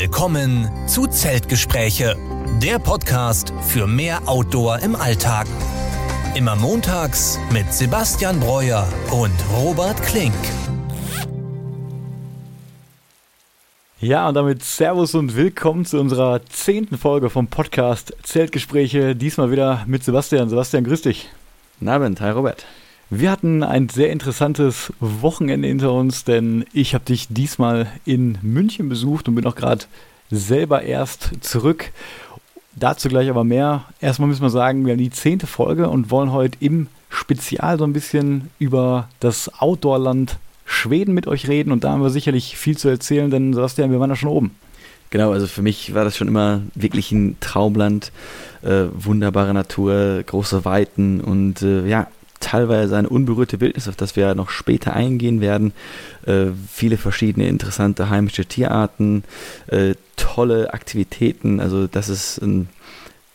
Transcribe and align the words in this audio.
Willkommen 0.00 0.66
zu 0.88 1.06
Zeltgespräche, 1.06 2.16
der 2.62 2.78
Podcast 2.78 3.52
für 3.60 3.86
mehr 3.86 4.26
Outdoor 4.26 4.78
im 4.78 4.96
Alltag. 4.96 5.46
Immer 6.34 6.56
montags 6.56 7.38
mit 7.52 7.70
Sebastian 7.70 8.40
Breuer 8.40 8.88
und 9.10 9.34
Robert 9.54 10.02
Klink. 10.02 10.32
Ja, 14.00 14.26
und 14.26 14.36
damit 14.36 14.64
Servus 14.64 15.14
und 15.14 15.36
willkommen 15.36 15.84
zu 15.84 16.00
unserer 16.00 16.46
zehnten 16.46 16.96
Folge 16.96 17.28
vom 17.28 17.48
Podcast 17.48 18.16
Zeltgespräche. 18.22 19.14
Diesmal 19.14 19.50
wieder 19.50 19.84
mit 19.86 20.02
Sebastian. 20.02 20.48
Sebastian, 20.48 20.84
grüß 20.84 21.02
dich. 21.02 21.28
Guten 21.78 21.90
Abend, 21.90 22.22
hi 22.22 22.30
Robert. 22.30 22.64
Wir 23.12 23.32
hatten 23.32 23.64
ein 23.64 23.88
sehr 23.88 24.12
interessantes 24.12 24.92
Wochenende 25.00 25.66
hinter 25.66 25.92
uns, 25.92 26.22
denn 26.22 26.64
ich 26.72 26.94
habe 26.94 27.04
dich 27.04 27.26
diesmal 27.28 27.88
in 28.04 28.38
München 28.40 28.88
besucht 28.88 29.26
und 29.26 29.34
bin 29.34 29.46
auch 29.46 29.56
gerade 29.56 29.86
selber 30.30 30.82
erst 30.82 31.30
zurück. 31.40 31.90
Dazu 32.76 33.08
gleich 33.08 33.28
aber 33.28 33.42
mehr. 33.42 33.82
Erstmal 34.00 34.28
müssen 34.28 34.42
wir 34.42 34.50
sagen, 34.50 34.86
wir 34.86 34.92
haben 34.92 34.98
die 35.00 35.10
zehnte 35.10 35.48
Folge 35.48 35.88
und 35.88 36.12
wollen 36.12 36.30
heute 36.30 36.56
im 36.60 36.86
Spezial 37.08 37.78
so 37.78 37.84
ein 37.84 37.92
bisschen 37.92 38.48
über 38.60 39.08
das 39.18 39.50
Outdoorland 39.58 40.38
Schweden 40.64 41.12
mit 41.12 41.26
euch 41.26 41.48
reden 41.48 41.72
und 41.72 41.82
da 41.82 41.90
haben 41.90 42.02
wir 42.02 42.10
sicherlich 42.10 42.56
viel 42.56 42.78
zu 42.78 42.88
erzählen, 42.88 43.28
denn 43.28 43.52
Sebastian, 43.52 43.90
wir 43.90 43.98
waren 43.98 44.10
da 44.10 44.14
schon 44.14 44.28
oben. 44.28 44.52
Genau, 45.10 45.32
also 45.32 45.48
für 45.48 45.62
mich 45.62 45.94
war 45.94 46.04
das 46.04 46.16
schon 46.16 46.28
immer 46.28 46.62
wirklich 46.76 47.10
ein 47.10 47.36
Traumland, 47.40 48.12
äh, 48.62 48.84
wunderbare 48.92 49.52
Natur, 49.52 50.22
große 50.24 50.64
Weiten 50.64 51.20
und 51.20 51.62
äh, 51.62 51.88
ja, 51.88 52.06
teilweise 52.40 52.96
eine 52.96 53.08
unberührte 53.08 53.60
Wildnis, 53.60 53.86
auf 53.88 53.96
das 53.96 54.16
wir 54.16 54.34
noch 54.34 54.50
später 54.50 54.94
eingehen 54.94 55.40
werden. 55.40 55.72
Äh, 56.26 56.46
viele 56.70 56.96
verschiedene 56.96 57.46
interessante 57.46 58.10
heimische 58.10 58.46
Tierarten, 58.46 59.24
äh, 59.68 59.94
tolle 60.16 60.74
Aktivitäten. 60.74 61.60
Also 61.60 61.86
das 61.86 62.08
ist 62.08 62.38
ein 62.38 62.68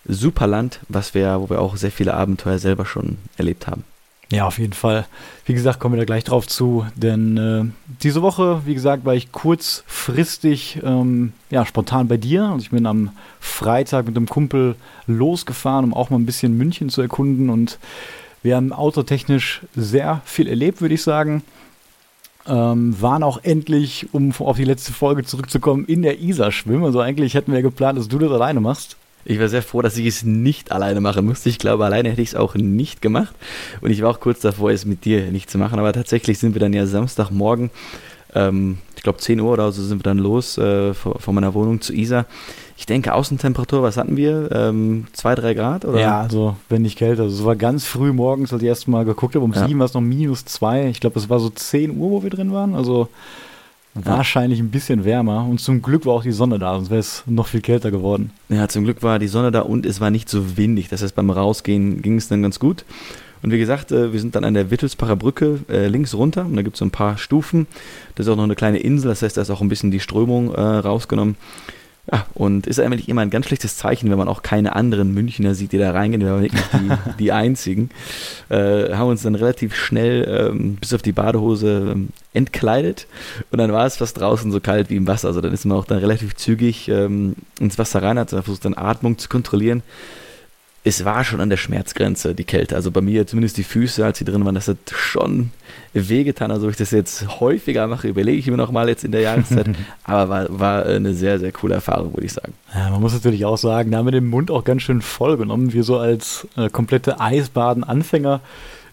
super 0.07 0.47
Land, 0.47 0.79
was 0.89 1.13
wir, 1.13 1.39
wo 1.39 1.49
wir 1.49 1.61
auch 1.61 1.77
sehr 1.77 1.91
viele 1.91 2.13
Abenteuer 2.13 2.59
selber 2.59 2.85
schon 2.85 3.17
erlebt 3.37 3.67
haben. 3.67 3.83
Ja, 4.31 4.47
auf 4.47 4.57
jeden 4.57 4.73
Fall. 4.73 5.05
Wie 5.45 5.53
gesagt, 5.53 5.79
kommen 5.79 5.93
wir 5.93 5.99
da 5.99 6.05
gleich 6.05 6.23
drauf 6.23 6.47
zu, 6.47 6.85
denn 6.95 7.37
äh, 7.37 7.63
diese 8.01 8.23
Woche, 8.23 8.63
wie 8.65 8.73
gesagt, 8.73 9.05
war 9.05 9.13
ich 9.13 9.31
kurzfristig, 9.31 10.79
ähm, 10.83 11.33
ja, 11.51 11.63
spontan 11.63 12.07
bei 12.07 12.17
dir. 12.17 12.45
Also 12.45 12.63
ich 12.63 12.71
bin 12.71 12.87
am 12.87 13.11
Freitag 13.39 14.07
mit 14.07 14.17
einem 14.17 14.27
Kumpel 14.27 14.75
losgefahren, 15.05 15.85
um 15.85 15.93
auch 15.93 16.09
mal 16.09 16.17
ein 16.17 16.25
bisschen 16.25 16.57
München 16.57 16.89
zu 16.89 17.01
erkunden 17.03 17.51
und 17.51 17.77
wir 18.45 18.55
haben 18.55 18.71
autotechnisch 18.71 19.61
sehr 19.75 20.21
viel 20.23 20.47
erlebt, 20.47 20.79
würde 20.79 20.93
ich 20.93 21.01
sagen. 21.01 21.41
Ähm, 22.47 22.95
waren 23.01 23.23
auch 23.23 23.39
endlich, 23.41 24.07
um 24.11 24.31
auf 24.37 24.57
die 24.57 24.65
letzte 24.65 24.93
Folge 24.93 25.23
zurückzukommen, 25.23 25.85
in 25.85 26.03
der 26.03 26.19
Isar 26.19 26.51
schwimmen. 26.51 26.85
Also 26.85 26.99
eigentlich 26.99 27.33
hätten 27.33 27.51
wir 27.51 27.63
geplant, 27.63 27.97
dass 27.97 28.07
du 28.07 28.19
das 28.19 28.31
alleine 28.31 28.59
machst. 28.59 28.97
Ich 29.25 29.39
war 29.39 29.47
sehr 29.47 29.63
froh, 29.63 29.81
dass 29.81 29.97
ich 29.97 30.05
es 30.05 30.21
nicht 30.21 30.71
alleine 30.71 31.01
machen 31.01 31.25
musste. 31.25 31.49
Ich 31.49 31.57
glaube, 31.57 31.85
alleine 31.85 32.11
hätte 32.11 32.21
ich 32.21 32.29
es 32.29 32.35
auch 32.35 32.53
nicht 32.53 33.01
gemacht. 33.01 33.33
Und 33.81 33.89
ich 33.89 34.03
war 34.03 34.11
auch 34.11 34.19
kurz 34.19 34.41
davor, 34.41 34.69
es 34.69 34.85
mit 34.85 35.05
dir 35.05 35.31
nicht 35.31 35.49
zu 35.49 35.57
machen. 35.57 35.79
Aber 35.79 35.91
tatsächlich 35.91 36.37
sind 36.37 36.53
wir 36.53 36.59
dann 36.59 36.73
ja 36.73 36.85
Samstagmorgen, 36.85 37.71
ähm, 38.35 38.77
ich 38.95 39.01
glaube 39.01 39.17
10 39.17 39.39
Uhr 39.39 39.53
oder 39.53 39.71
so, 39.71 39.81
sind 39.81 39.97
wir 39.97 40.03
dann 40.03 40.19
los 40.19 40.59
äh, 40.59 40.93
von 40.93 41.33
meiner 41.33 41.55
Wohnung 41.55 41.81
zu 41.81 41.93
Isar 41.93 42.27
ich 42.77 42.85
denke, 42.85 43.13
Außentemperatur, 43.13 43.83
was 43.83 43.97
hatten 43.97 44.17
wir? 44.17 44.49
Ähm, 44.51 45.07
zwei, 45.13 45.33
drei 45.35 45.53
Grad? 45.53 45.85
Oder? 45.85 45.99
Ja, 45.99 46.21
also 46.21 46.57
wenn 46.67 46.81
nicht 46.81 46.97
kälter. 46.97 47.23
Also, 47.23 47.35
es 47.35 47.45
war 47.45 47.55
ganz 47.55 47.85
früh 47.85 48.11
morgens, 48.11 48.51
als 48.51 48.61
ich 48.61 48.67
erst 48.67 48.87
mal 48.87 49.05
geguckt 49.05 49.35
habe. 49.35 49.45
Um 49.45 49.53
ja. 49.53 49.65
sieben 49.65 49.79
war 49.79 49.85
es 49.85 49.93
noch 49.93 50.01
minus 50.01 50.43
zwei. 50.45 50.87
Ich 50.89 50.99
glaube, 50.99 51.17
es 51.17 51.29
war 51.29 51.39
so 51.39 51.49
10 51.49 51.97
Uhr, 51.97 52.11
wo 52.11 52.23
wir 52.23 52.29
drin 52.29 52.51
waren. 52.51 52.75
Also 52.75 53.07
ja. 53.95 54.05
wahrscheinlich 54.05 54.59
ein 54.59 54.71
bisschen 54.71 55.05
wärmer. 55.05 55.45
Und 55.45 55.59
zum 55.61 55.81
Glück 55.81 56.05
war 56.05 56.13
auch 56.13 56.23
die 56.23 56.31
Sonne 56.31 56.59
da, 56.59 56.75
sonst 56.75 56.89
wäre 56.89 56.99
es 56.99 57.23
noch 57.25 57.47
viel 57.47 57.61
kälter 57.61 57.91
geworden. 57.91 58.31
Ja, 58.49 58.67
zum 58.67 58.83
Glück 58.83 59.03
war 59.03 59.19
die 59.19 59.27
Sonne 59.27 59.51
da 59.51 59.61
und 59.61 59.85
es 59.85 60.01
war 60.01 60.11
nicht 60.11 60.29
so 60.29 60.57
windig. 60.57 60.89
Das 60.89 61.01
heißt, 61.01 61.15
beim 61.15 61.29
Rausgehen 61.29 62.01
ging 62.01 62.17
es 62.17 62.27
dann 62.27 62.41
ganz 62.41 62.59
gut. 62.59 62.83
Und 63.41 63.51
wie 63.51 63.59
gesagt, 63.59 63.91
äh, 63.91 64.11
wir 64.11 64.19
sind 64.19 64.35
dann 64.35 64.43
an 64.43 64.53
der 64.53 64.71
Wittelsbacher 64.71 65.15
Brücke 65.15 65.59
äh, 65.69 65.87
links 65.87 66.13
runter 66.13 66.45
und 66.45 66.55
da 66.55 66.61
gibt 66.61 66.75
es 66.75 66.79
so 66.79 66.85
ein 66.85 66.91
paar 66.91 67.17
Stufen. 67.17 67.67
Das 68.15 68.25
ist 68.25 68.31
auch 68.31 68.35
noch 68.35 68.43
eine 68.43 68.55
kleine 68.55 68.79
Insel, 68.79 69.09
das 69.09 69.21
heißt, 69.21 69.37
da 69.37 69.41
ist 69.41 69.49
auch 69.49 69.61
ein 69.61 69.69
bisschen 69.69 69.91
die 69.91 69.99
Strömung 69.99 70.53
äh, 70.53 70.59
rausgenommen. 70.59 71.35
Ja, 72.11 72.27
und 72.35 72.67
ist 72.67 72.79
eigentlich 72.79 73.09
immer 73.09 73.21
ein 73.21 73.31
ganz 73.31 73.47
schlechtes 73.47 73.77
Zeichen, 73.77 74.11
wenn 74.11 74.17
man 74.17 74.27
auch 74.27 74.43
keine 74.43 74.75
anderen 74.75 75.13
Münchner 75.13 75.55
sieht, 75.55 75.71
die 75.71 75.79
da 75.79 75.91
reingehen. 75.91 76.21
Wir 76.21 76.31
waren 76.31 76.43
wirklich 76.43 76.63
die, 76.73 76.91
die 77.19 77.31
einzigen. 77.31 77.89
Äh, 78.49 78.93
haben 78.93 79.09
uns 79.09 79.23
dann 79.23 79.33
relativ 79.33 79.75
schnell 79.75 80.51
ähm, 80.51 80.75
bis 80.75 80.93
auf 80.93 81.01
die 81.01 81.13
Badehose 81.13 81.93
ähm, 81.93 82.09
entkleidet 82.33 83.07
und 83.49 83.57
dann 83.57 83.71
war 83.71 83.85
es 83.85 83.97
fast 83.97 84.19
draußen 84.19 84.51
so 84.51 84.59
kalt 84.59 84.89
wie 84.89 84.97
im 84.97 85.07
Wasser. 85.07 85.29
Also 85.29 85.41
dann 85.41 85.53
ist 85.53 85.65
man 85.65 85.77
auch 85.77 85.85
dann 85.85 85.97
relativ 85.97 86.35
zügig 86.35 86.89
ähm, 86.89 87.35
ins 87.59 87.79
Wasser 87.79 88.03
rein, 88.03 88.19
hat 88.19 88.29
versucht 88.29 88.65
dann 88.65 88.77
Atmung 88.77 89.17
zu 89.17 89.27
kontrollieren 89.27 89.81
es 90.85 91.03
war 91.03 91.23
schon 91.23 91.41
an 91.41 91.49
der 91.49 91.57
Schmerzgrenze, 91.57 92.35
die 92.35 92.43
Kälte. 92.43 92.75
Also 92.75 92.91
bei 92.91 93.01
mir 93.01 93.25
zumindest 93.25 93.57
die 93.57 93.63
Füße, 93.63 94.05
als 94.05 94.19
sie 94.19 94.25
drin 94.25 94.45
waren, 94.45 94.53
das 94.53 94.67
hat 94.67 94.77
schon 94.93 95.49
wehgetan. 95.95 96.51
Also, 96.51 96.67
ob 96.67 96.71
ich 96.71 96.77
das 96.77 96.91
jetzt 96.91 97.39
häufiger 97.39 97.87
mache, 97.87 98.07
überlege 98.07 98.37
ich 98.37 98.47
mir 98.47 98.57
nochmal 98.57 98.89
jetzt 98.89 99.03
in 99.03 99.11
der 99.11 99.21
Jahreszeit. 99.21 99.67
Aber 100.03 100.29
war, 100.29 100.59
war 100.59 100.85
eine 100.85 101.13
sehr, 101.13 101.39
sehr 101.39 101.51
coole 101.51 101.75
Erfahrung, 101.75 102.13
würde 102.13 102.25
ich 102.25 102.33
sagen. 102.33 102.53
Ja, 102.73 102.89
man 102.89 103.01
muss 103.01 103.13
natürlich 103.13 103.45
auch 103.45 103.57
sagen, 103.57 103.91
da 103.91 103.97
haben 103.97 104.05
wir 104.05 104.11
den 104.11 104.27
Mund 104.27 104.51
auch 104.51 104.63
ganz 104.63 104.81
schön 104.81 105.01
voll 105.01 105.37
genommen. 105.37 105.73
Wir 105.73 105.83
so 105.83 105.97
als 105.97 106.47
äh, 106.57 106.69
komplette 106.69 107.19
Eisbaden-Anfänger. 107.19 108.41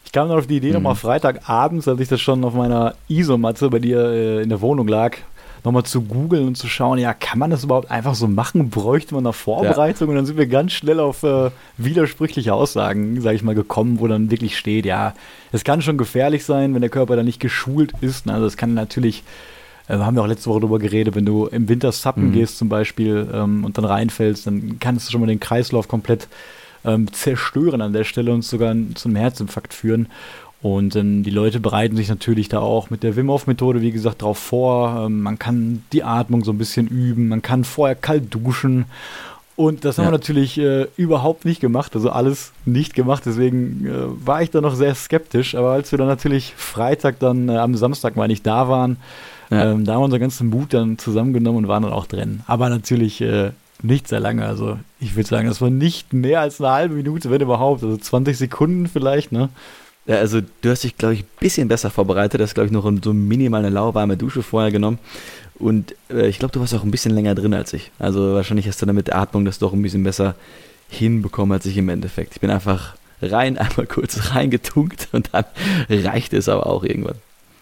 Ich 0.04 0.12
kam 0.12 0.28
dann 0.28 0.38
auf 0.38 0.46
die 0.46 0.56
Idee, 0.56 0.68
mhm. 0.68 0.74
nochmal 0.74 0.94
Freitagabends, 0.94 1.88
als 1.88 2.00
ich 2.00 2.08
das 2.08 2.20
schon 2.20 2.44
auf 2.44 2.54
meiner 2.54 2.94
Isomatte 3.08 3.70
bei 3.70 3.78
dir 3.78 4.00
äh, 4.04 4.42
in 4.42 4.48
der 4.48 4.60
Wohnung 4.60 4.88
lag, 4.88 5.16
nochmal 5.64 5.84
zu 5.84 6.02
googeln 6.02 6.46
und 6.48 6.56
zu 6.56 6.66
schauen, 6.66 6.98
ja, 6.98 7.14
kann 7.14 7.38
man 7.38 7.50
das 7.50 7.64
überhaupt 7.64 7.90
einfach 7.90 8.14
so 8.14 8.26
machen? 8.26 8.70
Bräuchte 8.70 9.14
man 9.14 9.26
eine 9.26 9.32
Vorbereitung? 9.32 10.08
Ja. 10.08 10.10
Und 10.10 10.16
dann 10.16 10.26
sind 10.26 10.38
wir 10.38 10.46
ganz 10.46 10.72
schnell 10.72 10.98
auf 10.98 11.22
äh, 11.22 11.50
widersprüchliche 11.76 12.52
Aussagen, 12.52 13.20
sage 13.20 13.36
ich 13.36 13.42
mal, 13.42 13.54
gekommen, 13.54 14.00
wo 14.00 14.08
dann 14.08 14.30
wirklich 14.30 14.58
steht, 14.58 14.86
ja, 14.86 15.14
es 15.52 15.64
kann 15.64 15.82
schon 15.82 15.98
gefährlich 15.98 16.44
sein, 16.44 16.74
wenn 16.74 16.80
der 16.80 16.90
Körper 16.90 17.16
da 17.16 17.22
nicht 17.22 17.40
geschult 17.40 17.92
ist. 18.00 18.28
Also 18.28 18.46
es 18.46 18.56
kann 18.56 18.74
natürlich, 18.74 19.22
äh, 19.88 19.98
haben 19.98 20.16
wir 20.16 20.22
auch 20.22 20.28
letzte 20.28 20.50
Woche 20.50 20.60
drüber 20.60 20.78
geredet, 20.80 21.14
wenn 21.14 21.26
du 21.26 21.46
im 21.46 21.68
Winter 21.68 21.92
sappen 21.92 22.28
mhm. 22.28 22.32
gehst 22.32 22.58
zum 22.58 22.68
Beispiel 22.68 23.28
ähm, 23.32 23.64
und 23.64 23.78
dann 23.78 23.84
reinfällst, 23.84 24.46
dann 24.46 24.78
kannst 24.80 25.06
du 25.06 25.12
schon 25.12 25.20
mal 25.20 25.28
den 25.28 25.40
Kreislauf 25.40 25.86
komplett 25.86 26.26
ähm, 26.84 27.12
zerstören 27.12 27.80
an 27.80 27.92
der 27.92 28.04
Stelle 28.04 28.32
und 28.32 28.42
sogar 28.42 28.74
zu 28.94 29.08
einem 29.08 29.16
Herzinfarkt 29.16 29.74
führen. 29.74 30.08
Und 30.62 30.94
ähm, 30.94 31.24
die 31.24 31.30
Leute 31.30 31.58
bereiten 31.58 31.96
sich 31.96 32.08
natürlich 32.08 32.48
da 32.48 32.60
auch 32.60 32.88
mit 32.88 33.02
der 33.02 33.16
Wim 33.16 33.28
Hof 33.28 33.48
Methode, 33.48 33.80
wie 33.80 33.90
gesagt, 33.90 34.22
drauf 34.22 34.38
vor. 34.38 35.06
Ähm, 35.06 35.20
man 35.20 35.38
kann 35.38 35.82
die 35.92 36.04
Atmung 36.04 36.44
so 36.44 36.52
ein 36.52 36.58
bisschen 36.58 36.86
üben, 36.86 37.28
man 37.28 37.42
kann 37.42 37.64
vorher 37.64 37.96
kalt 37.96 38.32
duschen. 38.32 38.84
Und 39.56 39.84
das 39.84 39.96
ja. 39.96 40.04
haben 40.04 40.08
wir 40.08 40.18
natürlich 40.18 40.58
äh, 40.58 40.86
überhaupt 40.96 41.44
nicht 41.44 41.60
gemacht, 41.60 41.94
also 41.94 42.10
alles 42.10 42.52
nicht 42.64 42.94
gemacht. 42.94 43.24
Deswegen 43.26 43.86
äh, 43.86 44.26
war 44.26 44.40
ich 44.42 44.50
da 44.50 44.60
noch 44.60 44.76
sehr 44.76 44.94
skeptisch. 44.94 45.56
Aber 45.56 45.72
als 45.72 45.90
wir 45.90 45.98
dann 45.98 46.06
natürlich 46.06 46.54
Freitag 46.56 47.18
dann 47.18 47.48
äh, 47.48 47.56
am 47.56 47.74
Samstag, 47.74 48.16
weil 48.16 48.28
nicht 48.28 48.46
da 48.46 48.68
waren, 48.68 48.98
ja. 49.50 49.72
ähm, 49.72 49.84
da 49.84 49.94
haben 49.94 50.00
wir 50.00 50.04
unseren 50.04 50.20
ganzen 50.20 50.48
Mut 50.48 50.72
dann 50.72 50.96
zusammengenommen 50.96 51.64
und 51.64 51.68
waren 51.68 51.82
dann 51.82 51.92
auch 51.92 52.06
drin. 52.06 52.42
Aber 52.46 52.68
natürlich 52.68 53.20
äh, 53.20 53.50
nicht 53.82 54.06
sehr 54.06 54.20
lange. 54.20 54.46
Also 54.46 54.78
ich 55.00 55.16
würde 55.16 55.28
sagen, 55.28 55.48
das 55.48 55.60
war 55.60 55.70
nicht 55.70 56.12
mehr 56.12 56.40
als 56.40 56.60
eine 56.60 56.70
halbe 56.70 56.94
Minute, 56.94 57.30
wenn 57.30 57.40
überhaupt. 57.40 57.82
Also 57.82 57.96
20 57.96 58.38
Sekunden 58.38 58.86
vielleicht, 58.86 59.32
ne? 59.32 59.48
Ja, 60.06 60.16
also 60.16 60.40
du 60.40 60.70
hast 60.70 60.82
dich, 60.82 60.96
glaube 60.96 61.14
ich, 61.14 61.20
ein 61.20 61.28
bisschen 61.38 61.68
besser 61.68 61.90
vorbereitet. 61.90 62.40
Du 62.40 62.44
hast, 62.44 62.54
glaube 62.54 62.66
ich, 62.66 62.72
noch 62.72 62.90
so 63.02 63.12
minimal 63.12 63.60
eine 63.60 63.70
lauwarme 63.70 64.16
Dusche 64.16 64.42
vorher 64.42 64.72
genommen. 64.72 64.98
Und 65.54 65.94
äh, 66.10 66.26
ich 66.26 66.38
glaube, 66.38 66.52
du 66.52 66.60
warst 66.60 66.74
auch 66.74 66.82
ein 66.82 66.90
bisschen 66.90 67.14
länger 67.14 67.34
drin 67.34 67.54
als 67.54 67.72
ich. 67.72 67.92
Also 67.98 68.34
wahrscheinlich 68.34 68.66
hast 68.66 68.82
du 68.82 68.86
dann 68.86 68.96
mit 68.96 69.06
der 69.06 69.16
Atmung 69.16 69.44
das 69.44 69.60
doch 69.60 69.72
ein 69.72 69.82
bisschen 69.82 70.02
besser 70.02 70.34
hinbekommen 70.88 71.52
als 71.52 71.66
ich 71.66 71.76
im 71.76 71.88
Endeffekt. 71.88 72.34
Ich 72.34 72.40
bin 72.40 72.50
einfach 72.50 72.96
rein, 73.20 73.56
einmal 73.58 73.86
kurz 73.86 74.34
reingetunkt 74.34 75.08
und 75.12 75.30
dann 75.32 75.44
reichte 75.88 76.36
es 76.36 76.48
aber 76.48 76.66
auch 76.66 76.82
irgendwann. 76.82 77.16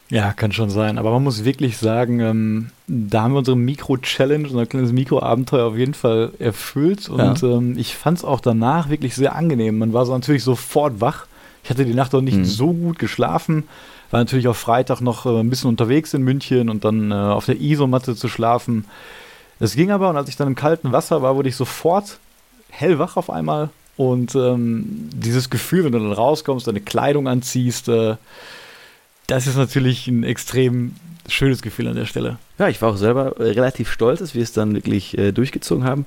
Ja, 0.08 0.32
kann 0.32 0.50
schon 0.50 0.70
sein. 0.70 0.98
Aber 0.98 1.12
man 1.12 1.22
muss 1.22 1.44
wirklich 1.44 1.76
sagen, 1.76 2.18
ähm, 2.18 2.70
da 2.88 3.22
haben 3.22 3.32
wir 3.32 3.38
unsere 3.38 3.56
Mikro-Challenge, 3.56 4.48
unser 4.48 4.66
kleines 4.66 4.92
Mikro-Abenteuer 4.92 5.66
auf 5.66 5.76
jeden 5.76 5.94
Fall 5.94 6.32
erfüllt. 6.40 7.08
Und 7.08 7.42
ja. 7.42 7.48
ähm, 7.48 7.78
ich 7.78 7.94
fand 7.94 8.18
es 8.18 8.24
auch 8.24 8.40
danach 8.40 8.88
wirklich 8.88 9.14
sehr 9.14 9.36
angenehm. 9.36 9.78
Man 9.78 9.92
war 9.92 10.06
so 10.06 10.12
natürlich 10.12 10.42
sofort 10.42 11.00
wach 11.00 11.26
ich 11.70 11.76
hatte 11.76 11.84
die 11.84 11.94
Nacht 11.94 12.12
auch 12.16 12.20
nicht 12.20 12.36
mhm. 12.36 12.44
so 12.44 12.72
gut 12.72 12.98
geschlafen. 12.98 13.62
War 14.10 14.18
natürlich 14.18 14.48
auch 14.48 14.56
Freitag 14.56 15.00
noch 15.00 15.24
äh, 15.24 15.38
ein 15.38 15.50
bisschen 15.50 15.70
unterwegs 15.70 16.12
in 16.14 16.22
München 16.22 16.68
und 16.68 16.84
dann 16.84 17.12
äh, 17.12 17.14
auf 17.14 17.46
der 17.46 17.60
Isomatte 17.60 18.16
zu 18.16 18.28
schlafen. 18.28 18.86
Es 19.60 19.76
ging 19.76 19.92
aber 19.92 20.10
und 20.10 20.16
als 20.16 20.28
ich 20.28 20.34
dann 20.34 20.48
im 20.48 20.56
kalten 20.56 20.90
Wasser 20.90 21.22
war, 21.22 21.36
wurde 21.36 21.48
ich 21.48 21.54
sofort 21.54 22.18
hellwach 22.70 23.16
auf 23.16 23.30
einmal. 23.30 23.68
Und 23.96 24.34
ähm, 24.34 25.10
dieses 25.14 25.48
Gefühl, 25.48 25.84
wenn 25.84 25.92
du 25.92 26.00
dann 26.00 26.12
rauskommst, 26.12 26.66
deine 26.66 26.80
Kleidung 26.80 27.28
anziehst, 27.28 27.86
äh, 27.86 28.16
das 29.28 29.46
ist 29.46 29.56
natürlich 29.56 30.08
ein 30.08 30.24
extrem 30.24 30.96
schönes 31.28 31.62
Gefühl 31.62 31.86
an 31.86 31.94
der 31.94 32.06
Stelle. 32.06 32.38
Ja, 32.58 32.66
ich 32.66 32.82
war 32.82 32.90
auch 32.90 32.96
selber 32.96 33.38
äh, 33.38 33.44
relativ 33.52 33.92
stolz, 33.92 34.18
dass 34.18 34.34
wir 34.34 34.42
es 34.42 34.52
dann 34.52 34.74
wirklich 34.74 35.16
äh, 35.16 35.30
durchgezogen 35.30 35.84
haben. 35.84 36.04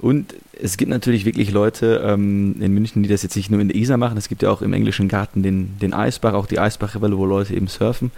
Und 0.00 0.34
es 0.52 0.76
gibt 0.76 0.90
natürlich 0.90 1.24
wirklich 1.24 1.50
Leute 1.50 2.02
ähm, 2.04 2.56
in 2.60 2.72
München, 2.72 3.02
die 3.02 3.08
das 3.08 3.22
jetzt 3.22 3.36
nicht 3.36 3.50
nur 3.50 3.60
in 3.60 3.68
der 3.68 3.76
Isar 3.76 3.98
machen. 3.98 4.16
Es 4.16 4.28
gibt 4.28 4.42
ja 4.42 4.50
auch 4.50 4.62
im 4.62 4.72
englischen 4.72 5.08
Garten 5.08 5.42
den, 5.42 5.78
den 5.78 5.92
Eisbach, 5.92 6.32
auch 6.32 6.46
die 6.46 6.58
Eisbachrebelle, 6.58 7.16
wo 7.18 7.26
Leute 7.26 7.54
eben 7.54 7.66
surfen. 7.66 8.10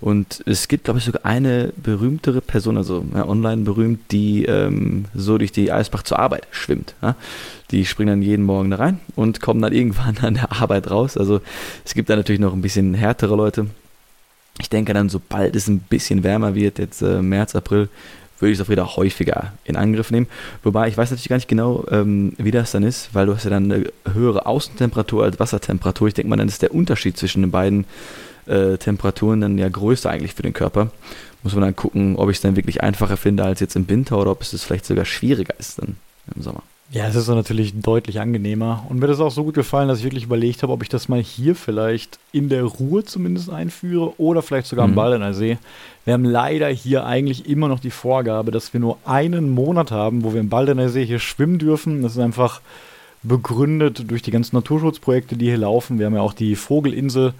Und 0.00 0.42
es 0.46 0.66
gibt, 0.66 0.84
glaube 0.84 0.98
ich, 0.98 1.04
sogar 1.04 1.26
eine 1.26 1.72
berühmtere 1.76 2.40
Person, 2.40 2.78
also 2.78 3.04
ja, 3.14 3.28
online 3.28 3.62
berühmt, 3.62 4.00
die 4.10 4.44
ähm, 4.46 5.04
so 5.14 5.36
durch 5.36 5.52
die 5.52 5.70
Eisbach 5.70 6.02
zur 6.04 6.18
Arbeit 6.18 6.46
schwimmt. 6.50 6.94
Ja? 7.02 7.16
Die 7.70 7.84
springen 7.84 8.08
dann 8.08 8.22
jeden 8.22 8.44
Morgen 8.44 8.70
da 8.70 8.78
rein 8.78 8.98
und 9.14 9.42
kommen 9.42 9.60
dann 9.60 9.74
irgendwann 9.74 10.16
an 10.22 10.34
der 10.34 10.52
Arbeit 10.52 10.90
raus. 10.90 11.18
Also 11.18 11.42
es 11.84 11.94
gibt 11.94 12.08
da 12.08 12.16
natürlich 12.16 12.40
noch 12.40 12.54
ein 12.54 12.62
bisschen 12.62 12.94
härtere 12.94 13.36
Leute. 13.36 13.66
Ich 14.58 14.70
denke 14.70 14.94
dann, 14.94 15.10
sobald 15.10 15.54
es 15.54 15.68
ein 15.68 15.80
bisschen 15.80 16.22
wärmer 16.22 16.54
wird, 16.54 16.78
jetzt 16.78 17.02
äh, 17.02 17.20
März, 17.20 17.54
April, 17.54 17.88
würde 18.40 18.52
ich 18.52 18.58
es 18.58 18.64
auch 18.64 18.70
wieder 18.70 18.96
häufiger 18.96 19.52
in 19.64 19.76
Angriff 19.76 20.10
nehmen. 20.10 20.26
Wobei 20.62 20.88
ich 20.88 20.96
weiß 20.96 21.10
natürlich 21.10 21.28
gar 21.28 21.36
nicht 21.36 21.48
genau, 21.48 21.84
ähm, 21.90 22.32
wie 22.38 22.50
das 22.50 22.72
dann 22.72 22.82
ist, 22.82 23.10
weil 23.14 23.26
du 23.26 23.34
hast 23.34 23.44
ja 23.44 23.50
dann 23.50 23.70
eine 23.70 23.92
höhere 24.12 24.46
Außentemperatur 24.46 25.24
als 25.24 25.38
Wassertemperatur. 25.38 26.08
Ich 26.08 26.14
denke 26.14 26.30
mal, 26.30 26.36
dann 26.36 26.48
ist 26.48 26.62
der 26.62 26.74
Unterschied 26.74 27.16
zwischen 27.16 27.42
den 27.42 27.50
beiden 27.50 27.86
äh, 28.46 28.76
Temperaturen 28.78 29.40
dann 29.40 29.58
ja 29.58 29.68
größer 29.68 30.10
eigentlich 30.10 30.34
für 30.34 30.42
den 30.42 30.52
Körper. 30.52 30.90
Muss 31.42 31.54
man 31.54 31.62
dann 31.62 31.76
gucken, 31.76 32.16
ob 32.16 32.28
ich 32.30 32.36
es 32.36 32.42
dann 32.42 32.56
wirklich 32.56 32.82
einfacher 32.82 33.16
finde 33.16 33.44
als 33.44 33.60
jetzt 33.60 33.76
im 33.76 33.88
Winter 33.88 34.18
oder 34.18 34.30
ob 34.30 34.42
es 34.42 34.62
vielleicht 34.62 34.84
sogar 34.84 35.04
schwieriger 35.04 35.54
ist 35.58 35.78
dann 35.78 35.96
im 36.34 36.42
Sommer. 36.42 36.62
Ja, 36.92 37.06
es 37.06 37.14
ist 37.14 37.28
natürlich 37.28 37.80
deutlich 37.80 38.18
angenehmer. 38.18 38.84
Und 38.88 38.98
mir 38.98 39.06
hat 39.06 39.14
es 39.14 39.20
auch 39.20 39.30
so 39.30 39.44
gut 39.44 39.54
gefallen, 39.54 39.86
dass 39.86 39.98
ich 39.98 40.04
wirklich 40.04 40.24
überlegt 40.24 40.64
habe, 40.64 40.72
ob 40.72 40.82
ich 40.82 40.88
das 40.88 41.08
mal 41.08 41.22
hier 41.22 41.54
vielleicht 41.54 42.18
in 42.32 42.48
der 42.48 42.64
Ruhe 42.64 43.04
zumindest 43.04 43.48
einführe 43.48 44.18
oder 44.20 44.42
vielleicht 44.42 44.66
sogar 44.66 44.86
am 44.86 44.90
mhm. 44.90 44.96
Baldener 44.96 45.32
See. 45.32 45.58
Wir 46.04 46.14
haben 46.14 46.24
leider 46.24 46.68
hier 46.68 47.06
eigentlich 47.06 47.48
immer 47.48 47.68
noch 47.68 47.78
die 47.78 47.92
Vorgabe, 47.92 48.50
dass 48.50 48.72
wir 48.72 48.80
nur 48.80 48.98
einen 49.04 49.50
Monat 49.50 49.92
haben, 49.92 50.24
wo 50.24 50.32
wir 50.32 50.40
im 50.40 50.48
Baldener 50.48 50.88
See 50.88 51.06
hier 51.06 51.20
schwimmen 51.20 51.60
dürfen. 51.60 52.02
Das 52.02 52.12
ist 52.12 52.18
einfach 52.18 52.60
begründet 53.22 54.10
durch 54.10 54.22
die 54.22 54.32
ganzen 54.32 54.56
Naturschutzprojekte, 54.56 55.36
die 55.36 55.46
hier 55.46 55.58
laufen. 55.58 56.00
Wir 56.00 56.06
haben 56.06 56.14
ja 56.14 56.22
auch 56.22 56.32
die 56.32 56.56
Vogelinsel 56.56 57.34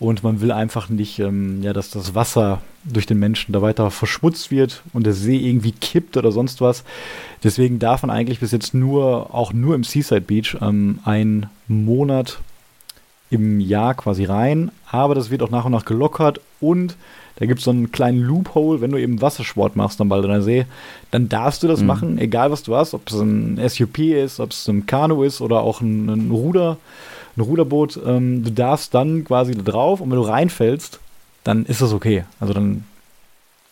und 0.00 0.22
man 0.22 0.40
will 0.40 0.52
einfach 0.52 0.88
nicht, 0.88 1.18
ähm, 1.18 1.62
ja, 1.62 1.72
dass 1.72 1.90
das 1.90 2.14
Wasser 2.14 2.60
durch 2.84 3.06
den 3.06 3.18
Menschen 3.18 3.52
da 3.52 3.62
weiter 3.62 3.90
verschmutzt 3.90 4.50
wird 4.50 4.82
und 4.92 5.06
der 5.06 5.14
See 5.14 5.36
irgendwie 5.36 5.72
kippt 5.72 6.16
oder 6.16 6.32
sonst 6.32 6.60
was. 6.60 6.84
Deswegen 7.42 7.78
darf 7.78 8.02
man 8.02 8.10
eigentlich 8.10 8.40
bis 8.40 8.52
jetzt 8.52 8.74
nur, 8.74 9.34
auch 9.34 9.52
nur 9.52 9.74
im 9.74 9.84
Seaside 9.84 10.20
Beach, 10.20 10.56
ähm, 10.60 10.98
einen 11.04 11.46
Monat 11.68 12.38
im 13.30 13.60
Jahr 13.60 13.94
quasi 13.94 14.24
rein. 14.24 14.70
Aber 14.90 15.14
das 15.14 15.30
wird 15.30 15.42
auch 15.42 15.50
nach 15.50 15.64
und 15.64 15.72
nach 15.72 15.84
gelockert 15.84 16.40
und 16.60 16.96
da 17.36 17.46
gibt 17.46 17.58
es 17.58 17.64
so 17.64 17.72
einen 17.72 17.90
kleinen 17.90 18.20
Loophole, 18.20 18.80
wenn 18.80 18.92
du 18.92 19.00
eben 19.00 19.20
Wassersport 19.20 19.74
machst 19.74 20.00
am 20.00 20.08
Baldener 20.08 20.40
See, 20.40 20.66
dann 21.10 21.28
darfst 21.28 21.62
du 21.62 21.68
das 21.68 21.80
mhm. 21.80 21.86
machen, 21.86 22.18
egal 22.18 22.50
was 22.50 22.62
du 22.62 22.76
hast, 22.76 22.94
ob 22.94 23.08
es 23.08 23.14
ein 23.14 23.60
SUP 23.68 23.98
ist, 23.98 24.38
ob 24.38 24.50
es 24.50 24.68
ein 24.68 24.86
Kanu 24.86 25.24
ist 25.24 25.40
oder 25.40 25.60
auch 25.60 25.80
ein, 25.80 26.08
ein 26.08 26.30
Ruder, 26.30 26.76
ein 27.36 27.40
Ruderboot. 27.40 27.98
Ähm, 28.04 28.44
du 28.44 28.50
darfst 28.50 28.94
dann 28.94 29.24
quasi 29.24 29.54
da 29.54 29.62
drauf 29.62 30.00
und 30.00 30.10
wenn 30.10 30.18
du 30.18 30.22
reinfällst, 30.22 31.00
dann 31.42 31.66
ist 31.66 31.82
das 31.82 31.92
okay. 31.92 32.24
Also 32.40 32.52
dann 32.54 32.84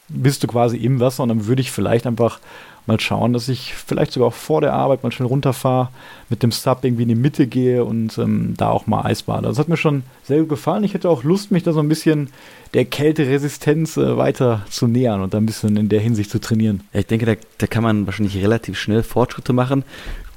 bist 0.08 0.42
du 0.42 0.46
quasi 0.46 0.76
im 0.76 1.00
Wasser 1.00 1.22
und 1.22 1.30
dann 1.30 1.46
würde 1.46 1.62
ich 1.62 1.70
vielleicht 1.70 2.06
einfach 2.06 2.38
mal 2.86 2.98
schauen, 2.98 3.32
dass 3.32 3.48
ich 3.48 3.74
vielleicht 3.74 4.12
sogar 4.12 4.28
auch 4.28 4.34
vor 4.34 4.60
der 4.60 4.72
Arbeit 4.72 5.02
mal 5.02 5.12
schnell 5.12 5.28
runterfahre, 5.28 5.90
mit 6.28 6.42
dem 6.42 6.50
Sub 6.50 6.84
irgendwie 6.84 7.04
in 7.04 7.08
die 7.08 7.14
Mitte 7.14 7.46
gehe 7.46 7.84
und 7.84 8.18
ähm, 8.18 8.54
da 8.56 8.70
auch 8.70 8.86
mal 8.86 9.02
Eisbade. 9.02 9.46
Das 9.46 9.58
hat 9.58 9.68
mir 9.68 9.76
schon 9.76 10.02
sehr 10.24 10.40
gut 10.40 10.48
gefallen. 10.48 10.82
Ich 10.82 10.92
hätte 10.92 11.08
auch 11.08 11.22
Lust, 11.22 11.52
mich 11.52 11.62
da 11.62 11.72
so 11.72 11.80
ein 11.80 11.88
bisschen 11.88 12.30
der 12.74 12.84
Kälteresistenz 12.84 13.96
äh, 13.96 14.16
weiter 14.16 14.66
zu 14.68 14.88
nähern 14.88 15.20
und 15.20 15.32
da 15.32 15.38
ein 15.38 15.46
bisschen 15.46 15.76
in 15.76 15.88
der 15.88 16.00
Hinsicht 16.00 16.30
zu 16.30 16.40
trainieren. 16.40 16.80
Ja, 16.92 17.00
ich 17.00 17.06
denke, 17.06 17.26
da, 17.26 17.34
da 17.58 17.66
kann 17.68 17.84
man 17.84 18.06
wahrscheinlich 18.06 18.36
relativ 18.42 18.78
schnell 18.78 19.04
Fortschritte 19.04 19.52
machen 19.52 19.84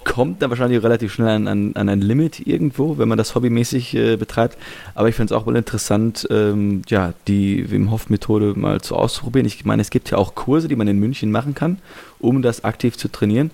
kommt 0.06 0.42
dann 0.42 0.50
wahrscheinlich 0.50 0.82
relativ 0.82 1.12
schnell 1.12 1.28
an, 1.28 1.48
an, 1.48 1.76
an, 1.76 1.90
ein 1.90 2.00
Limit 2.00 2.48
irgendwo, 2.48 2.98
wenn 2.98 3.10
man 3.10 3.18
das 3.18 3.36
hobbymäßig 3.36 3.96
äh, 3.96 4.16
betreibt. 4.16 4.58
Aber 4.94 5.10
ich 5.10 5.16
finde 5.16 5.34
es 5.34 5.38
auch 5.38 5.46
mal 5.46 5.56
interessant, 5.56 6.26
ähm, 6.30 6.84
ja, 6.88 7.14
die 7.28 7.70
Wim 7.70 7.92
Hof 7.92 8.10
Methode 8.10 8.54
mal 8.56 8.80
zu 8.80 8.96
auszuprobieren. 8.96 9.46
Ich 9.46 9.66
meine, 9.66 9.82
es 9.82 9.90
gibt 9.90 10.10
ja 10.12 10.18
auch 10.18 10.36
Kurse, 10.36 10.70
die 10.70 10.76
man 10.78 10.88
in 10.88 11.00
München 11.00 11.32
machen 11.32 11.56
kann, 11.56 11.80
um 12.20 12.42
das 12.42 12.64
aktiv 12.64 12.98
zu 12.98 13.10
trainieren. 13.10 13.52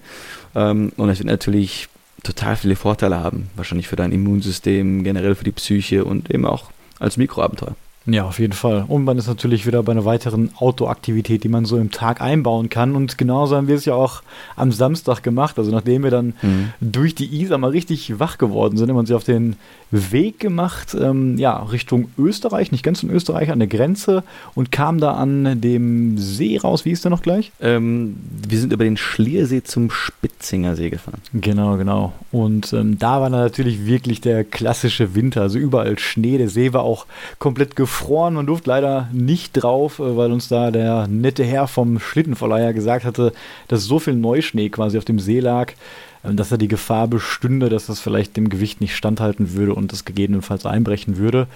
Ähm, 0.53 0.92
und 0.98 1.09
es 1.09 1.18
wird 1.18 1.30
natürlich 1.30 1.88
total 2.21 2.56
viele 2.56 2.75
Vorteile 2.75 3.19
haben, 3.19 3.50
wahrscheinlich 3.56 3.88
für 3.88 3.95
dein 3.95 4.12
Immunsystem, 4.12 5.04
generell 5.04 5.33
für 5.33 5.45
die 5.45 5.51
Psyche 5.51 6.06
und 6.06 6.30
eben 6.30 6.45
auch 6.45 6.69
als 7.00 7.18
Mikroabenteuer. 7.18 7.75
Ja, 8.07 8.25
auf 8.25 8.39
jeden 8.39 8.53
Fall. 8.53 8.86
Und 8.88 9.03
man 9.03 9.19
ist 9.19 9.27
natürlich 9.27 9.68
wieder 9.68 9.83
bei 9.83 9.92
einer 9.92 10.06
weiteren 10.06 10.50
Outdoor-Aktivität, 10.57 11.44
die 11.44 11.50
man 11.50 11.65
so 11.65 11.77
im 11.77 11.92
Tag 11.92 12.19
einbauen 12.19 12.69
kann. 12.69 12.95
Und 12.95 13.19
genauso 13.19 13.56
haben 13.56 13.68
wir 13.68 13.75
es 13.75 13.86
ja 13.86 13.94
auch 13.94 14.24
am 14.56 14.71
Samstag 14.71 15.21
gemacht. 15.21 15.59
Also 15.59 15.69
nachdem 15.69 16.03
wir 16.03 16.09
dann 16.09 16.33
mhm. 16.42 16.74
durch 16.81 17.13
die 17.13 17.42
Isar 17.42 17.59
mal 17.59 17.69
richtig 17.69 18.19
wach 18.19 18.39
geworden 18.39 18.77
sind, 18.77 18.89
haben 18.89 18.95
wir 18.95 19.01
uns 19.01 19.12
auf 19.12 19.24
den 19.24 19.56
Weg 19.92 20.40
gemacht, 20.40 20.96
ähm, 21.00 21.38
ja, 21.38 21.62
Richtung 21.64 22.10
Österreich, 22.18 22.72
nicht 22.72 22.84
ganz 22.84 23.04
in 23.04 23.10
Österreich, 23.10 23.52
an 23.52 23.60
der 23.60 23.68
Grenze 23.68 24.24
und 24.56 24.72
kamen 24.72 25.00
da 25.00 25.14
an 25.14 25.60
dem 25.60 26.18
See 26.18 26.58
raus. 26.58 26.86
Wie 26.86 26.92
ist 26.92 27.04
der 27.04 27.12
noch 27.12 27.22
gleich? 27.22 27.52
Ähm, 27.62 28.16
wir 28.48 28.58
sind 28.58 28.72
über 28.72 28.86
den 28.86 28.98
Schliersee 28.98 29.64
zum 29.64 29.92
Spitzinger 29.92 30.76
See 30.76 30.90
gefahren. 30.90 31.22
Genau, 31.34 31.76
genau. 31.78 32.14
Und 32.32 32.72
ähm, 32.74 32.98
da 32.98 33.20
war 33.20 33.30
dann 33.30 33.42
natürlich 33.42 33.86
wirklich 33.86 34.22
der 34.22 34.44
klassische 34.44 35.14
Winter. 35.14 35.42
Also 35.42 35.60
überall 35.60 36.00
Schnee. 36.00 36.38
Der 36.38 36.50
See 36.50 36.74
war 36.74 36.84
auch 36.84 37.06
komplett 37.40 37.76
gefroren. 37.76 38.36
Man 38.36 38.46
durfte 38.46 38.70
leider 38.70 39.10
nicht 39.12 39.54
drauf, 39.54 40.00
äh, 40.00 40.16
weil 40.16 40.32
uns 40.32 40.48
da 40.48 40.72
der 40.72 41.08
nette 41.08 41.44
Herr 41.44 41.68
vom 41.68 42.00
Schlittenverleiher 42.00 42.74
gesagt 42.74 43.04
hatte, 43.06 43.34
dass 43.68 43.84
so 43.84 44.00
viel 44.00 44.16
Neuschnee 44.16 44.70
quasi 44.70 44.98
auf 44.98 45.06
dem 45.06 45.20
See 45.20 45.40
lag, 45.40 45.74
dass 46.23 46.50
da 46.50 46.57
die 46.57 46.68
Gefahr 46.68 47.07
bestünde, 47.07 47.69
dass 47.69 47.88
das 47.88 48.00
vielleicht 48.00 48.38
dem 48.38 48.50
Gewicht 48.50 48.81
nicht 48.81 48.95
standhalten 48.95 49.53
würde 49.53 49.73
und 49.73 49.91
das 49.91 50.06
gegebenenfalls 50.06 50.65
einbrechen 50.65 51.18
würde. 51.18 51.47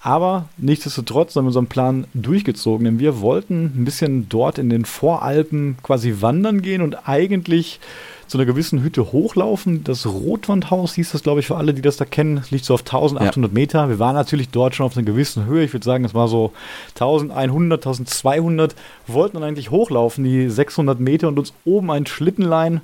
Aber 0.00 0.48
nichtsdestotrotz 0.56 1.34
haben 1.34 1.44
wir 1.44 1.48
unseren 1.48 1.66
Plan 1.66 2.06
durchgezogen, 2.14 2.84
denn 2.84 2.98
wir 3.00 3.20
wollten 3.20 3.72
ein 3.76 3.84
bisschen 3.84 4.28
dort 4.28 4.58
in 4.58 4.70
den 4.70 4.84
Voralpen 4.84 5.76
quasi 5.82 6.16
wandern 6.20 6.62
gehen 6.62 6.82
und 6.82 7.08
eigentlich 7.08 7.80
zu 8.26 8.38
einer 8.38 8.46
gewissen 8.46 8.82
Hütte 8.82 9.12
hochlaufen. 9.12 9.84
Das 9.84 10.06
Rotwandhaus 10.06 10.94
hieß 10.94 11.12
das, 11.12 11.22
glaube 11.22 11.40
ich, 11.40 11.46
für 11.46 11.56
alle, 11.56 11.74
die 11.74 11.82
das 11.82 11.96
da 11.96 12.04
kennen. 12.04 12.36
Das 12.36 12.50
liegt 12.50 12.64
so 12.64 12.74
auf 12.74 12.80
1800 12.80 13.50
ja. 13.50 13.54
Meter. 13.54 13.88
Wir 13.88 13.98
waren 13.98 14.14
natürlich 14.14 14.48
dort 14.48 14.74
schon 14.74 14.86
auf 14.86 14.96
einer 14.96 15.06
gewissen 15.06 15.46
Höhe. 15.46 15.64
Ich 15.64 15.72
würde 15.72 15.84
sagen, 15.84 16.04
es 16.04 16.14
war 16.14 16.28
so 16.28 16.52
1100, 16.94 17.86
1200. 17.86 18.74
Wir 19.06 19.14
wollten 19.14 19.34
dann 19.34 19.44
eigentlich 19.44 19.70
hochlaufen, 19.70 20.24
die 20.24 20.48
600 20.48 20.98
Meter 20.98 21.28
und 21.28 21.38
uns 21.38 21.52
oben 21.64 21.90
einen 21.90 22.06
Schlitten 22.06 22.44
leihen, 22.44 22.80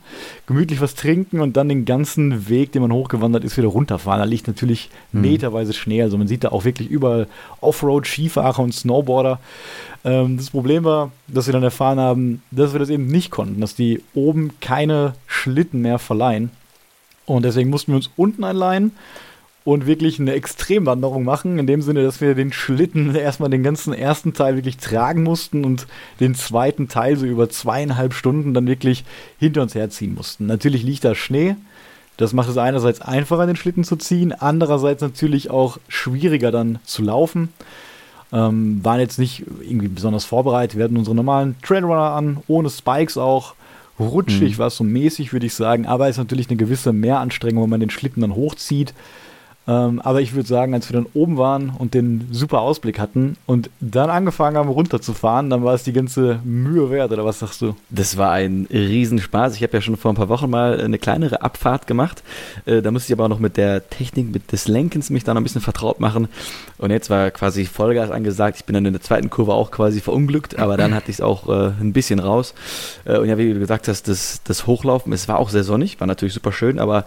gemütlich 0.47 0.81
was 0.81 0.95
trinken 0.95 1.41
und 1.41 1.57
dann 1.57 1.69
den 1.69 1.85
ganzen 1.85 2.49
Weg, 2.49 2.73
den 2.73 2.83
man 2.83 2.93
hochgewandert 2.93 3.45
ist, 3.45 3.57
wieder 3.57 3.69
runterfahren. 3.69 4.21
Da 4.21 4.25
liegt 4.25 4.47
natürlich 4.47 4.91
mhm. 5.13 5.23
meterweise 5.23 5.73
Schnee. 5.73 6.03
Also 6.03 6.19
man 6.19 6.29
sieht 6.29 6.45
da 6.45 6.51
auch 6.51 6.65
wirklich 6.65 6.89
überall 6.89 7.27
Offroad-Skifahrer 7.61 8.61
und 8.61 8.75
Snowboarder. 8.75 9.41
Ähm, 10.05 10.37
das 10.37 10.51
Problem 10.51 10.85
war, 10.85 11.13
dass 11.29 11.47
wir 11.47 11.53
dann 11.53 11.63
erfahren 11.63 11.99
haben, 11.99 12.43
dass 12.51 12.73
wir 12.73 12.81
das 12.81 12.91
eben 12.91 13.07
nicht 13.07 13.31
konnten, 13.31 13.61
dass 13.61 13.75
die 13.75 14.03
oben 14.15 14.53
keine 14.61 15.15
Schlitten 15.27 15.81
mehr 15.81 15.99
verleihen. 15.99 16.51
Und 17.27 17.45
deswegen 17.45 17.71
mussten 17.71 17.93
wir 17.93 17.97
uns 17.97 18.11
unten 18.17 18.45
einleihen 18.45 18.93
und 19.65 19.87
wirklich 19.87 20.19
eine 20.19 20.33
Extremwanderung 20.33 21.25
machen, 21.25 21.59
in 21.59 21.67
dem 21.67 21.83
Sinne, 21.83 22.03
dass 22.03 22.21
wir 22.21 22.35
den 22.35 22.53
Schlitten 22.53 23.15
erstmal 23.15 23.51
den 23.51 23.63
ganzen 23.63 23.93
ersten 23.93 24.33
Teil 24.33 24.57
wirklich 24.57 24.79
tragen 24.79 25.23
mussten 25.23 25.65
und 25.65 25.87
den 26.21 26.35
zweiten 26.35 26.89
Teil 26.89 27.17
so 27.17 27.27
über 27.27 27.49
zweieinhalb 27.49 28.15
Stunden 28.15 28.55
dann 28.55 28.67
wirklich 28.67 29.05
hinter 29.39 29.63
uns 29.63 29.75
herziehen 29.75 30.15
mussten. 30.15 30.47
Natürlich 30.47 30.83
liegt 30.83 31.05
da 31.05 31.15
Schnee. 31.15 31.57
Das 32.17 32.33
macht 32.33 32.51
es 32.51 32.59
einerseits 32.59 33.01
einfacher, 33.01 33.47
den 33.47 33.57
Schlitten 33.57 33.85
zu 33.85 33.97
ziehen, 33.97 34.33
andererseits 34.33 35.01
natürlich 35.01 35.51
auch 35.51 35.79
schwieriger 35.89 36.51
dann 36.51 36.79
zu 36.85 37.03
laufen. 37.03 37.49
Ähm, 38.33 38.81
waren 38.83 39.01
jetzt 39.01 39.19
nicht 39.19 39.45
irgendwie 39.61 39.89
besonders 39.89 40.25
vorbereitet. 40.25 40.79
Wir 40.79 40.85
hatten 40.85 40.97
unsere 40.97 41.15
normalen 41.15 41.57
Trailrunner 41.63 42.13
an, 42.13 42.39
ohne 42.49 42.71
Spikes 42.71 43.19
auch. 43.19 43.55
Rutschig 44.01 44.55
mhm. 44.55 44.59
war 44.59 44.67
es 44.69 44.77
so 44.77 44.85
mäßig, 44.85 45.33
würde 45.33 45.47
ich 45.47 45.55
sagen. 45.55 45.87
Aber 45.87 46.07
es 46.09 46.13
ist 46.17 46.19
natürlich 46.19 46.49
eine 46.49 46.57
gewisse 46.57 46.93
Mehranstrengung, 46.93 47.65
wenn 47.65 47.71
man 47.71 47.81
den 47.81 47.91
Schlitten 47.91 48.23
dann 48.23 48.35
hochzieht. 48.35 48.95
Ähm, 49.69 50.01
aber 50.01 50.21
ich 50.21 50.35
würde 50.35 50.49
sagen, 50.49 50.75
als 50.75 50.91
wir 50.91 50.95
dann 50.95 51.07
oben 51.15 51.37
waren 51.37 51.71
und 51.71 51.95
den 51.95 52.27
super 52.33 52.61
Ausblick 52.61 52.99
hatten 52.99 53.37
und 53.47 53.71
dann 53.81 54.11
angefangen 54.11 54.57
haben 54.57 54.69
runterzufahren, 54.69 55.51
dann 55.51 55.63
war 55.63 55.75
es 55.75 55.85
die 55.85 55.93
ganze 55.93 56.41
Mühe 56.43 56.91
wert, 56.91 57.13
oder 57.13 57.25
was 57.25 57.39
sagst 57.39 57.63
du? 57.63 57.77
Das 57.89 58.17
war 58.17 58.33
ein 58.33 58.67
Riesenspaß. 58.71 59.55
Ich 59.55 59.63
habe 59.63 59.75
ja 59.75 59.81
schon 59.81 59.97
vor 59.97 60.13
ein 60.13 60.17
paar 60.17 60.29
Wochen 60.29 60.51
mal 60.51 60.81
eine 60.81 60.99
kleinere 60.99 61.43
Abfahrt 61.43 61.87
gemacht. 61.87 62.25
Äh, 62.65 62.83
da 62.83 62.91
musste 62.91 63.13
ich 63.13 63.17
aber 63.17 63.25
auch 63.25 63.29
noch 63.29 63.39
mit 63.39 63.57
der 63.57 63.89
Technik 63.89 64.33
mit 64.33 64.51
des 64.51 64.67
Lenkens 64.67 65.11
mich 65.11 65.23
da 65.23 65.33
noch 65.33 65.41
ein 65.41 65.45
bisschen 65.45 65.61
vertraut 65.61 66.01
machen. 66.01 66.29
Und 66.79 66.91
jetzt 66.91 67.09
war 67.09 67.31
quasi 67.31 67.65
Vollgas 67.65 68.11
angesagt. 68.11 68.57
Ich 68.59 68.65
bin 68.65 68.75
dann 68.75 68.87
in 68.87 68.93
der 68.93 69.03
zweiten 69.03 69.31
Kurve 69.31 69.55
auch 69.55 69.71
quasi 69.71 70.01
verunglückt, 70.01 70.59
aber 70.59 70.77
dann 70.77 70.95
hatte 70.95 71.11
ich 71.11 71.17
es 71.17 71.21
auch 71.21 71.49
äh, 71.49 71.73
ein 71.81 71.93
bisschen 71.93 72.19
raus. 72.19 72.55
Äh, 73.05 73.19
und 73.19 73.29
ja, 73.29 73.39
wie 73.39 73.53
du 73.53 73.61
gesagt 73.61 73.87
hast, 73.87 74.09
das, 74.09 74.41
das 74.43 74.67
Hochlaufen, 74.67 75.13
es 75.13 75.29
war 75.29 75.39
auch 75.39 75.51
sehr 75.51 75.63
sonnig, 75.63 76.01
war 76.01 76.09
natürlich 76.09 76.35
super 76.35 76.51
schön, 76.51 76.81
aber 76.81 77.05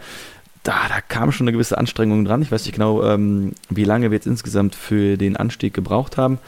da, 0.66 0.88
da 0.90 1.00
kam 1.00 1.32
schon 1.32 1.46
eine 1.46 1.52
gewisse 1.52 1.78
Anstrengung 1.78 2.26
dran. 2.26 2.42
Ich 2.42 2.52
weiß 2.52 2.66
nicht 2.66 2.74
genau, 2.74 3.04
ähm, 3.04 3.54
wie 3.70 3.84
lange 3.84 4.10
wir 4.10 4.16
jetzt 4.16 4.26
insgesamt 4.26 4.74
für 4.74 5.16
den 5.16 5.38
Anstieg 5.38 5.76
gebraucht 5.76 6.18
haben. 6.18 6.40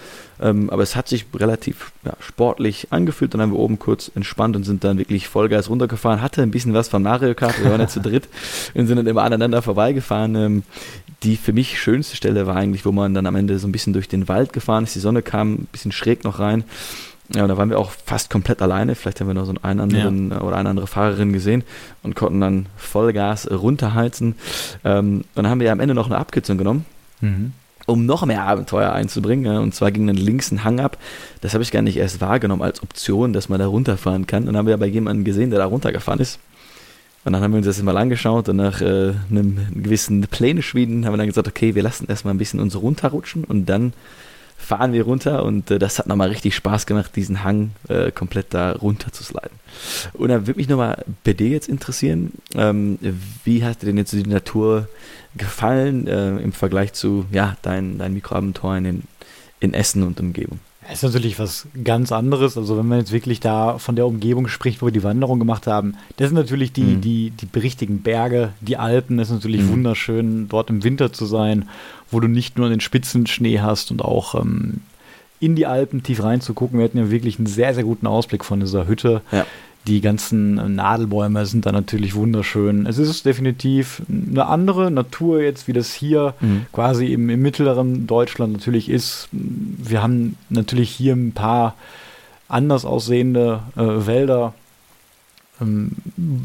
Ähm, 0.42 0.72
aber 0.72 0.82
es 0.82 0.96
hat 0.96 1.08
sich 1.08 1.28
relativ 1.36 1.92
ja, 2.04 2.14
sportlich 2.20 2.88
angefühlt. 2.90 3.36
Dann 3.36 3.42
haben 3.42 3.52
wir 3.52 3.60
oben 3.60 3.78
kurz 3.78 4.12
entspannt 4.16 4.56
und 4.56 4.64
sind 4.64 4.84
dann 4.84 4.98
wirklich 4.98 5.28
Vollgas 5.28 5.70
runtergefahren. 5.70 6.24
Hatte 6.24 6.42
ein 6.42 6.50
bisschen 6.50 6.74
was 6.74 6.90
von 6.90 7.04
Mario 7.04 7.36
Kart. 7.36 7.62
Wir 7.62 7.70
waren 7.70 7.80
ja 7.80 7.88
zu 7.88 8.02
dritt 8.02 8.28
und 8.74 8.88
sind 8.88 8.98
dann 8.98 9.06
immer 9.06 9.22
aneinander 9.22 9.62
vorbeigefahren. 9.62 10.36
Ähm, 10.36 10.64
die 11.22 11.38
für 11.38 11.54
mich 11.54 11.80
schönste 11.80 12.16
Stelle 12.16 12.48
war 12.48 12.56
eigentlich, 12.56 12.86
wo 12.86 12.92
man 12.92 13.14
dann 13.14 13.28
am 13.28 13.36
Ende 13.36 13.60
so 13.60 13.68
ein 13.68 13.72
bisschen 13.72 13.94
durch 13.94 14.08
den 14.08 14.28
Wald 14.28 14.52
gefahren 14.52 14.84
ist. 14.84 14.96
Die 14.96 15.00
Sonne 15.00 15.22
kam 15.22 15.54
ein 15.54 15.68
bisschen 15.72 15.92
schräg 15.92 16.24
noch 16.24 16.40
rein. 16.40 16.64
Ja, 17.34 17.44
und 17.44 17.50
da 17.50 17.58
waren 17.58 17.70
wir 17.70 17.78
auch 17.78 17.92
fast 17.92 18.30
komplett 18.30 18.62
alleine. 18.62 18.96
Vielleicht 18.96 19.20
haben 19.20 19.28
wir 19.28 19.34
noch 19.34 19.46
so 19.46 19.52
einen 19.52 19.64
anderen 19.64 20.32
ja. 20.32 20.42
oder 20.42 20.56
eine 20.58 20.70
andere 20.70 20.88
Fahrerin 20.88 21.34
gesehen 21.34 21.64
und 22.04 22.16
konnten 22.16 22.40
dann 22.40 22.68
Vollgas 22.78 23.52
runterheizen. 23.52 24.36
Ähm, 24.86 25.18
und 25.18 25.26
dann 25.36 25.48
haben 25.48 25.60
wir 25.60 25.72
am 25.72 25.80
Ende 25.80 25.94
noch 25.94 26.06
eine 26.06 26.18
Abkürzung 26.18 26.58
genommen. 26.58 26.86
Mhm 27.22 27.54
um 27.88 28.06
noch 28.06 28.26
mehr 28.26 28.44
Abenteuer 28.44 28.92
einzubringen. 28.92 29.46
Ja. 29.46 29.60
Und 29.60 29.74
zwar 29.74 29.92
ging 29.92 30.06
dann 30.06 30.18
links 30.18 30.52
ein 30.52 30.64
Hang 30.64 30.82
ab. 30.82 30.98
Das 31.42 31.54
habe 31.54 31.64
ich 31.64 31.72
gar 31.72 31.82
nicht 31.82 31.98
erst 31.98 32.22
wahrgenommen 32.22 32.62
als 32.62 32.84
Option, 32.84 33.32
dass 33.32 33.50
man 33.50 33.60
da 33.60 33.68
runterfahren 33.68 34.28
kann. 34.28 34.42
Und 34.42 34.48
dann 34.48 34.58
haben 34.58 34.68
wir 34.68 34.78
bei 34.78 34.88
jemandem 34.88 35.24
gesehen, 35.24 35.50
der 35.50 35.60
da 35.60 35.66
runtergefahren 35.66 36.20
ist. 36.20 36.38
Und 37.24 37.34
dann 37.34 37.42
haben 37.42 37.52
wir 37.52 37.58
uns 37.58 37.66
das 37.66 37.82
mal 37.82 37.98
angeschaut 37.98 38.48
und 38.48 38.58
nach 38.58 38.82
äh, 38.82 39.14
einem 39.30 39.68
gewissen 39.74 40.22
Pläne 40.28 40.62
schmieden 40.62 41.06
haben 41.06 41.14
wir 41.14 41.18
dann 41.18 41.28
gesagt, 41.28 41.48
okay, 41.48 41.76
wir 41.76 41.84
lassen 41.84 42.06
erstmal 42.08 42.34
ein 42.34 42.38
bisschen 42.38 42.60
uns 42.60 42.76
runterrutschen 42.76 43.44
und 43.44 43.66
dann 43.66 43.92
fahren 44.58 44.92
wir 44.92 45.04
runter 45.04 45.46
und 45.46 45.72
äh, 45.72 45.80
das 45.80 46.00
hat 46.00 46.08
nochmal 46.08 46.30
richtig 46.30 46.56
Spaß 46.56 46.86
gemacht, 46.86 47.16
diesen 47.16 47.44
Hang 47.44 47.72
äh, 47.88 48.12
komplett 48.12 48.54
da 48.54 48.74
runter 48.74 49.12
zu 49.14 49.24
sliden. 49.24 49.58
Und 50.14 50.30
dann 50.30 50.48
würde 50.48 50.58
mich 50.58 50.68
nochmal 50.68 51.06
bei 51.24 51.34
dir 51.34 51.50
jetzt 51.50 51.70
interessieren, 51.70 52.34
ähm, 52.56 52.98
wie 53.46 53.64
hat 53.64 53.82
dir 53.82 53.86
denn 53.86 53.98
jetzt 53.98 54.12
die 54.12 54.24
Natur 54.24 54.90
gefallen 55.38 56.08
äh, 56.08 56.38
im 56.38 56.52
Vergleich 56.52 56.94
zu 56.94 57.26
ja, 57.32 57.56
deinen 57.62 58.00
dein 58.00 58.14
Mikroabenteuern 58.14 58.86
in, 58.86 59.04
in 59.60 59.74
Essen 59.74 60.04
und 60.04 60.20
Umgebung? 60.20 60.60
Das 60.90 61.04
ist 61.04 61.04
natürlich 61.04 61.38
was 61.38 61.68
ganz 61.84 62.12
anderes. 62.12 62.58
Also 62.58 62.78
wenn 62.78 62.88
man 62.88 63.00
jetzt 63.00 63.12
wirklich 63.12 63.40
da 63.40 63.78
von 63.78 63.96
der 63.96 64.08
Umgebung 64.08 64.48
spricht, 64.48 64.82
wo 64.82 64.86
wir 64.86 64.94
die 64.94 65.04
Wanderung 65.04 65.38
gemacht 65.38 65.68
haben, 65.68 65.96
das 66.16 66.30
sind 66.30 66.38
natürlich 66.38 66.72
die, 66.72 66.82
mhm. 66.82 67.02
die, 67.02 67.32
die 67.32 67.60
richtigen 67.60 68.02
Berge, 68.02 68.54
die 68.62 68.78
Alpen. 68.78 69.18
Das 69.18 69.28
ist 69.28 69.34
natürlich 69.34 69.64
mhm. 69.64 69.72
wunderschön, 69.72 70.48
dort 70.48 70.70
im 70.70 70.84
Winter 70.84 71.12
zu 71.12 71.26
sein, 71.26 71.68
wo 72.10 72.20
du 72.20 72.28
nicht 72.28 72.58
nur 72.58 72.70
den 72.70 72.80
Spitzen 72.80 73.28
Schnee 73.28 73.60
hast 73.60 73.92
und 73.92 74.02
auch 74.02 74.36
ähm, 74.36 74.82
in 75.40 75.56
die 75.56 75.66
Alpen 75.66 76.04
tief 76.04 76.24
reinzugucken. 76.24 76.80
Wir 76.80 76.86
hatten 76.86 76.98
ja 76.98 77.12
wirklich 77.12 77.38
einen 77.38 77.48
sehr, 77.48 77.74
sehr 77.74 77.84
guten 77.84 78.08
Ausblick 78.08 78.46
von 78.46 78.60
dieser 78.60 78.88
Hütte. 78.88 79.22
Ja. 79.32 79.46
Die 79.88 80.02
ganzen 80.02 80.76
Nadelbäume 80.76 81.46
sind 81.46 81.66
da 81.66 81.72
natürlich 81.72 82.14
wunderschön. 82.14 82.86
Es 82.86 82.98
ist 82.98 83.26
definitiv 83.26 84.02
eine 84.10 84.46
andere 84.46 84.92
Natur 84.92 85.42
jetzt, 85.42 85.70
wie 85.70 85.74
das 85.74 85.94
hier 85.94 86.34
mhm. 86.42 86.66
quasi 86.74 87.14
im, 87.14 87.30
im, 87.30 87.42
mittleren 87.42 88.06
Deutschland 88.06 88.52
natürlich 88.52 88.90
ist. 88.90 89.30
Wir 89.32 90.04
haben 90.04 90.36
natürlich 90.50 90.90
hier 90.90 91.14
ein 91.14 91.32
paar 91.32 91.76
anders 92.50 92.84
aussehende 92.84 93.62
äh, 93.78 94.06
Wälder, 94.06 94.54
ähm, 95.62 95.94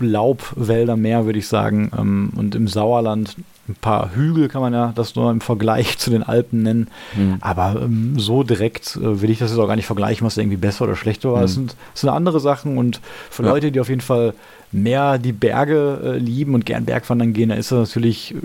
Laubwälder 0.01 0.97
mehr, 0.97 1.27
würde 1.27 1.41
ich 1.41 1.49
sagen. 1.49 1.91
Ähm, 1.99 2.33
und 2.37 2.55
im 2.55 2.69
Sauerland 2.69 3.37
ein 3.69 3.77
paar 3.77 4.15
Hügel 4.15 4.49
kann 4.49 4.61
man 4.61 4.73
ja 4.73 4.93
das 4.95 5.15
nur 5.15 5.31
im 5.31 5.41
Vergleich 5.41 5.97
zu 5.99 6.11
den 6.11 6.23
Alpen 6.23 6.63
nennen. 6.63 6.89
Mhm. 7.15 7.37
Aber 7.41 7.81
ähm, 7.83 8.19
so 8.19 8.43
direkt 8.43 8.97
äh, 8.97 9.23
will 9.23 9.31
ich 9.31 9.39
das 9.39 9.51
jetzt 9.51 9.61
auch 9.61 9.69
gar 9.69 9.77
nicht 9.77 9.87
vergleichen, 9.87 10.27
was 10.27 10.37
irgendwie 10.37 10.57
besser 10.57 10.85
oder 10.85 10.97
schlechter 10.97 11.33
war. 11.33 11.39
Mhm. 11.39 11.45
Es, 11.45 11.55
sind, 11.55 11.77
es 11.95 12.01
sind 12.01 12.11
andere 12.11 12.41
Sachen 12.41 12.77
und 12.77 13.01
für 13.31 13.45
ja. 13.45 13.51
Leute, 13.51 13.71
die 13.71 13.81
auf 13.81 13.89
jeden 13.89 14.01
Fall 14.01 14.35
mehr 14.73 15.19
die 15.19 15.33
Berge 15.33 16.01
äh, 16.03 16.19
lieben 16.19 16.55
und 16.55 16.67
gern 16.67 16.85
Bergwandern 16.85 17.33
gehen, 17.33 17.51
da 17.51 17.55
ist 17.55 17.71
das 17.71 17.89
natürlich 17.89 18.35
äh, 18.35 18.39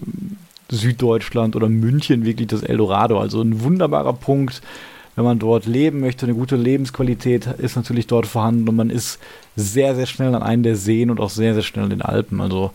Süddeutschland 0.70 1.56
oder 1.56 1.70
München 1.70 2.26
wirklich 2.26 2.48
das 2.48 2.62
Eldorado. 2.62 3.20
Also 3.20 3.42
ein 3.42 3.62
wunderbarer 3.62 4.14
Punkt. 4.14 4.62
Wenn 5.16 5.26
man 5.26 5.40
dort 5.40 5.66
leben 5.66 6.00
möchte, 6.00 6.28
eine 6.28 6.36
gute 6.36 6.56
Lebensqualität 6.56 7.48
ist 7.58 7.76
natürlich 7.76 8.06
dort 8.06 8.28
vorhanden 8.28 8.70
und 8.70 8.76
man 8.76 8.92
ist 8.92 9.18
sehr, 9.56 9.96
sehr 9.96 10.06
schnell 10.06 10.36
an 10.36 10.44
einen 10.44 10.62
der 10.62 10.76
Seen 10.76 11.10
und 11.10 11.20
auch 11.20 11.32
sehr, 11.32 11.56
sehr 11.56 11.64
schnell 11.64 11.86
in 11.86 11.90
den 11.90 12.02
Alpen. 12.04 12.40
Also 12.40 12.72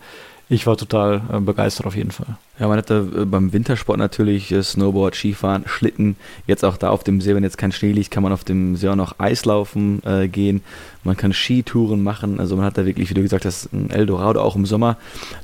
ich 0.49 0.67
war 0.67 0.77
total 0.77 1.21
äh, 1.31 1.39
begeistert 1.39 1.85
auf 1.85 1.95
jeden 1.95 2.11
Fall. 2.11 2.37
Ja, 2.59 2.67
man 2.67 2.77
hatte 2.77 3.07
äh, 3.15 3.25
beim 3.25 3.53
Wintersport 3.53 3.97
natürlich 3.97 4.51
äh, 4.51 4.61
Snowboard, 4.61 5.15
Skifahren, 5.15 5.63
Schlitten. 5.65 6.15
Jetzt 6.45 6.63
auch 6.63 6.77
da 6.77 6.89
auf 6.89 7.03
dem 7.03 7.21
See, 7.21 7.33
wenn 7.33 7.43
jetzt 7.43 7.57
kein 7.57 7.71
Schnee 7.71 7.93
liegt, 7.93 8.11
kann 8.11 8.23
man 8.23 8.33
auf 8.33 8.43
dem 8.43 8.75
See 8.75 8.87
auch 8.89 8.95
noch 8.95 9.19
Eislaufen 9.19 10.03
äh, 10.05 10.27
gehen. 10.27 10.61
Man 11.03 11.17
kann 11.17 11.33
Skitouren 11.33 12.03
machen. 12.03 12.39
Also 12.39 12.55
man 12.55 12.65
hat 12.65 12.77
da 12.77 12.85
wirklich, 12.85 13.09
wie 13.09 13.13
du 13.13 13.21
gesagt 13.21 13.45
hast, 13.45 13.71
ein 13.73 13.89
Eldorado 13.89 14.41
auch 14.41 14.55
im 14.55 14.65
Sommer. 14.65 14.97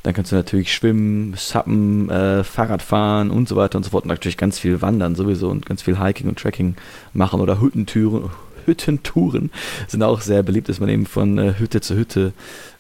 Dann 0.04 0.14
kannst 0.14 0.32
du 0.32 0.36
natürlich 0.36 0.74
schwimmen, 0.74 1.34
sappen, 1.36 2.10
äh, 2.10 2.44
Fahrrad 2.44 2.82
fahren 2.82 3.32
und 3.32 3.50
so 3.50 3.56
weiter 3.56 3.78
und 3.78 3.84
so 3.84 3.90
fort. 3.90 4.04
Und 4.04 4.10
natürlich 4.10 4.38
ganz 4.38 4.60
viel 4.60 4.82
wandern 4.82 5.16
sowieso 5.16 5.50
und 5.50 5.66
ganz 5.66 5.82
viel 5.82 6.00
Hiking 6.00 6.28
und 6.28 6.38
Trekking 6.38 6.76
machen 7.14 7.42
oder 7.42 7.60
Hüttentüren, 7.60 8.30
Hüttentouren 8.70 9.52
sind 9.88 10.04
auch 10.04 10.22
sehr 10.22 10.44
beliebt, 10.44 10.70
dass 10.70 10.80
man 10.80 10.90
eben 10.90 11.06
von 11.06 11.38
äh, 11.38 11.54
Hütte 11.58 11.82
zu 11.82 11.96
Hütte 11.96 12.34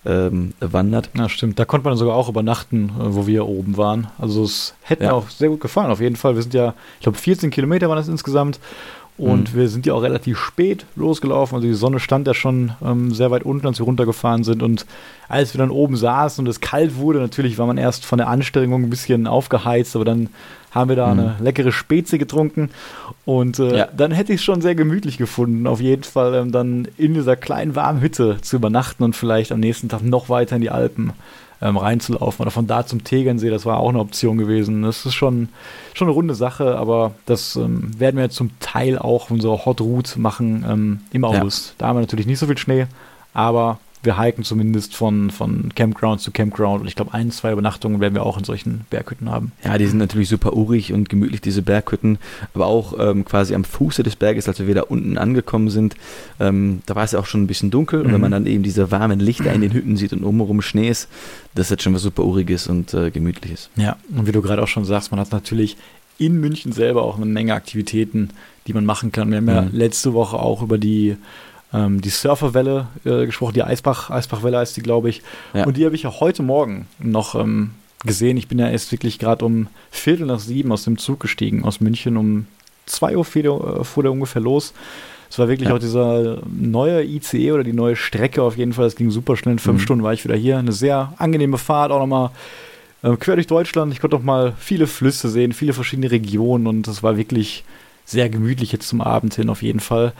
ähm, 0.05 0.53
wandert. 0.59 1.09
Ja, 1.17 1.27
stimmt. 1.27 1.59
Da 1.59 1.65
konnte 1.65 1.87
man 1.87 1.97
sogar 1.97 2.15
auch 2.15 2.29
übernachten, 2.29 2.89
äh, 2.89 3.15
wo 3.15 3.27
wir 3.27 3.47
oben 3.47 3.75
waren. 3.77 4.07
Also 4.17 4.43
es 4.43 4.75
hätte 4.81 5.03
ja. 5.03 5.09
mir 5.09 5.15
auch 5.15 5.29
sehr 5.29 5.49
gut 5.49 5.59
gefallen, 5.59 5.91
auf 5.91 5.99
jeden 5.99 6.15
Fall. 6.15 6.35
Wir 6.35 6.41
sind 6.41 6.53
ja, 6.53 6.73
ich 6.99 7.03
glaube, 7.03 7.17
14 7.17 7.49
Kilometer 7.49 7.89
waren 7.89 7.97
das 7.97 8.07
insgesamt. 8.07 8.59
Und 9.17 9.53
mhm. 9.53 9.57
wir 9.57 9.67
sind 9.67 9.85
ja 9.85 9.93
auch 9.93 10.01
relativ 10.01 10.37
spät 10.37 10.85
losgelaufen. 10.95 11.55
Also 11.55 11.67
die 11.67 11.73
Sonne 11.73 11.99
stand 11.99 12.25
ja 12.25 12.33
schon 12.33 12.71
ähm, 12.81 13.13
sehr 13.13 13.31
weit 13.31 13.43
unten, 13.43 13.67
als 13.67 13.77
wir 13.77 13.85
runtergefahren 13.85 14.45
sind. 14.45 14.63
Und 14.63 14.85
als 15.27 15.53
wir 15.53 15.59
dann 15.59 15.71
oben 15.71 15.97
saßen 15.97 16.45
und 16.45 16.49
es 16.49 16.61
kalt 16.61 16.95
wurde, 16.95 17.19
natürlich 17.19 17.57
war 17.57 17.67
man 17.67 17.77
erst 17.77 18.05
von 18.05 18.17
der 18.17 18.29
Anstrengung 18.29 18.83
ein 18.83 18.89
bisschen 18.89 19.27
aufgeheizt, 19.27 19.97
aber 19.97 20.05
dann 20.05 20.29
haben 20.71 20.89
wir 20.89 20.95
da 20.95 21.13
mhm. 21.13 21.19
eine 21.19 21.35
leckere 21.39 21.71
Spezie 21.71 22.17
getrunken. 22.17 22.69
Und 23.25 23.59
äh, 23.59 23.77
ja. 23.77 23.87
dann 23.95 24.11
hätte 24.11 24.33
ich 24.33 24.39
es 24.39 24.45
schon 24.45 24.61
sehr 24.61 24.75
gemütlich 24.75 25.17
gefunden, 25.17 25.67
auf 25.67 25.81
jeden 25.81 26.03
Fall 26.03 26.33
ähm, 26.35 26.51
dann 26.51 26.87
in 26.97 27.13
dieser 27.13 27.35
kleinen 27.35 27.75
warmen 27.75 28.01
Hütte 28.01 28.37
zu 28.41 28.55
übernachten 28.55 29.03
und 29.03 29.15
vielleicht 29.15 29.51
am 29.51 29.59
nächsten 29.59 29.89
Tag 29.89 30.03
noch 30.03 30.29
weiter 30.29 30.55
in 30.55 30.61
die 30.61 30.69
Alpen 30.69 31.13
ähm, 31.61 31.77
reinzulaufen 31.77 32.41
oder 32.41 32.51
von 32.51 32.67
da 32.67 32.85
zum 32.85 33.03
Tegernsee, 33.03 33.49
das 33.49 33.65
war 33.65 33.79
auch 33.79 33.89
eine 33.89 33.99
Option 33.99 34.37
gewesen. 34.37 34.83
Das 34.83 35.05
ist 35.05 35.13
schon, 35.13 35.49
schon 35.93 36.07
eine 36.07 36.15
runde 36.15 36.35
Sache, 36.35 36.77
aber 36.77 37.11
das 37.25 37.55
ähm, 37.55 37.91
werden 37.99 38.17
wir 38.17 38.29
zum 38.29 38.51
Teil 38.59 38.97
auch 38.97 39.29
unsere 39.29 39.65
Hot 39.65 39.81
Route 39.81 40.19
machen 40.19 40.65
ähm, 40.67 40.99
im 41.11 41.25
August. 41.25 41.69
Ja. 41.69 41.73
Da 41.79 41.87
haben 41.87 41.97
wir 41.97 42.01
natürlich 42.01 42.27
nicht 42.27 42.39
so 42.39 42.47
viel 42.47 42.57
Schnee, 42.57 42.87
aber 43.33 43.79
wir 44.01 44.21
hiken 44.21 44.43
zumindest 44.43 44.95
von, 44.95 45.29
von 45.29 45.73
Campground 45.75 46.21
zu 46.21 46.31
Campground 46.31 46.81
und 46.81 46.87
ich 46.87 46.95
glaube, 46.95 47.13
ein, 47.13 47.31
zwei 47.31 47.51
Übernachtungen 47.51 47.99
werden 47.99 48.13
wir 48.13 48.23
auch 48.23 48.37
in 48.37 48.45
solchen 48.45 48.81
Berghütten 48.89 49.29
haben. 49.29 49.51
Ja, 49.63 49.77
die 49.77 49.87
sind 49.87 49.97
natürlich 49.97 50.29
super 50.29 50.53
urig 50.53 50.93
und 50.93 51.09
gemütlich, 51.09 51.41
diese 51.41 51.61
Berghütten, 51.61 52.17
aber 52.53 52.67
auch 52.67 52.93
ähm, 52.97 53.25
quasi 53.25 53.53
am 53.55 53.65
Fuße 53.65 54.03
des 54.03 54.15
Berges, 54.15 54.47
als 54.47 54.65
wir 54.65 54.73
da 54.73 54.83
unten 54.83 55.17
angekommen 55.17 55.69
sind, 55.69 55.95
ähm, 56.39 56.81
da 56.85 56.95
war 56.95 57.03
es 57.03 57.11
ja 57.11 57.19
auch 57.19 57.25
schon 57.25 57.43
ein 57.43 57.47
bisschen 57.47 57.71
dunkel 57.71 57.99
mhm. 57.99 58.05
und 58.05 58.13
wenn 58.13 58.21
man 58.21 58.29
mhm. 58.29 58.45
dann 58.45 58.45
eben 58.45 58.63
diese 58.63 58.89
warmen 58.91 59.19
Lichter 59.19 59.51
in 59.51 59.61
den 59.61 59.73
Hütten 59.73 59.97
sieht 59.97 60.13
und 60.13 60.23
umherum 60.23 60.61
Schnee 60.61 60.87
ist, 60.87 61.09
das 61.55 61.69
ist 61.69 61.83
schon 61.83 61.93
was 61.93 62.01
super 62.01 62.23
Uriges 62.23 62.67
und 62.67 62.93
äh, 62.93 63.11
Gemütliches. 63.11 63.69
Ja, 63.75 63.97
und 64.15 64.27
wie 64.27 64.31
du 64.31 64.41
gerade 64.41 64.61
auch 64.61 64.67
schon 64.67 64.85
sagst, 64.85 65.11
man 65.11 65.19
hat 65.19 65.31
natürlich 65.31 65.75
in 66.17 66.39
München 66.39 66.71
selber 66.71 67.03
auch 67.03 67.15
eine 67.15 67.25
Menge 67.25 67.53
Aktivitäten, 67.53 68.29
die 68.67 68.73
man 68.73 68.85
machen 68.85 69.11
kann. 69.11 69.31
Wir 69.31 69.37
haben 69.37 69.47
ja 69.47 69.61
mhm. 69.63 69.69
letzte 69.71 70.13
Woche 70.13 70.37
auch 70.37 70.61
über 70.61 70.77
die 70.77 71.17
ähm, 71.73 72.01
die 72.01 72.09
Surferwelle 72.09 72.87
äh, 73.05 73.25
gesprochen, 73.25 73.53
die 73.53 73.63
Eisbach, 73.63 74.09
Eisbachwelle 74.09 74.57
heißt 74.57 74.75
die, 74.77 74.81
glaube 74.81 75.09
ich. 75.09 75.21
Ja. 75.53 75.65
Und 75.65 75.77
die 75.77 75.85
habe 75.85 75.95
ich 75.95 76.03
ja 76.03 76.19
heute 76.19 76.43
Morgen 76.43 76.87
noch 76.99 77.35
ähm, 77.35 77.71
gesehen. 78.03 78.37
Ich 78.37 78.47
bin 78.47 78.59
ja 78.59 78.69
erst 78.69 78.91
wirklich 78.91 79.19
gerade 79.19 79.45
um 79.45 79.67
Viertel 79.91 80.25
nach 80.25 80.39
sieben 80.39 80.71
aus 80.71 80.83
dem 80.83 80.97
Zug 80.97 81.19
gestiegen, 81.19 81.63
aus 81.63 81.81
München. 81.81 82.17
Um 82.17 82.47
zwei 82.85 83.15
Uhr 83.15 83.25
fuhr 83.25 83.41
der, 83.43 83.83
fuhr 83.83 84.03
der 84.03 84.11
ungefähr 84.11 84.41
los. 84.41 84.73
Es 85.29 85.37
war 85.37 85.47
wirklich 85.47 85.69
ja. 85.69 85.75
auch 85.75 85.79
dieser 85.79 86.41
neue 86.47 87.03
ICE 87.03 87.51
oder 87.51 87.63
die 87.63 87.73
neue 87.73 87.95
Strecke 87.95 88.41
auf 88.41 88.57
jeden 88.57 88.73
Fall. 88.73 88.85
Das 88.85 88.95
ging 88.95 89.11
super 89.11 89.37
schnell. 89.37 89.53
In 89.53 89.59
fünf 89.59 89.79
mhm. 89.81 89.83
Stunden 89.83 90.03
war 90.03 90.13
ich 90.13 90.23
wieder 90.23 90.35
hier. 90.35 90.57
Eine 90.57 90.71
sehr 90.71 91.13
angenehme 91.17 91.59
Fahrt, 91.59 91.91
auch 91.91 91.99
nochmal 91.99 92.31
äh, 93.03 93.15
quer 93.15 93.35
durch 93.35 93.45
Deutschland. 93.45 93.93
Ich 93.93 93.99
konnte 93.99 94.17
auch 94.17 94.23
mal 94.23 94.53
viele 94.57 94.87
Flüsse 94.87 95.29
sehen, 95.29 95.53
viele 95.53 95.73
verschiedene 95.73 96.09
Regionen 96.09 96.65
und 96.65 96.87
das 96.87 97.03
war 97.03 97.15
wirklich 97.15 97.63
sehr 98.09 98.29
gemütlich 98.29 98.71
jetzt 98.71 98.87
zum 98.87 99.01
Abend 99.01 99.35
hin 99.35 99.49
auf 99.49 99.61
jeden 99.61 99.79
Fall. 99.79 100.13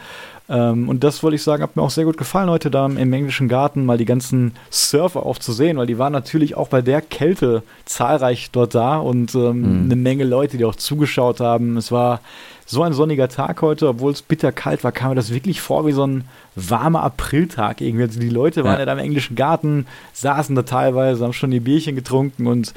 Ähm, 0.48 0.88
und 0.88 1.04
das 1.04 1.22
wollte 1.22 1.36
ich 1.36 1.42
sagen, 1.42 1.62
hat 1.62 1.76
mir 1.76 1.82
auch 1.82 1.90
sehr 1.90 2.04
gut 2.04 2.16
gefallen 2.16 2.50
heute 2.50 2.70
da 2.70 2.86
im 2.86 3.12
englischen 3.12 3.48
Garten 3.48 3.86
mal 3.86 3.98
die 3.98 4.04
ganzen 4.04 4.52
Surfer 4.70 5.24
auch 5.24 5.38
zu 5.38 5.52
sehen, 5.52 5.76
weil 5.76 5.86
die 5.86 5.98
waren 5.98 6.12
natürlich 6.12 6.56
auch 6.56 6.68
bei 6.68 6.82
der 6.82 7.00
Kälte 7.00 7.62
zahlreich 7.84 8.50
dort 8.50 8.74
da 8.74 8.98
und 8.98 9.34
ähm, 9.34 9.60
mhm. 9.60 9.84
eine 9.84 9.96
Menge 9.96 10.24
Leute, 10.24 10.56
die 10.56 10.64
auch 10.64 10.74
zugeschaut 10.74 11.40
haben. 11.40 11.76
Es 11.76 11.92
war 11.92 12.20
so 12.66 12.82
ein 12.82 12.92
sonniger 12.92 13.28
Tag 13.28 13.62
heute, 13.62 13.88
obwohl 13.88 14.12
es 14.12 14.22
bitter 14.22 14.52
kalt 14.52 14.84
war, 14.84 14.92
kam 14.92 15.10
mir 15.10 15.16
das 15.16 15.32
wirklich 15.32 15.60
vor 15.60 15.86
wie 15.86 15.92
so 15.92 16.06
ein 16.06 16.24
warmer 16.54 17.02
Apriltag 17.02 17.80
irgendwie. 17.80 18.04
Also 18.04 18.20
die 18.20 18.28
Leute 18.28 18.64
waren 18.64 18.74
ja, 18.74 18.80
ja 18.80 18.86
da 18.86 18.92
im 18.92 18.98
englischen 18.98 19.34
Garten, 19.34 19.86
saßen 20.12 20.54
da 20.54 20.62
teilweise, 20.62 21.24
haben 21.24 21.32
schon 21.32 21.50
die 21.50 21.60
Bierchen 21.60 21.96
getrunken 21.96 22.46
und 22.46 22.74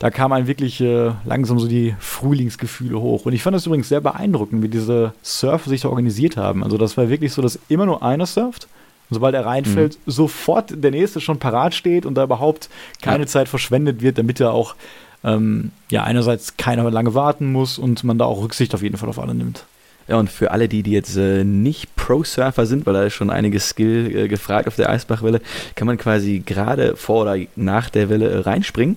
da 0.00 0.10
kam 0.10 0.32
einem 0.32 0.46
wirklich 0.46 0.80
äh, 0.80 1.12
langsam 1.26 1.58
so 1.58 1.68
die 1.68 1.94
Frühlingsgefühle 2.00 2.98
hoch. 2.98 3.26
Und 3.26 3.34
ich 3.34 3.42
fand 3.42 3.54
das 3.54 3.66
übrigens 3.66 3.90
sehr 3.90 4.00
beeindruckend, 4.00 4.62
wie 4.62 4.68
diese 4.68 5.12
Surfer 5.22 5.68
sich 5.68 5.82
da 5.82 5.90
organisiert 5.90 6.38
haben. 6.38 6.64
Also 6.64 6.78
das 6.78 6.96
war 6.96 7.10
wirklich 7.10 7.34
so, 7.34 7.42
dass 7.42 7.58
immer 7.68 7.84
nur 7.84 8.02
einer 8.02 8.24
surft. 8.24 8.64
Und 9.10 9.16
sobald 9.16 9.34
er 9.34 9.44
reinfällt, 9.44 9.98
mhm. 10.06 10.10
sofort 10.10 10.72
der 10.82 10.90
nächste 10.90 11.20
schon 11.20 11.38
parat 11.38 11.74
steht 11.74 12.06
und 12.06 12.14
da 12.14 12.24
überhaupt 12.24 12.70
keine 13.02 13.24
ja. 13.24 13.26
Zeit 13.26 13.48
verschwendet 13.48 14.00
wird, 14.00 14.16
damit 14.16 14.40
er 14.40 14.54
auch 14.54 14.74
ähm, 15.22 15.70
ja 15.90 16.02
einerseits 16.02 16.56
keiner 16.56 16.90
lange 16.90 17.12
warten 17.12 17.52
muss 17.52 17.78
und 17.78 18.02
man 18.02 18.16
da 18.16 18.24
auch 18.24 18.42
Rücksicht 18.42 18.74
auf 18.74 18.82
jeden 18.82 18.96
Fall 18.96 19.10
auf 19.10 19.18
alle 19.18 19.34
nimmt. 19.34 19.66
Ja, 20.08 20.16
und 20.16 20.30
für 20.30 20.50
alle 20.50 20.66
die, 20.66 20.82
die 20.82 20.92
jetzt 20.92 21.14
äh, 21.18 21.44
nicht 21.44 21.94
Pro-Surfer 21.96 22.64
sind, 22.64 22.86
weil 22.86 22.94
da 22.94 23.02
ist 23.02 23.12
schon 23.12 23.28
einiges 23.28 23.68
Skill 23.68 24.16
äh, 24.16 24.28
gefragt 24.28 24.66
auf 24.66 24.76
der 24.76 24.88
Eisbachwelle, 24.88 25.42
kann 25.74 25.86
man 25.86 25.98
quasi 25.98 26.42
gerade 26.44 26.96
vor 26.96 27.22
oder 27.22 27.36
nach 27.54 27.90
der 27.90 28.08
Welle 28.08 28.30
äh, 28.30 28.38
reinspringen 28.38 28.96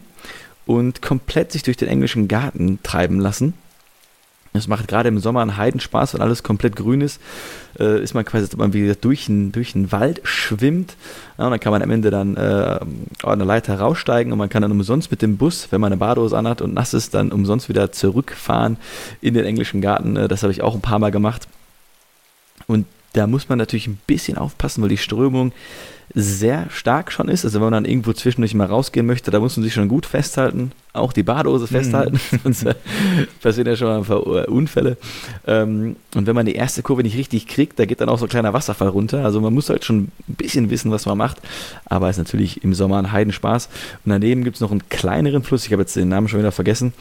und 0.66 1.02
komplett 1.02 1.52
sich 1.52 1.64
durch 1.64 1.78
den 1.78 1.88
englischen 1.88 2.28
Garten 2.28 2.80
treiben 2.84 3.20
lassen. 3.20 3.54
Das 4.54 4.68
macht 4.68 4.88
gerade 4.88 5.10
im 5.10 5.18
Sommer 5.18 5.42
einen 5.42 5.58
Heidenspaß, 5.58 6.14
wenn 6.14 6.22
alles 6.22 6.44
komplett 6.44 6.76
grün 6.76 7.02
ist. 7.02 7.20
Äh, 7.80 8.04
ist 8.04 8.14
man 8.14 8.24
quasi, 8.24 8.46
ob 8.54 8.60
man 8.60 8.72
wie 8.72 8.82
gesagt, 8.82 9.04
durch 9.04 9.28
einen 9.28 9.52
durch 9.52 9.74
Wald 9.92 10.22
schwimmt. 10.24 10.96
Ja, 11.40 11.46
und 11.46 11.52
dann 11.52 11.60
kann 11.60 11.72
man 11.72 11.82
am 11.82 11.90
Ende 11.90 12.12
dann 12.12 12.38
äh, 12.38 12.80
eine 13.24 13.44
Leiter 13.46 13.80
raussteigen 13.80 14.32
und 14.32 14.38
man 14.38 14.50
kann 14.50 14.62
dann 14.62 14.72
umsonst 14.72 15.10
mit 15.10 15.24
dem 15.24 15.38
Bus, 15.38 15.70
wenn 15.72 15.82
man 15.82 15.92
eine 15.92 15.98
Badehose 15.98 16.38
anhat 16.38 16.62
und 16.62 16.76
nass 16.76 16.94
ist, 16.94 17.16
dann 17.16 17.32
umsonst 17.32 17.68
wieder 17.68 17.92
zurückfahren 17.92 18.78
in 19.22 19.34
den 19.34 19.46
englischen 19.46 19.82
Garten. 19.82 20.16
Äh, 20.18 20.28
das 20.28 20.44
habe 20.44 20.54
ich 20.54 20.62
auch 20.62 20.76
ein 20.76 20.82
paar 20.82 21.00
Mal 21.00 21.12
gemacht. 21.12 21.48
Und 22.68 22.86
da 23.14 23.26
muss 23.26 23.50
man 23.50 23.58
natürlich 23.58 23.88
ein 23.88 24.00
bisschen 24.06 24.38
aufpassen, 24.38 24.84
weil 24.84 24.90
die 24.90 24.98
Strömung 24.98 25.52
sehr 26.14 26.68
stark 26.70 27.12
schon 27.12 27.30
ist. 27.30 27.46
Also 27.46 27.56
wenn 27.56 27.66
man 27.66 27.74
dann 27.74 27.86
irgendwo 27.86 28.14
zwischendurch 28.14 28.54
mal 28.54 28.68
rausgehen 28.68 29.06
möchte, 29.06 29.32
da 29.32 29.40
muss 29.40 29.58
man 29.58 29.64
sich 29.64 29.74
schon 29.74 29.88
gut 29.88 30.06
festhalten, 30.06 30.72
auch 30.94 31.12
die 31.12 31.24
Badehose 31.24 31.68
festhalten, 31.68 32.20
mhm. 32.32 32.40
sonst 32.54 32.68
passieren 33.42 33.68
ja 33.68 33.76
schon 33.76 33.88
mal 33.88 33.98
ein 33.98 34.06
paar 34.06 34.48
Unfälle. 34.50 34.98
Ähm, 35.48 35.96
und 36.16 36.28
wenn 36.28 36.36
man 36.36 36.46
die 36.46 36.56
erste 36.56 36.84
Kurve 36.84 37.04
nicht 37.04 37.18
richtig 37.18 37.48
kriegt, 37.48 37.80
da 37.80 37.86
geht 37.86 38.02
dann 38.02 38.10
auch 38.10 38.20
so 38.20 38.26
ein 38.26 38.30
kleiner 38.30 38.54
Wasserfall 38.54 38.90
runter. 38.90 39.24
Also 39.26 39.42
man 39.42 39.54
muss 39.54 39.70
halt 39.70 39.86
schon 39.86 40.04
ein 40.04 40.12
bisschen 40.28 40.70
wissen, 40.70 40.92
was 40.92 41.06
man 41.06 41.18
macht. 41.18 41.42
Aber 41.86 42.10
es 42.10 42.18
ist 42.18 42.26
natürlich 42.26 42.64
im 42.64 42.74
Sommer 42.74 42.98
ein 43.00 43.12
Heidenspaß. 43.12 43.70
Und 44.06 44.10
daneben 44.12 44.44
gibt 44.44 44.58
es 44.58 44.62
noch 44.62 44.72
einen 44.72 44.88
kleineren 44.90 45.44
Fluss, 45.44 45.66
ich 45.66 45.72
habe 45.72 45.82
jetzt 45.82 45.96
den 45.96 46.10
Namen 46.10 46.28
schon 46.28 46.40
wieder 46.40 46.52
vergessen. 46.52 46.94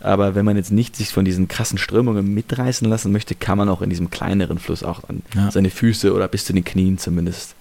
Aber 0.00 0.34
wenn 0.34 0.46
man 0.46 0.56
jetzt 0.56 0.72
nicht 0.72 0.96
sich 0.96 1.10
von 1.10 1.24
diesen 1.24 1.46
krassen 1.48 1.76
Strömungen 1.76 2.32
mitreißen 2.32 2.88
lassen 2.88 3.12
möchte, 3.12 3.34
kann 3.34 3.58
man 3.58 3.68
auch 3.68 3.82
in 3.82 3.90
diesem 3.90 4.08
kleineren 4.08 4.58
Fluss 4.58 4.82
auch 4.82 5.02
dann 5.02 5.22
ja. 5.34 5.50
seine 5.50 5.68
Füße 5.70 6.14
oder 6.14 6.26
bis 6.26 6.46
zu 6.46 6.54
den 6.54 6.64
Knien 6.64 6.96
zumindest 6.96 7.54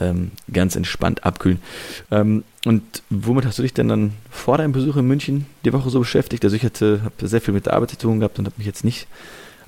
ähm, 0.00 0.32
ganz 0.52 0.76
entspannt 0.76 1.24
abkühlen. 1.24 1.60
Ähm, 2.10 2.44
und 2.64 2.82
womit 3.10 3.46
hast 3.46 3.58
du 3.58 3.62
dich 3.62 3.74
denn 3.74 3.88
dann 3.88 4.12
vor 4.30 4.58
deinem 4.58 4.72
Besuch 4.72 4.96
in 4.96 5.06
München 5.06 5.46
die 5.64 5.72
Woche 5.72 5.90
so 5.90 6.00
beschäftigt? 6.00 6.44
Also 6.44 6.56
ich 6.56 6.64
hatte 6.64 7.00
habe 7.04 7.28
sehr 7.28 7.40
viel 7.40 7.54
mit 7.54 7.66
der 7.66 7.74
Arbeit 7.74 7.90
zu 7.90 7.98
tun 7.98 8.20
gehabt 8.20 8.38
und 8.38 8.46
habe 8.46 8.56
mich 8.58 8.66
jetzt 8.66 8.84
nicht 8.84 9.06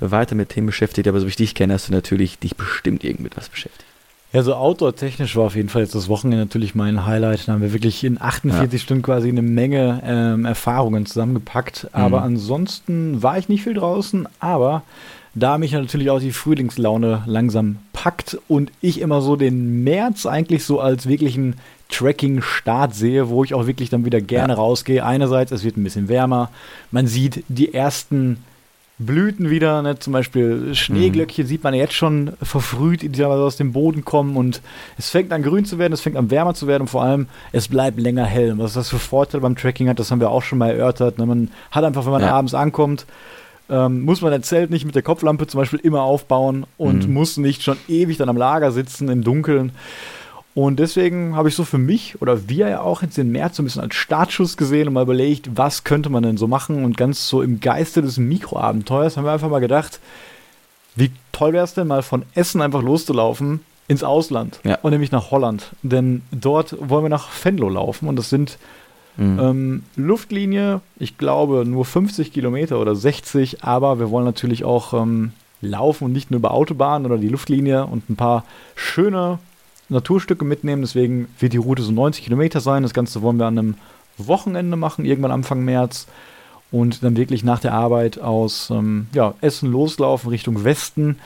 weiter 0.00 0.34
mit 0.34 0.50
Themen 0.50 0.66
beschäftigt, 0.66 1.08
aber 1.08 1.20
so 1.20 1.26
wie 1.26 1.30
ich 1.30 1.36
dich 1.36 1.54
kenne, 1.54 1.74
hast 1.74 1.88
du 1.88 1.92
natürlich 1.92 2.38
dich 2.38 2.56
bestimmt 2.56 3.04
irgendwie 3.04 3.24
mit 3.24 3.36
was 3.36 3.48
beschäftigt. 3.48 3.84
Ja, 4.32 4.42
so 4.42 4.54
outdoor-technisch 4.54 5.36
war 5.36 5.44
auf 5.44 5.56
jeden 5.56 5.68
Fall 5.68 5.82
jetzt 5.82 5.94
das 5.94 6.08
Wochenende 6.08 6.44
natürlich 6.44 6.74
mein 6.74 7.06
Highlight. 7.06 7.46
Da 7.46 7.52
haben 7.52 7.62
wir 7.62 7.72
wirklich 7.72 8.02
in 8.04 8.20
48 8.20 8.80
ja. 8.80 8.84
Stunden 8.84 9.02
quasi 9.02 9.28
eine 9.28 9.40
Menge 9.40 10.02
ähm, 10.04 10.44
Erfahrungen 10.44 11.06
zusammengepackt. 11.06 11.88
Aber 11.92 12.18
mhm. 12.18 12.26
ansonsten 12.26 13.22
war 13.22 13.38
ich 13.38 13.48
nicht 13.48 13.62
viel 13.62 13.74
draußen, 13.74 14.28
aber 14.40 14.82
da 15.36 15.58
mich 15.58 15.72
natürlich 15.72 16.08
auch 16.08 16.18
die 16.18 16.32
Frühlingslaune 16.32 17.22
langsam 17.26 17.76
packt 17.92 18.38
und 18.48 18.72
ich 18.80 19.00
immer 19.00 19.20
so 19.20 19.36
den 19.36 19.84
März 19.84 20.24
eigentlich 20.24 20.64
so 20.64 20.80
als 20.80 21.06
wirklichen 21.06 21.56
Tracking-Start 21.90 22.94
sehe, 22.94 23.28
wo 23.28 23.44
ich 23.44 23.52
auch 23.52 23.66
wirklich 23.66 23.90
dann 23.90 24.06
wieder 24.06 24.22
gerne 24.22 24.54
ja. 24.54 24.58
rausgehe. 24.58 25.04
Einerseits, 25.04 25.52
es 25.52 25.62
wird 25.62 25.76
ein 25.76 25.84
bisschen 25.84 26.08
wärmer, 26.08 26.50
man 26.90 27.06
sieht 27.06 27.44
die 27.48 27.74
ersten 27.74 28.38
Blüten 28.98 29.50
wieder, 29.50 29.82
ne? 29.82 29.98
zum 29.98 30.14
Beispiel 30.14 30.74
Schneeglöckchen 30.74 31.44
mhm. 31.44 31.48
sieht 31.48 31.62
man 31.62 31.74
jetzt 31.74 31.92
schon 31.92 32.32
verfrüht, 32.40 33.02
die 33.02 33.24
aus 33.24 33.56
dem 33.58 33.74
Boden 33.74 34.06
kommen 34.06 34.38
und 34.38 34.62
es 34.96 35.10
fängt 35.10 35.34
an 35.34 35.42
grün 35.42 35.66
zu 35.66 35.78
werden, 35.78 35.92
es 35.92 36.00
fängt 36.00 36.16
an 36.16 36.30
wärmer 36.30 36.54
zu 36.54 36.66
werden 36.66 36.82
und 36.82 36.88
vor 36.88 37.02
allem 37.02 37.28
es 37.52 37.68
bleibt 37.68 38.00
länger 38.00 38.24
hell. 38.24 38.54
was 38.56 38.72
das 38.72 38.88
für 38.88 38.98
Vorteile 38.98 39.42
beim 39.42 39.54
Tracking 39.54 39.90
hat, 39.90 39.98
das 39.98 40.10
haben 40.10 40.20
wir 40.20 40.30
auch 40.30 40.42
schon 40.42 40.56
mal 40.56 40.70
erörtert. 40.70 41.18
Ne? 41.18 41.26
Man 41.26 41.50
hat 41.70 41.84
einfach, 41.84 42.06
wenn 42.06 42.12
man 42.12 42.22
ja. 42.22 42.32
abends 42.32 42.54
ankommt, 42.54 43.04
ähm, 43.68 44.02
muss 44.02 44.20
man 44.20 44.32
ein 44.32 44.42
Zelt 44.42 44.70
nicht 44.70 44.84
mit 44.84 44.94
der 44.94 45.02
Kopflampe 45.02 45.46
zum 45.46 45.58
Beispiel 45.60 45.80
immer 45.80 46.02
aufbauen 46.02 46.66
und 46.76 47.08
mhm. 47.08 47.14
muss 47.14 47.36
nicht 47.36 47.62
schon 47.62 47.76
ewig 47.88 48.16
dann 48.16 48.28
am 48.28 48.36
Lager 48.36 48.72
sitzen 48.72 49.08
im 49.08 49.24
Dunkeln. 49.24 49.72
Und 50.54 50.78
deswegen 50.78 51.36
habe 51.36 51.50
ich 51.50 51.54
so 51.54 51.64
für 51.64 51.76
mich 51.76 52.22
oder 52.22 52.48
wir 52.48 52.68
ja 52.68 52.80
auch 52.80 53.02
jetzt 53.02 53.18
den 53.18 53.30
März 53.30 53.56
so 53.56 53.62
ein 53.62 53.66
bisschen 53.66 53.82
als 53.82 53.94
Startschuss 53.94 54.56
gesehen 54.56 54.88
und 54.88 54.94
mal 54.94 55.02
überlegt, 55.02 55.50
was 55.54 55.84
könnte 55.84 56.08
man 56.08 56.22
denn 56.22 56.38
so 56.38 56.46
machen. 56.46 56.82
Und 56.82 56.96
ganz 56.96 57.28
so 57.28 57.42
im 57.42 57.60
Geiste 57.60 58.00
des 58.00 58.16
Mikroabenteuers 58.16 59.18
haben 59.18 59.24
wir 59.24 59.32
einfach 59.32 59.50
mal 59.50 59.60
gedacht, 59.60 60.00
wie 60.94 61.10
toll 61.32 61.52
wäre 61.52 61.64
es 61.64 61.74
denn 61.74 61.88
mal 61.88 62.02
von 62.02 62.22
Essen 62.34 62.62
einfach 62.62 62.82
loszulaufen 62.82 63.60
ins 63.86 64.02
Ausland 64.02 64.60
ja. 64.64 64.78
und 64.80 64.92
nämlich 64.92 65.12
nach 65.12 65.30
Holland. 65.30 65.72
Denn 65.82 66.22
dort 66.30 66.74
wollen 66.80 67.04
wir 67.04 67.10
nach 67.10 67.28
Venlo 67.44 67.68
laufen 67.68 68.08
und 68.08 68.16
das 68.16 68.30
sind 68.30 68.58
Mhm. 69.16 69.38
Ähm, 69.40 69.82
Luftlinie, 69.96 70.80
ich 70.98 71.18
glaube 71.18 71.64
nur 71.64 71.84
50 71.84 72.32
Kilometer 72.32 72.80
oder 72.80 72.94
60, 72.94 73.64
aber 73.64 73.98
wir 73.98 74.10
wollen 74.10 74.24
natürlich 74.24 74.64
auch 74.64 74.92
ähm, 74.94 75.32
laufen 75.60 76.04
und 76.04 76.12
nicht 76.12 76.30
nur 76.30 76.38
über 76.38 76.52
Autobahnen 76.52 77.06
oder 77.06 77.18
die 77.18 77.28
Luftlinie 77.28 77.86
und 77.86 78.10
ein 78.10 78.16
paar 78.16 78.44
schöne 78.74 79.38
Naturstücke 79.88 80.44
mitnehmen. 80.44 80.82
Deswegen 80.82 81.28
wird 81.38 81.52
die 81.52 81.58
Route 81.58 81.82
so 81.82 81.92
90 81.92 82.24
Kilometer 82.24 82.60
sein. 82.60 82.82
Das 82.82 82.94
Ganze 82.94 83.22
wollen 83.22 83.38
wir 83.38 83.46
an 83.46 83.58
einem 83.58 83.74
Wochenende 84.18 84.76
machen, 84.76 85.04
irgendwann 85.04 85.30
Anfang 85.30 85.64
März. 85.64 86.06
Und 86.72 87.04
dann 87.04 87.16
wirklich 87.16 87.44
nach 87.44 87.60
der 87.60 87.74
Arbeit 87.74 88.20
aus 88.20 88.70
ähm, 88.70 89.06
ja, 89.12 89.34
Essen 89.40 89.70
loslaufen 89.70 90.30
Richtung 90.30 90.64
Westen. 90.64 91.16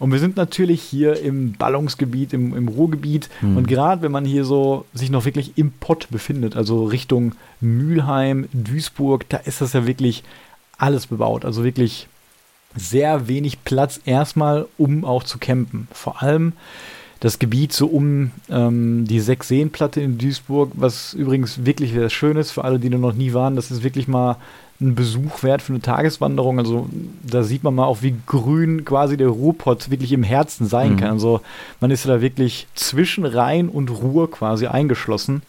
Und 0.00 0.10
wir 0.12 0.18
sind 0.18 0.36
natürlich 0.36 0.82
hier 0.82 1.20
im 1.20 1.52
Ballungsgebiet, 1.52 2.32
im, 2.32 2.56
im 2.56 2.68
Ruhrgebiet. 2.68 3.28
Mhm. 3.42 3.58
Und 3.58 3.68
gerade 3.68 4.02
wenn 4.02 4.10
man 4.10 4.24
hier 4.24 4.44
so 4.44 4.86
sich 4.94 5.10
noch 5.10 5.26
wirklich 5.26 5.52
im 5.56 5.72
Pott 5.72 6.08
befindet, 6.10 6.56
also 6.56 6.84
Richtung 6.84 7.34
Mülheim, 7.60 8.48
Duisburg, 8.52 9.28
da 9.28 9.36
ist 9.36 9.60
das 9.60 9.74
ja 9.74 9.86
wirklich 9.86 10.24
alles 10.78 11.06
bebaut. 11.06 11.44
Also 11.44 11.62
wirklich 11.64 12.08
sehr 12.74 13.28
wenig 13.28 13.62
Platz 13.62 14.00
erstmal, 14.06 14.66
um 14.78 15.04
auch 15.04 15.22
zu 15.22 15.38
campen. 15.38 15.86
Vor 15.92 16.22
allem 16.22 16.54
das 17.20 17.38
Gebiet 17.38 17.74
so 17.74 17.86
um 17.86 18.30
ähm, 18.48 19.04
die 19.06 19.20
Sechs-Seen-Platte 19.20 20.00
in 20.00 20.16
Duisburg, 20.16 20.72
was 20.74 21.12
übrigens 21.12 21.66
wirklich 21.66 21.92
sehr 21.92 22.08
schön 22.08 22.38
ist 22.38 22.52
für 22.52 22.64
alle, 22.64 22.78
die 22.78 22.88
noch 22.88 23.12
nie 23.12 23.34
waren. 23.34 23.54
Das 23.54 23.70
ist 23.70 23.82
wirklich 23.82 24.08
mal 24.08 24.38
ein 24.80 24.94
Besuch 24.94 25.42
wert 25.42 25.62
für 25.62 25.72
eine 25.72 25.82
Tageswanderung. 25.82 26.58
Also 26.58 26.88
da 27.22 27.42
sieht 27.42 27.62
man 27.62 27.74
mal 27.74 27.84
auch, 27.84 28.02
wie 28.02 28.14
grün 28.26 28.84
quasi 28.84 29.16
der 29.16 29.28
Ruhrpott 29.28 29.90
wirklich 29.90 30.12
im 30.12 30.22
Herzen 30.22 30.66
sein 30.66 30.92
mhm. 30.92 30.96
kann. 30.96 31.10
Also 31.10 31.40
man 31.80 31.90
ist 31.90 32.04
ja 32.04 32.14
da 32.14 32.20
wirklich 32.20 32.66
zwischen 32.74 33.24
Rhein 33.24 33.68
und 33.68 33.90
Ruhr 33.90 34.30
quasi 34.30 34.66
eingeschlossen. 34.66 35.42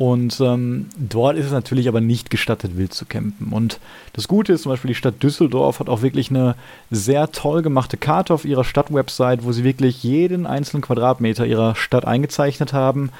Und 0.00 0.40
ähm, 0.40 0.86
dort 0.96 1.36
ist 1.36 1.44
es 1.44 1.52
natürlich 1.52 1.86
aber 1.86 2.00
nicht 2.00 2.30
gestattet, 2.30 2.78
wild 2.78 2.94
zu 2.94 3.04
campen. 3.04 3.52
Und 3.52 3.80
das 4.14 4.28
Gute 4.28 4.54
ist 4.54 4.62
zum 4.62 4.72
Beispiel, 4.72 4.88
die 4.88 4.94
Stadt 4.94 5.22
Düsseldorf 5.22 5.78
hat 5.78 5.90
auch 5.90 6.00
wirklich 6.00 6.30
eine 6.30 6.54
sehr 6.90 7.30
toll 7.32 7.60
gemachte 7.60 7.98
Karte 7.98 8.32
auf 8.32 8.46
ihrer 8.46 8.64
Stadtwebsite, 8.64 9.44
wo 9.44 9.52
sie 9.52 9.62
wirklich 9.62 10.02
jeden 10.02 10.46
einzelnen 10.46 10.80
Quadratmeter 10.80 11.44
ihrer 11.44 11.76
Stadt 11.76 12.06
eingezeichnet 12.06 12.72
haben, 12.72 13.10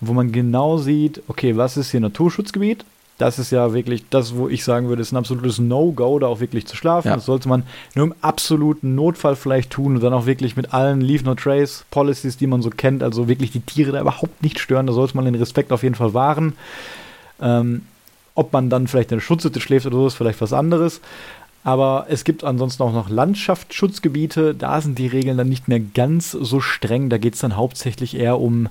wo 0.00 0.12
man 0.12 0.30
genau 0.30 0.78
sieht, 0.78 1.22
okay, 1.26 1.56
was 1.56 1.76
ist 1.76 1.90
hier 1.90 1.98
Naturschutzgebiet, 1.98 2.84
das 3.18 3.40
ist 3.40 3.50
ja 3.50 3.74
wirklich 3.74 4.04
das, 4.10 4.36
wo 4.36 4.48
ich 4.48 4.64
sagen 4.64 4.88
würde, 4.88 5.02
ist 5.02 5.12
ein 5.12 5.16
absolutes 5.16 5.58
No-Go, 5.58 6.20
da 6.20 6.28
auch 6.28 6.40
wirklich 6.40 6.66
zu 6.66 6.76
schlafen. 6.76 7.08
Ja. 7.08 7.16
Das 7.16 7.26
sollte 7.26 7.48
man 7.48 7.64
nur 7.94 8.06
im 8.06 8.14
absoluten 8.22 8.94
Notfall 8.94 9.34
vielleicht 9.34 9.70
tun 9.70 9.96
und 9.96 10.02
dann 10.02 10.12
auch 10.12 10.26
wirklich 10.26 10.56
mit 10.56 10.72
allen 10.72 11.00
Leave 11.00 11.24
No 11.24 11.34
Trace 11.34 11.84
Policies, 11.90 12.36
die 12.36 12.46
man 12.46 12.62
so 12.62 12.70
kennt, 12.70 13.02
also 13.02 13.26
wirklich 13.28 13.50
die 13.50 13.60
Tiere 13.60 13.92
da 13.92 14.00
überhaupt 14.00 14.42
nicht 14.42 14.60
stören. 14.60 14.86
Da 14.86 14.92
sollte 14.92 15.16
man 15.16 15.24
den 15.24 15.34
Respekt 15.34 15.72
auf 15.72 15.82
jeden 15.82 15.96
Fall 15.96 16.14
wahren. 16.14 16.54
Ähm, 17.40 17.82
ob 18.36 18.52
man 18.52 18.70
dann 18.70 18.86
vielleicht 18.86 19.10
in 19.10 19.18
der 19.18 19.24
Schutzhütte 19.24 19.60
schläft 19.60 19.86
oder 19.86 19.96
so, 19.96 20.06
ist 20.06 20.14
vielleicht 20.14 20.40
was 20.40 20.52
anderes. 20.52 21.00
Aber 21.64 22.06
es 22.08 22.22
gibt 22.22 22.44
ansonsten 22.44 22.84
auch 22.84 22.92
noch 22.92 23.10
Landschaftsschutzgebiete. 23.10 24.54
Da 24.54 24.80
sind 24.80 24.96
die 24.96 25.08
Regeln 25.08 25.36
dann 25.36 25.48
nicht 25.48 25.66
mehr 25.66 25.80
ganz 25.80 26.30
so 26.30 26.60
streng. 26.60 27.10
Da 27.10 27.18
geht 27.18 27.34
es 27.34 27.40
dann 27.40 27.56
hauptsächlich 27.56 28.16
eher 28.16 28.38
um 28.38 28.68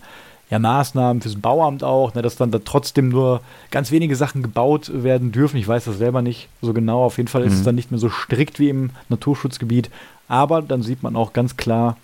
ja, 0.50 0.60
Maßnahmen 0.60 1.22
fürs 1.22 1.36
Bauamt 1.36 1.84
auch, 1.84 2.14
ne, 2.14 2.22
dass 2.22 2.38
dann 2.38 2.52
da 2.52 2.60
trotzdem 2.64 3.10
nur 3.10 3.42
ganz 3.70 3.92
wenige 3.92 4.16
Sachen 4.16 4.42
gebaut 4.42 4.92
werden 4.94 5.32
dürfen. 5.32 5.58
Ich 5.58 5.68
weiß 5.68 5.86
das 5.86 5.98
selber 5.98 6.22
nicht 6.22 6.48
so 6.62 6.74
genau. 6.74 7.04
Auf 7.04 7.18
jeden 7.18 7.28
Fall 7.28 7.44
ist 7.44 7.54
mhm. 7.54 7.58
es 7.58 7.64
dann 7.64 7.76
nicht 7.76 7.92
mehr 7.92 8.00
so 8.00 8.10
strikt 8.10 8.60
wie 8.60 8.70
im 8.70 8.92
Naturschutzgebiet. 9.10 9.90
Aber 10.30 10.62
dann 10.62 10.84
sieht 10.84 11.04
man 11.04 11.16
auch 11.16 11.34
ganz 11.34 11.58
klar, 11.58 11.98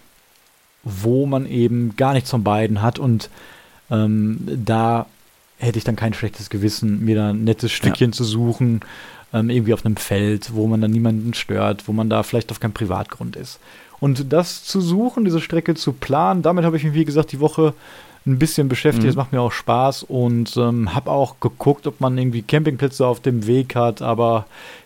wo 0.83 1.25
man 1.25 1.45
eben 1.45 1.95
gar 1.95 2.13
nichts 2.13 2.31
von 2.31 2.43
beiden 2.43 2.81
hat. 2.81 2.99
Und 2.99 3.29
ähm, 3.89 4.39
da 4.45 5.05
hätte 5.57 5.77
ich 5.77 5.85
dann 5.85 5.95
kein 5.95 6.13
schlechtes 6.13 6.49
Gewissen, 6.49 7.05
mir 7.05 7.15
da 7.15 7.29
ein 7.29 7.45
nettes 7.45 7.71
Stückchen 7.71 8.11
ja. 8.11 8.17
zu 8.17 8.25
suchen, 8.25 8.81
ähm, 9.33 9.49
irgendwie 9.49 9.73
auf 9.73 9.85
einem 9.85 9.95
Feld, 9.95 10.53
wo 10.53 10.67
man 10.67 10.81
dann 10.81 10.91
niemanden 10.91 11.33
stört, 11.33 11.87
wo 11.87 11.93
man 11.93 12.09
da 12.09 12.23
vielleicht 12.23 12.51
auf 12.51 12.59
keinem 12.59 12.73
Privatgrund 12.73 13.37
ist. 13.37 13.59
Und 14.01 14.33
das 14.33 14.65
zu 14.65 14.81
suchen, 14.81 15.23
diese 15.23 15.39
Strecke 15.39 15.75
zu 15.75 15.93
planen, 15.93 16.41
damit 16.41 16.65
habe 16.65 16.75
ich 16.75 16.83
mich, 16.83 16.93
wie 16.93 17.05
gesagt, 17.05 17.31
die 17.31 17.39
Woche 17.39 17.73
ein 18.25 18.39
bisschen 18.39 18.69
beschäftigt. 18.69 19.07
Es 19.07 19.15
mhm. 19.15 19.19
macht 19.19 19.33
mir 19.33 19.41
auch 19.41 19.51
Spaß 19.51 20.03
und 20.03 20.55
ähm, 20.57 20.93
habe 20.95 21.11
auch 21.11 21.39
geguckt, 21.39 21.87
ob 21.87 21.99
man 21.99 22.17
irgendwie 22.17 22.41
Campingplätze 22.41 23.05
auf 23.05 23.19
dem 23.19 23.47
Weg 23.47 23.75
hat. 23.75 24.01
Aber 24.01 24.45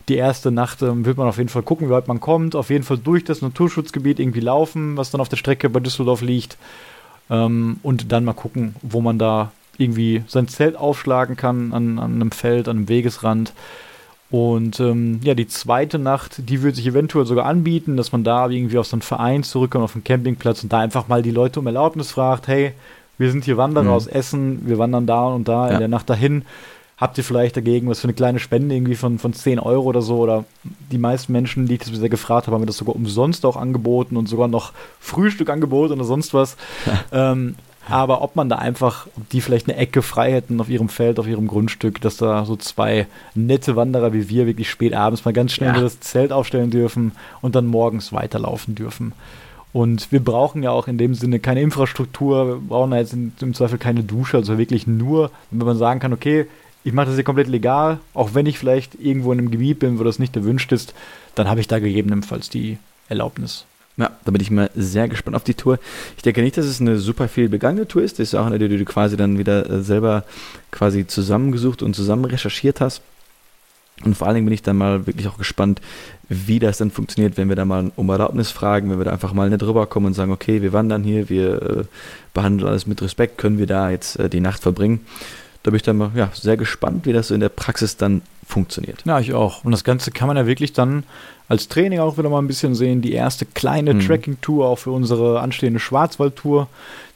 die 0.10 0.16
erste 0.16 0.52
Nacht 0.52 0.82
ähm, 0.82 1.06
wird 1.06 1.18
man 1.18 1.28
auf 1.28 1.38
jeden 1.38 1.50
Fall 1.50 1.62
gucken, 1.62 1.88
wie 1.88 1.92
weit 1.92 2.08
man 2.08 2.20
kommt. 2.20 2.56
Auf 2.56 2.70
jeden 2.70 2.84
Fall 2.84 2.98
durch 2.98 3.24
das 3.24 3.42
Naturschutzgebiet 3.42 4.20
irgendwie 4.20 4.40
laufen, 4.40 4.98
was 4.98 5.12
dann 5.12 5.22
auf 5.22 5.30
der 5.30 5.38
Strecke 5.38 5.70
bei 5.70 5.80
Düsseldorf 5.80 6.22
liegt. 6.22 6.58
Ähm, 7.30 7.80
und 7.84 8.12
dann 8.12 8.26
mal 8.26 8.34
gucken, 8.34 8.76
wo 8.82 9.02
man 9.02 9.20
da 9.20 9.52
irgendwie 9.78 10.24
sein 10.28 10.48
Zelt 10.48 10.76
aufschlagen 10.76 11.36
kann 11.36 11.74
an, 11.74 12.00
an 12.00 12.16
einem 12.16 12.32
Feld, 12.32 12.68
an 12.68 12.78
einem 12.78 12.90
Wegesrand. 12.90 13.54
Und 14.30 14.80
ähm, 14.80 15.22
ja, 15.24 15.36
die 15.36 15.48
zweite 15.48 16.00
Nacht, 16.00 16.50
die 16.50 16.62
würde 16.62 16.76
sich 16.76 16.88
eventuell 16.88 17.26
sogar 17.26 17.46
anbieten, 17.46 17.96
dass 17.96 18.12
man 18.12 18.24
da 18.24 18.50
irgendwie 18.50 18.78
auf 18.78 18.88
so 18.88 18.96
einen 18.96 19.02
Verein 19.02 19.44
zurückkommt, 19.44 19.86
auf 19.86 19.96
einen 19.96 20.04
Campingplatz 20.04 20.64
und 20.64 20.74
da 20.74 20.80
einfach 20.80 21.08
mal 21.08 21.22
die 21.22 21.32
Leute 21.32 21.60
um 21.60 21.68
Erlaubnis 21.68 22.12
fragt, 22.12 22.48
hey, 22.48 22.74
wir 23.18 23.32
sind 23.32 23.46
hier 23.46 23.58
Wanderer 23.58 23.86
mhm. 23.86 23.90
aus 23.90 24.08
Essen, 24.08 24.68
wir 24.68 24.78
wandern 24.78 25.08
da 25.08 25.28
und 25.28 25.48
da 25.48 25.68
ja. 25.68 25.74
in 25.74 25.80
der 25.80 25.88
Nacht 25.88 26.10
dahin. 26.10 26.46
habt 26.98 27.18
ihr 27.18 27.24
vielleicht 27.24 27.56
dagegen 27.56 27.90
was 27.90 28.00
für 28.00 28.06
eine 28.06 28.14
kleine 28.14 28.40
Spende 28.40 28.76
irgendwie 28.76 28.96
von, 28.96 29.20
von 29.20 29.34
10 29.34 29.60
Euro 29.60 29.84
oder 29.84 30.02
so? 30.02 30.18
Oder 30.18 30.46
die 30.92 30.98
meisten 30.98 31.32
Menschen, 31.32 31.68
die 31.68 31.76
ich 31.76 31.80
das 31.80 31.92
bisher 31.92 32.10
gefragt 32.10 32.48
habe, 32.48 32.56
haben 32.56 32.62
mir 32.62 32.68
das 32.68 32.78
sogar 32.78 32.96
umsonst 32.96 33.46
auch 33.46 33.56
angeboten 33.56 34.18
und 34.18 34.28
sogar 34.28 34.48
noch 34.48 34.74
Frühstück 35.00 35.50
angeboten 35.50 35.94
oder 35.94 36.04
sonst 36.04 36.34
was. 36.34 36.58
ähm, 37.12 37.56
aber 37.90 38.22
ob 38.22 38.36
man 38.36 38.50
da 38.50 38.58
einfach, 38.58 39.08
ob 39.16 39.30
die 39.30 39.42
vielleicht 39.42 39.70
eine 39.70 39.78
Ecke 39.78 40.02
frei 40.02 40.34
hätten 40.34 40.60
auf 40.60 40.70
ihrem 40.70 40.90
Feld, 40.90 41.20
auf 41.20 41.28
ihrem 41.28 41.48
Grundstück, 41.48 42.02
dass 42.02 42.18
da 42.18 42.44
so 42.44 42.58
zwei 42.58 43.08
nette 43.34 43.76
Wanderer 43.76 44.12
wie 44.12 44.30
wir 44.30 44.46
wirklich 44.46 44.70
spät 44.70 44.94
abends 44.94 45.24
mal 45.24 45.34
ganz 45.34 45.54
schnell 45.54 45.74
ja. 45.74 45.82
das 45.82 46.00
Zelt 46.02 46.32
aufstellen 46.32 46.70
dürfen 46.70 47.14
und 47.42 47.56
dann 47.56 47.66
morgens 47.66 48.12
weiterlaufen 48.12 48.76
dürfen. 48.76 49.14
Und 49.74 50.12
wir 50.12 50.24
brauchen 50.24 50.64
ja 50.64 50.72
auch 50.72 50.88
in 50.88 50.98
dem 50.98 51.14
Sinne 51.14 51.40
keine 51.40 51.62
Infrastruktur, 51.62 52.48
wir 52.48 52.56
brauchen 52.56 52.92
da 52.92 52.98
jetzt 52.98 53.14
im 53.14 53.54
Zweifel 53.54 53.78
keine 53.78 54.04
Dusche, 54.04 54.38
also 54.38 54.58
wirklich 54.58 54.88
nur, 54.88 55.30
wenn 55.52 55.68
man 55.68 55.78
sagen 55.78 56.00
kann, 56.00 56.14
okay, 56.14 56.48
ich 56.84 56.94
mache 56.94 57.08
das 57.08 57.16
hier 57.16 57.24
komplett 57.26 57.48
legal, 57.48 58.00
auch 58.14 58.34
wenn 58.34 58.46
ich 58.46 58.58
vielleicht 58.58 58.96
irgendwo 58.96 59.34
in 59.34 59.40
einem 59.40 59.52
Gebiet 59.52 59.80
bin, 59.80 60.00
wo 60.00 60.04
das 60.04 60.20
nicht 60.20 60.36
erwünscht 60.36 60.72
ist, 60.72 60.94
dann 61.36 61.50
habe 61.50 61.60
ich 61.60 61.68
da 61.68 61.80
gegebenenfalls 61.80 62.50
die 62.50 62.78
Erlaubnis. 63.10 63.66
Ja, 63.98 64.12
da 64.24 64.32
bin 64.32 64.42
ich 64.42 64.52
mal 64.52 64.70
sehr 64.76 65.08
gespannt 65.08 65.36
auf 65.36 65.44
die 65.44 65.56
Tour. 65.56 65.80
Ich 66.16 66.24
denke 66.24 66.44
nicht, 66.44 66.56
dass 66.56 66.66
es 66.66 66.80
eine 66.80 66.98
super 66.98 67.28
viel 67.28 67.50
begangene 67.50 67.88
Tour 67.88 68.04
ist. 68.04 68.20
Das 68.20 68.30
ist 68.30 68.36
auch 68.36 68.46
eine, 68.46 68.60
die 68.60 68.78
du 68.78 68.86
quasi 68.86 69.18
dann 69.18 69.40
wieder 69.40 69.70
äh, 69.70 69.82
selber 69.82 70.24
quasi 70.72 71.08
zusammengesucht 71.08 71.82
und 71.82 71.96
zusammen 71.96 72.26
recherchiert 72.26 72.80
hast. 72.80 73.02
Und 74.04 74.16
vor 74.16 74.28
allen 74.28 74.36
Dingen 74.36 74.46
bin 74.46 74.54
ich 74.54 74.62
dann 74.62 74.78
mal 74.78 75.08
wirklich 75.08 75.28
auch 75.28 75.38
gespannt, 75.38 75.82
wie 76.30 76.60
das 76.60 76.78
dann 76.78 76.92
funktioniert, 76.92 77.38
wenn 77.38 77.50
wir 77.50 77.56
da 77.56 77.66
mal 77.66 77.92
um 77.96 78.10
Erlaubnis 78.10 78.52
fragen, 78.52 78.92
wenn 78.92 79.00
wir 79.00 79.06
da 79.06 79.12
einfach 79.12 79.34
mal 79.34 79.50
nicht 79.50 79.62
drüber 79.62 79.88
kommen 79.88 80.08
und 80.08 80.14
sagen, 80.14 80.32
okay, 80.32 80.62
wir 80.62 80.74
wandern 80.74 81.04
hier, 81.04 81.30
wir 81.30 81.62
äh, 81.62 81.84
behandeln 82.34 82.70
alles 82.70 82.86
mit 82.86 83.02
Respekt, 83.02 83.38
können 83.38 83.58
wir 83.58 83.66
da 83.66 83.90
jetzt 83.90 84.20
äh, 84.20 84.30
die 84.30 84.40
Nacht 84.40 84.62
verbringen. 84.62 85.00
Da 85.64 85.72
bin 85.72 85.78
ich 85.78 85.84
dann 85.84 85.98
mal 85.98 86.12
ja, 86.16 86.30
sehr 86.34 86.58
gespannt, 86.58 87.06
wie 87.06 87.14
das 87.14 87.30
so 87.30 87.34
in 87.34 87.40
der 87.40 87.50
Praxis 87.50 87.98
dann 87.98 88.22
funktioniert. 88.48 89.04
Ja, 89.06 89.20
ich 89.20 89.34
auch. 89.34 89.66
Und 89.66 89.72
das 89.72 89.84
Ganze 89.84 90.12
kann 90.12 90.28
man 90.28 90.38
ja 90.38 90.48
wirklich 90.48 90.72
dann 90.72 91.04
als 91.50 91.68
Training 91.68 92.00
auch 92.00 92.18
wieder 92.18 92.30
mal 92.30 92.40
ein 92.40 92.48
bisschen 92.48 92.76
sehen. 92.76 93.02
Die 93.02 93.12
erste 93.12 93.46
kleine 93.46 93.94
mhm. 93.94 94.00
Tracking-Tour 94.00 94.66
auch 94.66 94.80
für 94.80 94.92
unsere 94.92 95.42
anstehende 95.42 95.80
Schwarzwald-Tour. 95.80 96.68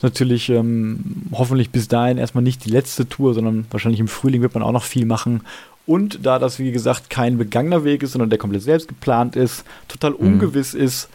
Natürlich 0.02 0.50
ähm, 0.50 1.24
hoffentlich 1.32 1.70
bis 1.70 1.88
dahin 1.88 2.18
erstmal 2.18 2.44
nicht 2.44 2.66
die 2.66 2.70
letzte 2.70 3.08
Tour, 3.08 3.34
sondern 3.34 3.66
wahrscheinlich 3.72 4.02
im 4.02 4.10
Frühling 4.10 4.42
wird 4.42 4.54
man 4.54 4.64
auch 4.64 4.74
noch 4.74 4.84
viel 4.84 5.06
machen. 5.06 5.42
Und 5.86 6.26
da 6.26 6.38
das, 6.38 6.60
wie 6.60 6.72
gesagt, 6.72 7.10
kein 7.10 7.38
begangener 7.38 7.84
Weg 7.86 8.04
ist, 8.04 8.12
sondern 8.12 8.30
der 8.30 8.40
komplett 8.40 8.64
selbst 8.64 8.90
geplant 8.90 9.36
ist, 9.38 9.64
total 9.88 10.12
mhm. 10.12 10.18
ungewiss 10.18 10.74
ist, 10.74 11.10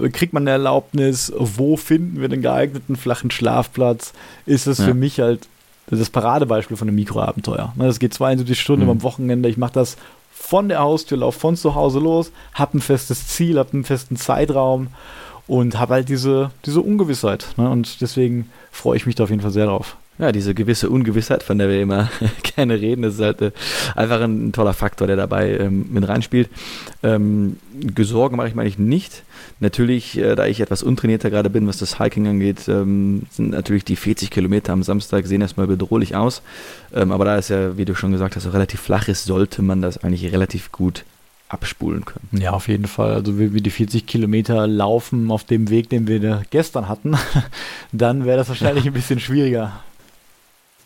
äh, 0.00 0.08
kriegt 0.10 0.32
man 0.32 0.44
eine 0.44 0.52
Erlaubnis, 0.52 1.32
wo 1.36 1.76
finden 1.76 2.20
wir 2.20 2.28
den 2.28 2.40
geeigneten 2.40 2.96
flachen 2.96 3.32
Schlafplatz, 3.32 4.12
ist 4.46 4.66
es 4.68 4.78
ja. 4.78 4.84
für 4.86 4.94
mich 4.94 5.20
halt 5.20 5.48
das 5.86 6.10
Paradebeispiel 6.10 6.76
von 6.76 6.88
einem 6.88 6.96
Mikroabenteuer. 6.96 7.72
Ne, 7.76 7.86
das 7.86 7.98
geht 7.98 8.14
72 8.14 8.60
Stunden 8.60 8.84
mhm. 8.84 8.90
am 8.90 9.02
Wochenende. 9.02 9.48
Ich 9.48 9.56
mache 9.56 9.72
das 9.72 9.96
von 10.32 10.68
der 10.68 10.80
Haustür, 10.80 11.18
laufe 11.18 11.38
von 11.38 11.56
zu 11.56 11.74
Hause 11.74 11.98
los, 11.98 12.32
habe 12.54 12.78
ein 12.78 12.80
festes 12.80 13.28
Ziel, 13.28 13.58
habe 13.58 13.72
einen 13.72 13.84
festen 13.84 14.16
Zeitraum 14.16 14.88
und 15.46 15.78
habe 15.78 15.94
halt 15.94 16.08
diese, 16.08 16.50
diese 16.64 16.80
Ungewissheit. 16.80 17.54
Ne? 17.56 17.68
Und 17.70 18.00
deswegen 18.00 18.50
freue 18.70 18.96
ich 18.96 19.06
mich 19.06 19.14
da 19.14 19.24
auf 19.24 19.30
jeden 19.30 19.42
Fall 19.42 19.50
sehr 19.50 19.66
drauf. 19.66 19.96
Ja, 20.18 20.32
diese 20.32 20.54
gewisse 20.54 20.88
Ungewissheit, 20.88 21.42
von 21.42 21.58
der 21.58 21.68
wir 21.68 21.80
immer 21.80 22.10
gerne 22.56 22.80
reden, 22.80 23.02
das 23.02 23.14
ist 23.14 23.20
halt 23.20 23.42
äh, 23.42 23.52
einfach 23.94 24.20
ein, 24.20 24.48
ein, 24.48 24.52
toller 24.52 24.72
Faktor, 24.72 25.06
der 25.06 25.16
dabei 25.16 25.58
ähm, 25.58 25.86
mit 25.90 26.08
reinspielt. 26.08 26.48
Ähm, 27.02 27.58
Gesorgen 27.80 28.36
mache 28.36 28.48
ich 28.48 28.54
mir 28.54 28.62
eigentlich 28.62 28.78
nicht. 28.78 29.22
Natürlich, 29.60 30.18
äh, 30.18 30.34
da 30.34 30.46
ich 30.46 30.60
etwas 30.60 30.82
untrainierter 30.82 31.30
gerade 31.30 31.50
bin, 31.50 31.66
was 31.66 31.78
das 31.78 31.98
Hiking 31.98 32.26
angeht, 32.28 32.68
ähm, 32.68 33.22
sind 33.30 33.50
natürlich 33.50 33.84
die 33.84 33.96
40 33.96 34.30
Kilometer 34.30 34.72
am 34.72 34.82
Samstag 34.82 35.26
sehen 35.26 35.42
erstmal 35.42 35.66
bedrohlich 35.66 36.16
aus. 36.16 36.42
Ähm, 36.94 37.12
aber 37.12 37.24
da 37.26 37.36
es 37.36 37.48
ja, 37.48 37.76
wie 37.76 37.84
du 37.84 37.94
schon 37.94 38.12
gesagt 38.12 38.36
hast, 38.36 38.46
auch 38.46 38.54
relativ 38.54 38.80
flach 38.80 39.08
ist, 39.08 39.24
sollte 39.24 39.60
man 39.60 39.82
das 39.82 39.98
eigentlich 39.98 40.32
relativ 40.32 40.72
gut 40.72 41.04
abspulen 41.48 42.04
können. 42.04 42.28
Ja, 42.32 42.52
auf 42.52 42.68
jeden 42.68 42.86
Fall. 42.86 43.12
Also 43.12 43.38
wenn 43.38 43.54
wir 43.54 43.60
die 43.60 43.70
40 43.70 44.06
Kilometer 44.06 44.66
laufen 44.66 45.30
auf 45.30 45.44
dem 45.44 45.70
Weg, 45.70 45.90
den 45.90 46.08
wir 46.08 46.42
gestern 46.50 46.88
hatten, 46.88 47.16
dann 47.92 48.24
wäre 48.24 48.38
das 48.38 48.48
wahrscheinlich 48.48 48.86
ein 48.86 48.92
bisschen 48.92 49.20
schwieriger. 49.20 49.80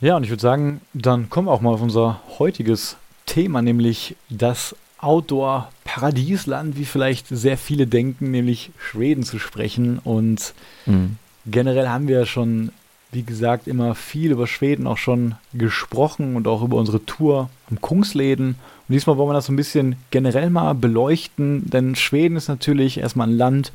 Ja, 0.00 0.16
und 0.16 0.24
ich 0.24 0.30
würde 0.30 0.40
sagen, 0.40 0.80
dann 0.94 1.28
kommen 1.28 1.48
wir 1.48 1.52
auch 1.52 1.60
mal 1.60 1.74
auf 1.74 1.82
unser 1.82 2.20
heutiges 2.38 2.96
Thema, 3.26 3.60
nämlich 3.60 4.16
das 4.30 4.74
Outdoor-Paradiesland, 4.98 6.76
wie 6.78 6.86
vielleicht 6.86 7.28
sehr 7.28 7.58
viele 7.58 7.86
denken, 7.86 8.30
nämlich 8.30 8.70
Schweden 8.78 9.24
zu 9.24 9.38
sprechen. 9.38 9.98
Und 10.02 10.54
mhm. 10.86 11.16
generell 11.46 11.88
haben 11.88 12.08
wir 12.08 12.24
schon, 12.24 12.72
wie 13.12 13.24
gesagt, 13.24 13.68
immer 13.68 13.94
viel 13.94 14.30
über 14.30 14.46
Schweden 14.46 14.86
auch 14.86 14.96
schon 14.96 15.34
gesprochen 15.52 16.34
und 16.34 16.48
auch 16.48 16.62
über 16.62 16.78
unsere 16.78 17.04
Tour 17.04 17.50
am 17.70 17.80
Kungsläden. 17.82 18.56
Und 18.88 18.92
diesmal 18.92 19.18
wollen 19.18 19.28
wir 19.28 19.34
das 19.34 19.46
so 19.46 19.52
ein 19.52 19.56
bisschen 19.56 19.96
generell 20.10 20.48
mal 20.48 20.74
beleuchten, 20.74 21.68
denn 21.68 21.94
Schweden 21.94 22.36
ist 22.36 22.48
natürlich 22.48 22.98
erstmal 22.98 23.28
ein 23.28 23.36
Land, 23.36 23.72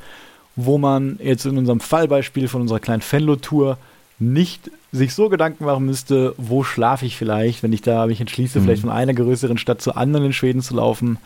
wo 0.55 0.79
man 0.79 1.19
jetzt 1.21 1.45
in 1.45 1.57
unserem 1.57 1.81
Fallbeispiel 1.81 2.47
von 2.47 2.61
unserer 2.61 2.79
kleinen 2.79 3.01
Fenlo-Tour 3.01 3.77
nicht 4.19 4.71
sich 4.91 5.13
so 5.13 5.30
Gedanken 5.30 5.65
machen 5.65 5.86
müsste, 5.86 6.34
wo 6.38 6.63
schlafe 6.63 7.06
ich 7.06 7.17
vielleicht, 7.17 7.63
wenn 7.63 7.73
ich 7.73 7.82
da 7.82 8.06
mich 8.08 8.21
entschließe, 8.21 8.60
mhm. 8.60 8.63
vielleicht 8.63 8.82
von 8.82 8.91
einer 8.91 9.13
größeren 9.13 9.58
Stadt 9.58 9.82
zur 9.82 9.97
anderen 9.97 10.28
in 10.28 10.34
Schweden 10.34 10.62
zu 10.62 10.75
laufen. 10.75 11.17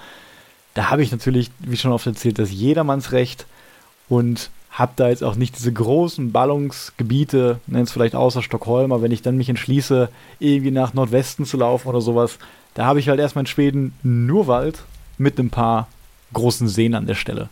Da 0.74 0.90
habe 0.90 1.04
ich 1.04 1.12
natürlich, 1.12 1.52
wie 1.60 1.78
schon 1.78 1.92
oft 1.92 2.08
erzählt, 2.08 2.40
das 2.40 2.52
Jedermannsrecht 2.52 3.46
und 4.08 4.50
habe 4.72 4.94
da 4.96 5.10
jetzt 5.10 5.24
auch 5.24 5.36
nicht 5.36 5.58
diese 5.58 5.74
großen 5.74 6.32
Ballungsgebiete, 6.32 7.60
nenn 7.68 7.84
es 7.84 7.92
vielleicht 7.92 8.16
außer 8.16 8.42
Stockholm, 8.42 8.92
aber 8.92 9.02
wenn 9.02 9.12
ich 9.12 9.22
dann 9.22 9.38
mich 9.38 9.50
entschließe, 9.50 10.10
irgendwie 10.40 10.72
nach 10.72 10.94
Nordwesten 10.94 11.46
zu 11.46 11.58
laufen 11.58 11.88
oder 11.88 12.02
sowas, 12.02 12.38
da 12.76 12.86
habe 12.86 13.00
ich 13.00 13.10
halt 13.10 13.20
erstmal 13.20 13.44
in 13.44 13.48
Schweden 13.48 13.94
nur 14.04 14.48
Wald 14.48 14.84
mit 15.18 15.38
ein 15.40 15.50
paar 15.50 15.88
großen 16.34 16.68
Seen 16.68 16.96
an 16.96 17.08
der 17.08 17.16
Stelle. 17.16 17.50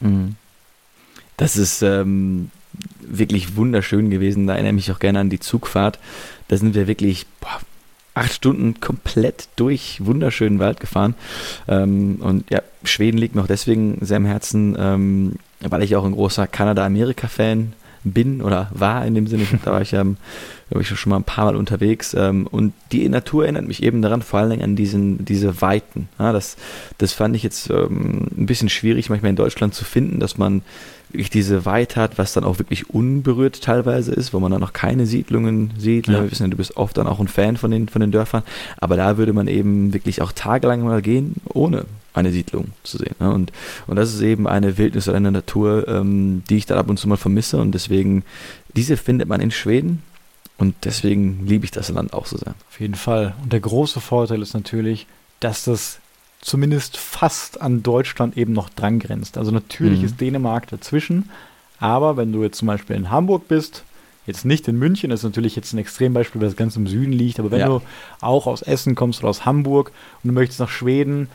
Mhm. 0.00 0.36
Das 1.36 1.56
ist 1.56 1.82
ähm, 1.82 2.50
wirklich 3.00 3.56
wunderschön 3.56 4.10
gewesen. 4.10 4.46
Da 4.46 4.54
erinnere 4.54 4.70
ich 4.70 4.86
mich 4.86 4.92
auch 4.92 4.98
gerne 4.98 5.20
an 5.20 5.30
die 5.30 5.40
Zugfahrt. 5.40 5.98
Da 6.48 6.56
sind 6.56 6.74
wir 6.74 6.86
wirklich 6.86 7.26
boah, 7.40 7.60
acht 8.14 8.32
Stunden 8.32 8.80
komplett 8.80 9.48
durch 9.56 10.00
wunderschönen 10.04 10.58
Wald 10.58 10.80
gefahren. 10.80 11.14
Ähm, 11.68 12.16
und 12.20 12.50
ja, 12.50 12.62
Schweden 12.84 13.18
liegt 13.18 13.34
mir 13.34 13.42
auch 13.42 13.46
deswegen 13.46 13.98
sehr 14.00 14.18
am 14.18 14.24
Herzen, 14.24 14.76
ähm, 14.78 15.32
weil 15.60 15.82
ich 15.82 15.96
auch 15.96 16.04
ein 16.04 16.12
großer 16.12 16.46
Kanada-Amerika-Fan 16.46 17.72
bin 18.04 18.42
oder 18.42 18.68
war 18.72 19.06
in 19.06 19.14
dem 19.14 19.26
Sinne. 19.26 19.46
Da 19.64 19.72
war 19.72 19.80
ich 19.80 19.92
ja, 19.92 20.02
glaube 20.02 20.82
ich, 20.82 20.88
schon 20.88 21.10
mal 21.10 21.16
ein 21.16 21.24
paar 21.24 21.46
Mal 21.46 21.56
unterwegs. 21.56 22.14
Ähm, 22.14 22.46
und 22.46 22.72
die 22.90 23.08
Natur 23.08 23.44
erinnert 23.44 23.66
mich 23.66 23.82
eben 23.82 24.02
daran, 24.02 24.22
vor 24.22 24.40
allen 24.40 24.50
Dingen 24.50 24.62
an 24.62 24.76
diesen, 24.76 25.24
diese 25.24 25.60
Weiten. 25.62 26.08
Das, 26.18 26.56
das 26.98 27.12
fand 27.12 27.36
ich 27.36 27.42
jetzt 27.42 27.70
ähm, 27.70 28.28
ein 28.36 28.46
bisschen 28.46 28.68
schwierig, 28.68 29.08
manchmal 29.08 29.30
in 29.30 29.36
Deutschland 29.36 29.74
zu 29.74 29.84
finden, 29.84 30.18
dass 30.18 30.36
man 30.36 30.62
wirklich 31.12 31.30
diese 31.30 31.64
Weite 31.64 32.00
hat, 32.00 32.18
was 32.18 32.32
dann 32.32 32.44
auch 32.44 32.58
wirklich 32.58 32.90
unberührt 32.90 33.62
teilweise 33.62 34.12
ist, 34.12 34.32
wo 34.32 34.40
man 34.40 34.50
dann 34.50 34.60
noch 34.60 34.72
keine 34.72 35.06
Siedlungen 35.06 35.72
sieht. 35.76 36.06
Ja. 36.06 36.22
Wir 36.22 36.30
wissen 36.30 36.44
ja, 36.44 36.48
du 36.48 36.56
bist 36.56 36.76
oft 36.76 36.96
dann 36.96 37.06
auch 37.06 37.20
ein 37.20 37.28
Fan 37.28 37.56
von 37.56 37.70
den, 37.70 37.88
von 37.88 38.00
den 38.00 38.12
Dörfern, 38.12 38.42
aber 38.78 38.96
da 38.96 39.18
würde 39.18 39.32
man 39.32 39.48
eben 39.48 39.92
wirklich 39.92 40.22
auch 40.22 40.32
tagelang 40.32 40.82
mal 40.82 41.02
gehen, 41.02 41.36
ohne 41.52 41.84
eine 42.14 42.30
Siedlung 42.30 42.72
zu 42.82 42.98
sehen. 42.98 43.14
Ne? 43.20 43.32
Und, 43.32 43.52
und 43.86 43.96
das 43.96 44.12
ist 44.12 44.20
eben 44.20 44.46
eine 44.46 44.78
Wildnis 44.78 45.08
oder 45.08 45.16
eine 45.16 45.32
Natur, 45.32 45.86
ähm, 45.88 46.42
die 46.48 46.56
ich 46.56 46.66
dann 46.66 46.78
ab 46.78 46.90
und 46.90 46.98
zu 46.98 47.08
mal 47.08 47.16
vermisse 47.16 47.58
und 47.58 47.72
deswegen, 47.72 48.24
diese 48.74 48.96
findet 48.96 49.28
man 49.28 49.40
in 49.40 49.50
Schweden 49.50 50.02
und 50.58 50.74
deswegen 50.84 51.46
liebe 51.46 51.64
ich 51.64 51.70
das 51.70 51.88
Land 51.88 52.12
auch 52.12 52.26
so 52.26 52.36
sehr. 52.36 52.54
Auf 52.70 52.80
jeden 52.80 52.94
Fall. 52.94 53.34
Und 53.42 53.52
der 53.52 53.60
große 53.60 54.00
Vorteil 54.00 54.42
ist 54.42 54.54
natürlich, 54.54 55.06
dass 55.40 55.64
das 55.64 55.98
zumindest 56.42 56.98
fast 56.98 57.62
an 57.62 57.82
Deutschland 57.82 58.36
eben 58.36 58.52
noch 58.52 58.68
dran 58.68 58.98
grenzt. 58.98 59.38
Also 59.38 59.50
natürlich 59.50 60.00
mhm. 60.00 60.04
ist 60.04 60.20
Dänemark 60.20 60.66
dazwischen, 60.68 61.30
aber 61.78 62.16
wenn 62.16 62.32
du 62.32 62.42
jetzt 62.42 62.58
zum 62.58 62.68
Beispiel 62.68 62.96
in 62.96 63.10
Hamburg 63.10 63.48
bist, 63.48 63.84
jetzt 64.26 64.44
nicht 64.44 64.68
in 64.68 64.78
München, 64.78 65.10
das 65.10 65.20
ist 65.20 65.24
natürlich 65.24 65.56
jetzt 65.56 65.72
ein 65.72 65.78
Extrembeispiel, 65.78 66.40
weil 66.40 66.48
das 66.48 66.56
ganz 66.56 66.76
im 66.76 66.86
Süden 66.86 67.12
liegt, 67.12 67.40
aber 67.40 67.50
wenn 67.50 67.60
ja. 67.60 67.66
du 67.66 67.80
auch 68.20 68.46
aus 68.46 68.62
Essen 68.62 68.94
kommst 68.94 69.20
oder 69.20 69.30
aus 69.30 69.46
Hamburg 69.46 69.92
und 70.22 70.28
du 70.28 70.34
möchtest 70.34 70.60
nach 70.60 70.68
Schweden, 70.68 71.28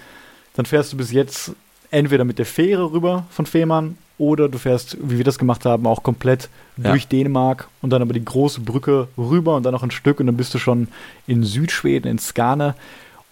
dann 0.56 0.66
fährst 0.66 0.94
du 0.94 0.98
bis 0.98 1.12
jetzt 1.12 1.54
entweder 1.90 2.26
mit 2.26 2.38
der 2.38 2.46
Fähre 2.46 2.92
rüber 2.92 3.26
von 3.30 3.46
Fehmarn 3.46 3.98
oder 4.18 4.50
du 4.50 4.58
fährst, 4.58 4.98
wie 5.02 5.18
wir 5.18 5.24
das 5.24 5.38
gemacht 5.38 5.66
haben, 5.66 5.86
auch 5.86 6.04
komplett 6.04 6.50
ja. 6.78 6.90
durch 6.90 7.08
Dänemark 7.08 7.68
und 7.82 7.92
dann 7.92 8.02
aber 8.02 8.14
die 8.14 8.24
große 8.24 8.62
Brücke 8.62 9.08
rüber 9.18 9.56
und 9.56 9.64
dann 9.64 9.74
noch 9.74 9.84
ein 9.84 9.92
Stück 9.92 10.20
und 10.20 10.26
dann 10.26 10.38
bist 10.38 10.54
du 10.54 10.60
schon 10.60 10.88
in 11.28 11.44
Südschweden, 11.44 12.10
in 12.10 12.20
Skane. 12.20 12.74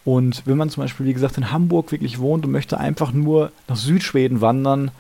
Und 0.06 0.44
wenn 0.46 0.58
man 0.58 0.70
zum 0.70 0.84
Beispiel, 0.84 1.08
wie 1.08 1.14
gesagt, 1.14 1.38
in 1.38 1.52
Hamburg 1.52 1.92
wirklich 1.92 2.20
wohnt 2.20 2.46
und 2.46 2.52
möchte 2.52 2.78
einfach 2.78 3.12
nur 3.12 3.52
nach 3.68 3.76
Südschweden 3.76 4.40
wandern, 4.40 4.92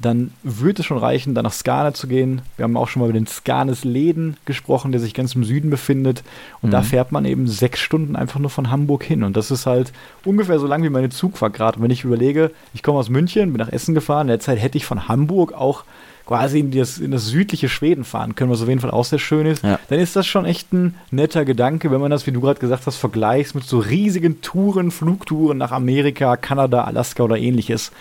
dann 0.00 0.32
würde 0.42 0.82
es 0.82 0.86
schon 0.86 0.98
reichen, 0.98 1.34
da 1.34 1.42
nach 1.42 1.52
Skane 1.52 1.92
zu 1.92 2.06
gehen. 2.06 2.42
Wir 2.56 2.64
haben 2.64 2.76
auch 2.76 2.86
schon 2.86 3.00
mal 3.00 3.06
über 3.06 3.18
den 3.18 3.26
Skanes 3.26 3.84
Läden 3.84 4.36
gesprochen, 4.44 4.92
der 4.92 5.00
sich 5.00 5.12
ganz 5.12 5.34
im 5.34 5.42
Süden 5.42 5.70
befindet. 5.70 6.22
Und 6.60 6.68
mhm. 6.68 6.72
da 6.72 6.82
fährt 6.82 7.10
man 7.10 7.24
eben 7.24 7.48
sechs 7.48 7.80
Stunden 7.80 8.14
einfach 8.14 8.38
nur 8.38 8.50
von 8.50 8.70
Hamburg 8.70 9.02
hin. 9.02 9.24
Und 9.24 9.36
das 9.36 9.50
ist 9.50 9.66
halt 9.66 9.92
ungefähr 10.24 10.60
so 10.60 10.68
lang 10.68 10.84
wie 10.84 10.90
meine 10.90 11.08
Zugfahrt 11.08 11.54
gerade. 11.54 11.78
Und 11.78 11.82
wenn 11.82 11.90
ich 11.90 12.04
überlege, 12.04 12.52
ich 12.74 12.84
komme 12.84 12.98
aus 12.98 13.08
München, 13.08 13.52
bin 13.52 13.58
nach 13.58 13.72
Essen 13.72 13.94
gefahren, 13.94 14.28
in 14.28 14.28
der 14.28 14.40
Zeit 14.40 14.60
hätte 14.60 14.78
ich 14.78 14.86
von 14.86 15.08
Hamburg 15.08 15.52
auch 15.52 15.84
quasi 16.28 16.58
in 16.60 16.70
das, 16.70 16.98
in 16.98 17.10
das 17.10 17.26
südliche 17.26 17.70
Schweden 17.70 18.04
fahren 18.04 18.34
können, 18.34 18.50
was 18.50 18.60
auf 18.60 18.68
jeden 18.68 18.82
Fall 18.82 18.90
auch 18.90 19.06
sehr 19.06 19.18
schön 19.18 19.46
ist, 19.46 19.64
ja. 19.64 19.78
dann 19.88 19.98
ist 19.98 20.14
das 20.14 20.26
schon 20.26 20.44
echt 20.44 20.74
ein 20.74 20.94
netter 21.10 21.46
Gedanke, 21.46 21.90
wenn 21.90 22.02
man 22.02 22.10
das, 22.10 22.26
wie 22.26 22.32
du 22.32 22.42
gerade 22.42 22.60
gesagt 22.60 22.86
hast, 22.86 22.96
vergleicht 22.96 23.54
mit 23.54 23.64
so 23.64 23.78
riesigen 23.78 24.42
Touren, 24.42 24.90
Flugtouren 24.90 25.56
nach 25.56 25.72
Amerika, 25.72 26.36
Kanada, 26.36 26.84
Alaska 26.84 27.22
oder 27.22 27.38
ähnliches. 27.38 27.92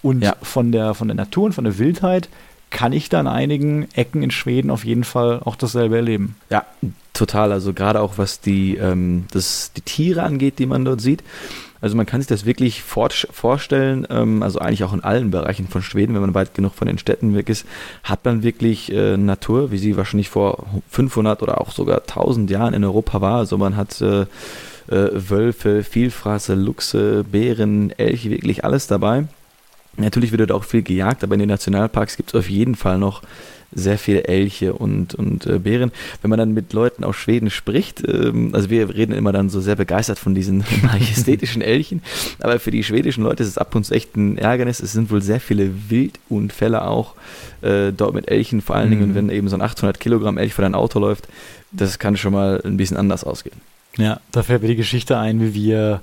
Und 0.00 0.22
ja. 0.22 0.34
von, 0.40 0.72
der, 0.72 0.94
von 0.94 1.08
der 1.08 1.14
Natur 1.14 1.44
und 1.44 1.52
von 1.52 1.64
der 1.64 1.76
Wildheit 1.76 2.30
kann 2.70 2.94
ich 2.94 3.10
da 3.10 3.20
in 3.20 3.26
einigen 3.26 3.86
Ecken 3.92 4.22
in 4.22 4.30
Schweden 4.30 4.70
auf 4.70 4.86
jeden 4.86 5.04
Fall 5.04 5.42
auch 5.44 5.56
dasselbe 5.56 5.96
erleben. 5.96 6.36
Ja, 6.48 6.64
total. 7.12 7.52
Also 7.52 7.74
gerade 7.74 8.00
auch 8.00 8.14
was 8.16 8.40
die, 8.40 8.76
ähm, 8.76 9.26
das, 9.30 9.72
die 9.76 9.82
Tiere 9.82 10.22
angeht, 10.22 10.58
die 10.58 10.66
man 10.66 10.86
dort 10.86 11.02
sieht. 11.02 11.22
Also 11.80 11.96
man 11.96 12.06
kann 12.06 12.20
sich 12.20 12.28
das 12.28 12.44
wirklich 12.44 12.82
vorstellen, 12.82 14.06
ähm, 14.10 14.42
also 14.42 14.58
eigentlich 14.58 14.84
auch 14.84 14.92
in 14.92 15.04
allen 15.04 15.30
Bereichen 15.30 15.68
von 15.68 15.82
Schweden, 15.82 16.14
wenn 16.14 16.20
man 16.20 16.34
weit 16.34 16.54
genug 16.54 16.74
von 16.74 16.88
den 16.88 16.98
Städten 16.98 17.34
weg 17.34 17.48
ist, 17.48 17.66
hat 18.02 18.24
man 18.24 18.42
wirklich 18.42 18.92
äh, 18.92 19.16
Natur, 19.16 19.70
wie 19.70 19.78
sie 19.78 19.96
wahrscheinlich 19.96 20.28
vor 20.28 20.66
500 20.90 21.42
oder 21.42 21.60
auch 21.60 21.70
sogar 21.70 22.00
1000 22.00 22.50
Jahren 22.50 22.74
in 22.74 22.84
Europa 22.84 23.20
war. 23.20 23.38
Also 23.38 23.58
man 23.58 23.76
hat 23.76 24.00
äh, 24.00 24.22
äh, 24.22 24.26
Wölfe, 25.12 25.84
Vielfraße, 25.84 26.54
Luchse, 26.54 27.24
Bären, 27.24 27.92
Elche, 27.98 28.30
wirklich 28.30 28.64
alles 28.64 28.86
dabei. 28.86 29.26
Natürlich 29.96 30.30
wird 30.30 30.40
dort 30.40 30.52
auch 30.52 30.64
viel 30.64 30.82
gejagt, 30.82 31.24
aber 31.24 31.34
in 31.34 31.40
den 31.40 31.48
Nationalparks 31.48 32.16
gibt 32.16 32.30
es 32.30 32.34
auf 32.38 32.48
jeden 32.48 32.76
Fall 32.76 32.98
noch 32.98 33.22
sehr 33.72 33.98
viele 33.98 34.24
Elche 34.24 34.72
und, 34.72 35.14
und 35.14 35.46
äh, 35.46 35.58
Bären. 35.58 35.92
Wenn 36.22 36.30
man 36.30 36.38
dann 36.38 36.54
mit 36.54 36.72
Leuten 36.72 37.04
aus 37.04 37.16
Schweden 37.16 37.50
spricht, 37.50 38.02
ähm, 38.06 38.54
also 38.54 38.70
wir 38.70 38.94
reden 38.94 39.12
immer 39.12 39.32
dann 39.32 39.50
so 39.50 39.60
sehr 39.60 39.76
begeistert 39.76 40.18
von 40.18 40.34
diesen 40.34 40.64
majestätischen 40.82 41.62
Elchen, 41.62 42.02
aber 42.40 42.58
für 42.60 42.70
die 42.70 42.84
schwedischen 42.84 43.24
Leute 43.24 43.42
ist 43.42 43.50
es 43.50 43.58
ab 43.58 43.74
und 43.74 43.84
zu 43.84 43.94
echt 43.94 44.16
ein 44.16 44.38
Ärgernis. 44.38 44.80
Es 44.80 44.92
sind 44.92 45.10
wohl 45.10 45.22
sehr 45.22 45.40
viele 45.40 45.70
Wildunfälle 45.90 46.86
auch 46.86 47.14
äh, 47.60 47.92
dort 47.92 48.14
mit 48.14 48.30
Elchen, 48.30 48.62
vor 48.62 48.76
allen 48.76 48.88
mhm. 48.88 48.98
Dingen, 48.98 49.14
wenn 49.14 49.30
eben 49.30 49.48
so 49.48 49.56
ein 49.56 49.62
800 49.62 50.00
Kilogramm 50.00 50.38
Elch 50.38 50.54
vor 50.54 50.62
dein 50.62 50.74
Auto 50.74 50.98
läuft. 50.98 51.28
Das 51.70 51.98
kann 51.98 52.16
schon 52.16 52.32
mal 52.32 52.62
ein 52.64 52.76
bisschen 52.76 52.96
anders 52.96 53.24
ausgehen. 53.24 53.56
Ja, 53.98 54.20
da 54.32 54.42
fällt 54.42 54.62
mir 54.62 54.68
die 54.68 54.76
Geschichte 54.76 55.18
ein, 55.18 55.40
wie 55.40 55.54
wir 55.54 56.00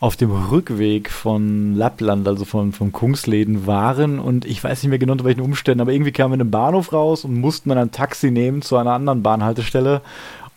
auf 0.00 0.16
dem 0.16 0.30
Rückweg 0.30 1.10
von 1.10 1.76
Lappland, 1.76 2.26
also 2.26 2.46
von, 2.46 2.72
vom 2.72 2.90
Kungsläden, 2.90 3.66
waren 3.66 4.18
und 4.18 4.46
ich 4.46 4.64
weiß 4.64 4.82
nicht 4.82 4.88
mehr 4.88 4.98
genau 4.98 5.12
unter 5.12 5.26
welchen 5.26 5.42
Umständen, 5.42 5.82
aber 5.82 5.92
irgendwie 5.92 6.10
kamen 6.10 6.32
wir 6.32 6.40
in 6.40 6.46
den 6.46 6.50
Bahnhof 6.50 6.94
raus 6.94 7.26
und 7.26 7.34
mussten 7.34 7.68
dann 7.68 7.76
ein 7.76 7.92
Taxi 7.92 8.30
nehmen 8.30 8.62
zu 8.62 8.78
einer 8.78 8.92
anderen 8.92 9.22
Bahnhaltestelle. 9.22 10.00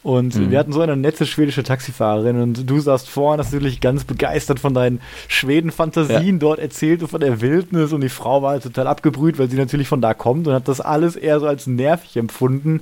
Und 0.01 0.36
mhm. 0.36 0.51
wir 0.51 0.60
hatten 0.60 0.73
so 0.73 0.82
eine 0.82 0.97
nette 0.97 1.25
schwedische 1.25 1.63
Taxifahrerin 1.63 2.41
und 2.41 2.69
du 2.69 2.79
saßt 2.79 3.10
vorne 3.10 3.43
natürlich 3.43 3.79
ganz 3.79 4.03
begeistert 4.03 4.60
von 4.60 4.73
deinen 4.73 5.01
Schweden-Fantasien 5.29 6.36
ja. 6.36 6.39
dort 6.39 6.60
erzählt 6.60 7.01
und 7.01 7.10
von 7.10 7.21
der 7.21 7.39
Wildnis 7.41 7.93
und 7.93 8.01
die 8.01 8.10
Frau 8.10 8.41
war 8.41 8.51
halt 8.51 8.63
total 8.63 8.88
abgebrüht, 8.88 9.39
weil 9.39 9.49
sie 9.49 9.58
natürlich 9.58 9.88
von 9.88 10.01
da 10.01 10.13
kommt 10.13 10.47
und 10.47 10.53
hat 10.53 10.67
das 10.67 10.82
alles 10.82 11.15
eher 11.15 11.39
so 11.39 11.47
als 11.47 11.67
nervig 11.67 12.17
empfunden. 12.17 12.82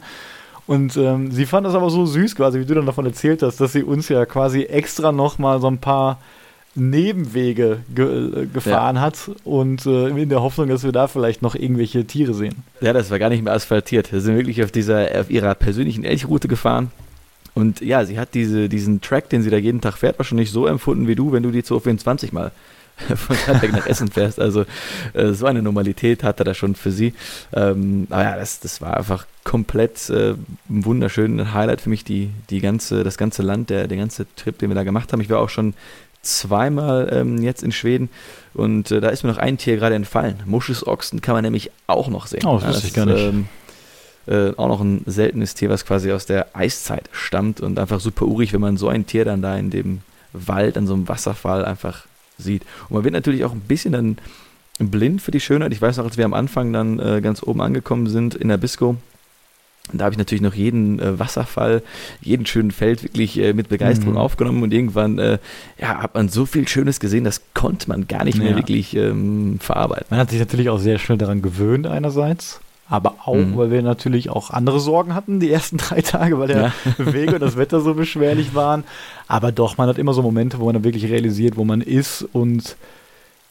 Und 0.68 0.96
ähm, 0.98 1.32
sie 1.32 1.46
fand 1.46 1.66
das 1.66 1.76
aber 1.76 1.90
so 1.90 2.06
süß 2.06 2.36
quasi, 2.36 2.60
wie 2.60 2.66
du 2.66 2.76
dann 2.76 2.86
davon 2.86 3.06
erzählt 3.06 3.42
hast, 3.44 3.60
dass 3.60 3.74
sie 3.74 3.84
uns 3.84 4.10
ja 4.10 4.26
quasi 4.26 4.64
extra 4.64 5.12
nochmal 5.12 5.60
so 5.60 5.68
ein 5.68 5.80
paar 5.80 6.20
Nebenwege 6.74 7.80
ge 7.94 8.44
äh, 8.44 8.46
gefahren 8.46 8.96
ja. 8.96 9.02
hat 9.02 9.32
und 9.44 9.86
äh, 9.86 10.08
in 10.08 10.30
der 10.30 10.42
Hoffnung, 10.42 10.70
dass 10.70 10.84
wir 10.84 10.92
da 10.92 11.08
vielleicht 11.08 11.42
noch 11.42 11.56
irgendwelche 11.56 12.06
Tiere 12.06 12.34
sehen. 12.34 12.64
Ja, 12.80 12.94
das 12.94 13.12
war 13.12 13.20
gar 13.20 13.30
nicht 13.30 13.44
mehr 13.44 13.54
asphaltiert. 13.54 14.12
Wir 14.12 14.22
sind 14.22 14.38
wirklich 14.38 14.64
auf 14.64 14.72
dieser, 14.72 15.20
auf 15.20 15.30
ihrer 15.30 15.54
persönlichen 15.56 16.06
Elchroute 16.06 16.48
gefahren. 16.48 16.92
Und 17.54 17.82
ja, 17.82 18.06
sie 18.06 18.18
hat 18.18 18.34
diese, 18.34 18.70
diesen 18.70 19.02
Track, 19.02 19.30
den 19.30 19.42
sie 19.42 19.50
da 19.50 19.58
jeden 19.58 19.82
Tag 19.82 19.98
fährt, 19.98 20.18
wahrscheinlich 20.18 20.52
so 20.52 20.68
empfunden 20.68 21.08
wie 21.08 21.16
du, 21.16 21.34
wenn 21.34 21.44
du 21.44 21.52
die 21.52 21.64
224 21.64 22.32
mal 22.32 22.52
von 23.16 23.36
Stadtberg 23.36 23.74
nach 23.74 23.88
Essen 23.88 24.10
fährst. 24.10 24.40
Also 24.40 24.66
äh, 25.14 25.34
so 25.34 25.48
eine 25.48 25.62
Normalität 25.62 26.24
hatte 26.24 26.46
da 26.46 26.54
schon 26.54 26.76
für 26.76 26.92
sie. 26.92 27.14
Ähm, 27.52 28.08
aber 28.10 28.24
ja, 28.24 28.36
das, 28.38 28.62
das 28.62 28.80
war 28.80 28.96
einfach 28.96 29.26
komplett 29.44 30.10
äh, 30.10 30.36
ein 30.70 30.86
wunderschönes 30.86 31.54
Highlight 31.54 31.82
für 31.82 31.90
mich, 31.90 32.06
die, 32.06 32.30
die 32.50 32.62
ganze, 32.62 33.04
das 33.04 33.18
ganze 33.18 33.42
Land, 33.42 33.70
der, 33.70 33.88
der 33.88 33.98
ganze 33.98 34.26
Trip, 34.36 34.58
den 34.58 34.70
wir 34.70 34.76
da 34.76 34.84
gemacht 34.84 35.12
haben. 35.12 35.20
Ich 35.20 35.30
war 35.30 35.40
auch 35.40 35.50
schon 35.50 35.74
zweimal 36.22 37.10
ähm, 37.12 37.42
jetzt 37.42 37.64
in 37.64 37.72
Schweden 37.72 38.10
und 38.54 38.92
äh, 38.92 39.02
da 39.02 39.10
ist 39.10 39.24
mir 39.24 39.30
noch 39.30 39.38
ein 39.38 39.58
Tier 39.58 39.78
gerade 39.78 39.96
entfallen. 39.96 40.42
Muschusochsen 40.46 41.22
kann 41.22 41.34
man 41.34 41.44
nämlich 41.44 41.72
auch 41.88 42.10
noch 42.10 42.28
sehen. 42.28 42.46
Oh, 42.46 42.60
das 42.60 42.68
wusste 42.68 42.88
ich 42.88 42.94
gar 42.94 43.06
nicht. 43.06 43.20
Ähm, 43.20 43.48
äh, 44.28 44.52
auch 44.56 44.68
noch 44.68 44.82
ein 44.82 45.02
seltenes 45.08 45.56
Tier, 45.56 45.70
was 45.70 45.86
quasi 45.86 46.12
aus 46.12 46.26
der 46.26 46.56
Eiszeit 46.56 47.10
stammt 47.12 47.60
und 47.60 47.80
einfach 47.80 48.00
super 48.00 48.26
urig, 48.26 48.54
wenn 48.54 48.62
man 48.62 48.78
so 48.78 48.88
ein 48.88 49.06
Tier 49.06 49.26
dann 49.26 49.42
da 49.42 49.58
in 49.58 49.72
dem 49.72 50.02
Wald, 50.34 50.78
an 50.78 50.86
so 50.86 50.94
einem 50.94 51.08
Wasserfall 51.08 51.66
einfach 51.66 52.06
sieht. 52.38 52.64
Und 52.90 52.96
man 52.96 53.04
wird 53.04 53.14
natürlich 53.14 53.44
auch 53.44 53.52
ein 53.52 53.62
bisschen 53.62 53.94
dann 53.94 54.18
blind 54.78 55.22
für 55.22 55.32
die 55.32 55.40
Schönheit. 55.40 55.74
Ich 55.74 55.82
weiß 55.82 55.98
noch, 55.98 56.06
als 56.06 56.18
wir 56.18 56.26
am 56.26 56.34
Anfang 56.34 56.72
dann 56.72 57.00
äh, 57.00 57.22
ganz 57.22 57.44
oben 57.44 57.62
angekommen 57.62 58.08
sind 58.08 58.36
in 58.36 58.48
der 58.48 58.58
Bisco, 58.58 58.96
da 60.00 60.06
habe 60.06 60.14
ich 60.14 60.18
natürlich 60.18 60.42
noch 60.42 60.54
jeden 60.54 61.00
äh, 61.00 61.20
Wasserfall, 61.20 61.84
jeden 62.22 62.46
schönen 62.46 62.72
Feld 62.72 63.04
wirklich 63.04 63.38
äh, 63.38 63.54
mit 63.54 63.70
Begeisterung 63.70 64.14
mhm. 64.14 64.20
aufgenommen 64.20 64.64
und 64.64 64.74
irgendwann 64.74 65.20
äh, 65.20 65.38
ja, 65.80 66.02
hat 66.02 66.16
man 66.16 66.30
so 66.30 66.46
viel 66.46 66.68
Schönes 66.68 67.00
gesehen, 67.00 67.24
das 67.24 67.42
konnte 67.54 67.90
man 67.90 68.08
gar 68.08 68.24
nicht 68.24 68.38
mehr 68.38 68.56
wirklich 68.56 68.96
ähm, 68.96 69.60
verarbeiten. 69.60 70.08
Man 70.10 70.20
hat 70.20 70.30
sich 70.30 70.40
natürlich 70.40 70.70
auch 70.70 70.80
sehr 70.80 71.00
schnell 71.00 71.18
daran 71.18 71.42
gewöhnt 71.42 71.88
einerseits, 71.88 72.60
aber 72.90 73.16
auch, 73.26 73.36
mhm. 73.36 73.56
weil 73.56 73.72
wir 73.72 73.82
natürlich 73.82 74.30
auch 74.30 74.50
andere 74.50 74.80
Sorgen 74.80 75.16
hatten 75.16 75.40
die 75.40 75.52
ersten 75.52 75.78
drei 75.78 76.02
Tage, 76.02 76.38
weil 76.40 76.48
der 76.48 76.62
ja. 76.62 76.74
Weg 77.14 77.32
und 77.32 77.42
das 77.42 77.58
Wetter 77.58 77.82
so 77.82 77.94
beschwerlich 77.94 78.54
waren. 78.54 78.84
Aber 79.28 79.52
doch, 79.52 79.78
man 79.78 79.88
hat 79.88 79.98
immer 79.98 80.14
so 80.14 80.22
Momente, 80.22 80.60
wo 80.60 80.66
man 80.66 80.74
dann 80.74 80.84
wirklich 80.84 81.06
realisiert, 81.06 81.56
wo 81.56 81.64
man 81.64 81.82
ist 81.82 82.28
und 82.34 82.76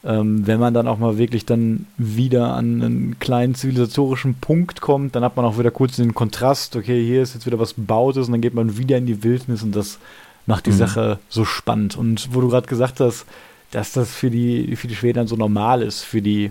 ähm, 0.04 0.46
wenn 0.46 0.60
man 0.60 0.72
dann 0.72 0.88
auch 0.88 0.98
mal 0.98 1.18
wirklich 1.18 1.44
dann 1.44 1.86
wieder 1.98 2.54
an 2.54 2.82
einen 2.82 3.18
kleinen 3.18 3.54
zivilisatorischen 3.54 4.34
Punkt 4.34 4.80
kommt, 4.80 5.14
dann 5.14 5.24
hat 5.24 5.36
man 5.36 5.44
auch 5.44 5.58
wieder 5.58 5.70
kurz 5.70 5.96
den 5.96 6.14
Kontrast, 6.14 6.76
okay, 6.76 7.04
hier 7.04 7.22
ist 7.22 7.34
jetzt 7.34 7.46
wieder 7.46 7.58
was 7.58 7.74
Bautes 7.74 8.26
und 8.26 8.32
dann 8.32 8.40
geht 8.40 8.54
man 8.54 8.78
wieder 8.78 8.96
in 8.96 9.06
die 9.06 9.22
Wildnis 9.22 9.62
und 9.62 9.76
das 9.76 9.98
macht 10.46 10.66
die 10.66 10.70
mhm. 10.70 10.76
Sache 10.76 11.18
so 11.28 11.44
spannend. 11.44 11.96
Und 11.96 12.34
wo 12.34 12.40
du 12.40 12.48
gerade 12.48 12.66
gesagt 12.66 13.00
hast, 13.00 13.26
dass 13.70 13.92
das 13.92 14.10
für 14.10 14.30
die, 14.30 14.74
für 14.76 14.88
die 14.88 14.96
Schweden 14.96 15.18
dann 15.18 15.28
so 15.28 15.36
normal 15.36 15.82
ist, 15.82 16.02
für 16.02 16.22
die 16.22 16.50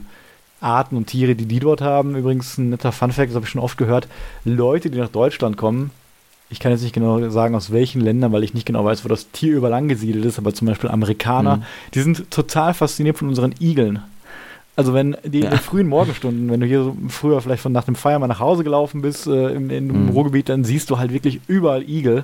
Arten 0.62 0.96
und 0.96 1.08
Tiere, 1.08 1.36
die 1.36 1.46
die 1.46 1.60
dort 1.60 1.82
haben. 1.82 2.16
Übrigens 2.16 2.58
ein 2.58 2.70
netter 2.70 2.92
Funfact, 2.92 3.30
das 3.30 3.36
habe 3.36 3.46
ich 3.46 3.52
schon 3.52 3.62
oft 3.62 3.78
gehört. 3.78 4.08
Leute, 4.46 4.90
die 4.90 5.00
nach 5.00 5.10
Deutschland 5.10 5.58
kommen, 5.58 5.92
ich 6.50 6.60
kann 6.60 6.72
jetzt 6.72 6.82
nicht 6.82 6.94
genau 6.94 7.30
sagen, 7.30 7.56
aus 7.56 7.72
welchen 7.72 8.02
Ländern, 8.02 8.32
weil 8.32 8.44
ich 8.44 8.54
nicht 8.54 8.66
genau 8.66 8.84
weiß, 8.84 9.06
wo 9.06 9.10
das 9.10 9.32
Tier 9.32 9.56
überall 9.56 9.74
angesiedelt 9.74 10.26
ist, 10.26 10.40
aber 10.40 10.54
zum 10.54 10.68
Beispiel 10.68 10.90
Amerikaner, 10.90 11.58
mhm. 11.58 11.64
die 11.94 12.02
sind 12.02 12.32
total 12.32 12.74
fasziniert 12.74 13.18
von 13.18 13.28
unseren 13.28 13.54
Igeln. 13.60 14.00
Also 14.80 14.94
wenn 14.94 15.18
die 15.26 15.40
ja. 15.40 15.46
in 15.46 15.52
den 15.52 15.60
frühen 15.60 15.88
Morgenstunden, 15.88 16.50
wenn 16.50 16.62
du 16.62 16.66
hier 16.66 16.84
so 16.84 16.96
früher 17.10 17.42
vielleicht 17.42 17.62
von 17.62 17.74
nach 17.74 17.84
dem 17.84 17.96
Feier 17.96 18.18
mal 18.18 18.28
nach 18.28 18.40
Hause 18.40 18.64
gelaufen 18.64 19.02
bist 19.02 19.28
äh, 19.28 19.50
im, 19.50 19.70
im 19.70 20.06
mhm. 20.06 20.10
Ruhrgebiet, 20.10 20.48
dann 20.48 20.64
siehst 20.64 20.90
du 20.90 20.98
halt 20.98 21.12
wirklich 21.12 21.42
überall 21.48 21.84
Igel. 21.84 22.24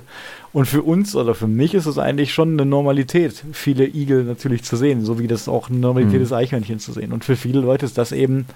Und 0.54 0.64
für 0.64 0.80
uns 0.80 1.14
oder 1.14 1.34
für 1.34 1.48
mich 1.48 1.74
ist 1.74 1.84
es 1.84 1.98
eigentlich 1.98 2.32
schon 2.32 2.52
eine 2.52 2.64
Normalität, 2.64 3.44
viele 3.52 3.86
Igel 3.86 4.24
natürlich 4.24 4.62
zu 4.62 4.76
sehen, 4.76 5.04
so 5.04 5.18
wie 5.18 5.26
das 5.26 5.48
auch 5.48 5.68
eine 5.68 5.78
Normalität 5.78 6.20
mhm. 6.20 6.24
ist, 6.24 6.32
Eichhörnchen 6.32 6.78
zu 6.78 6.92
sehen. 6.92 7.12
Und 7.12 7.26
für 7.26 7.36
viele 7.36 7.60
Leute 7.60 7.84
ist 7.84 7.98
das 7.98 8.10
eben 8.10 8.46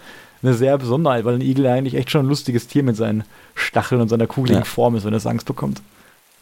eine 0.42 0.54
sehr 0.54 0.78
Besonderheit, 0.78 1.24
weil 1.24 1.34
ein 1.34 1.40
Igel 1.40 1.66
eigentlich 1.66 1.94
echt 1.94 2.10
schon 2.10 2.24
ein 2.24 2.28
lustiges 2.28 2.66
Tier 2.66 2.82
mit 2.82 2.96
seinen 2.96 3.24
Stacheln 3.54 4.00
und 4.00 4.08
seiner 4.08 4.26
kugeligen 4.26 4.62
ja. 4.62 4.64
Form 4.64 4.96
ist, 4.96 5.04
wenn 5.04 5.14
es 5.14 5.26
Angst 5.26 5.46
bekommt. 5.46 5.82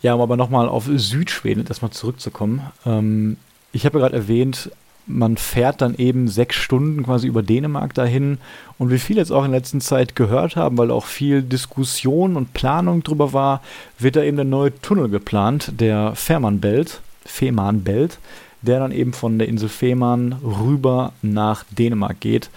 Ja, 0.02 0.14
um 0.14 0.20
aber 0.20 0.36
nochmal 0.36 0.68
auf 0.68 0.88
Südschweden 0.92 1.66
erstmal 1.66 1.90
zurückzukommen. 1.90 2.62
Ähm, 2.86 3.36
ich 3.72 3.84
habe 3.84 3.98
ja 3.98 4.04
gerade 4.04 4.16
erwähnt, 4.16 4.70
man 5.08 5.36
fährt 5.36 5.80
dann 5.80 5.94
eben 5.96 6.28
sechs 6.28 6.56
Stunden 6.56 7.02
quasi 7.02 7.26
über 7.26 7.42
Dänemark 7.42 7.94
dahin. 7.94 8.38
Und 8.76 8.90
wie 8.90 8.98
viele 8.98 9.20
jetzt 9.20 9.32
auch 9.32 9.44
in 9.44 9.50
letzter 9.50 9.80
Zeit 9.80 10.14
gehört 10.14 10.54
haben, 10.54 10.78
weil 10.78 10.90
auch 10.90 11.06
viel 11.06 11.42
Diskussion 11.42 12.36
und 12.36 12.52
Planung 12.52 13.02
drüber 13.02 13.32
war, 13.32 13.62
wird 13.98 14.16
da 14.16 14.22
eben 14.22 14.36
der 14.36 14.44
neue 14.44 14.78
Tunnel 14.80 15.08
geplant, 15.08 15.72
der 15.80 16.14
Fehmarnbelt, 16.14 17.00
Fehmarnbelt, 17.24 18.18
der 18.62 18.80
dann 18.80 18.92
eben 18.92 19.12
von 19.12 19.38
der 19.38 19.48
Insel 19.48 19.68
Fehmarn 19.68 20.36
rüber 20.42 21.12
nach 21.22 21.64
Dänemark 21.70 22.20
geht. 22.20 22.50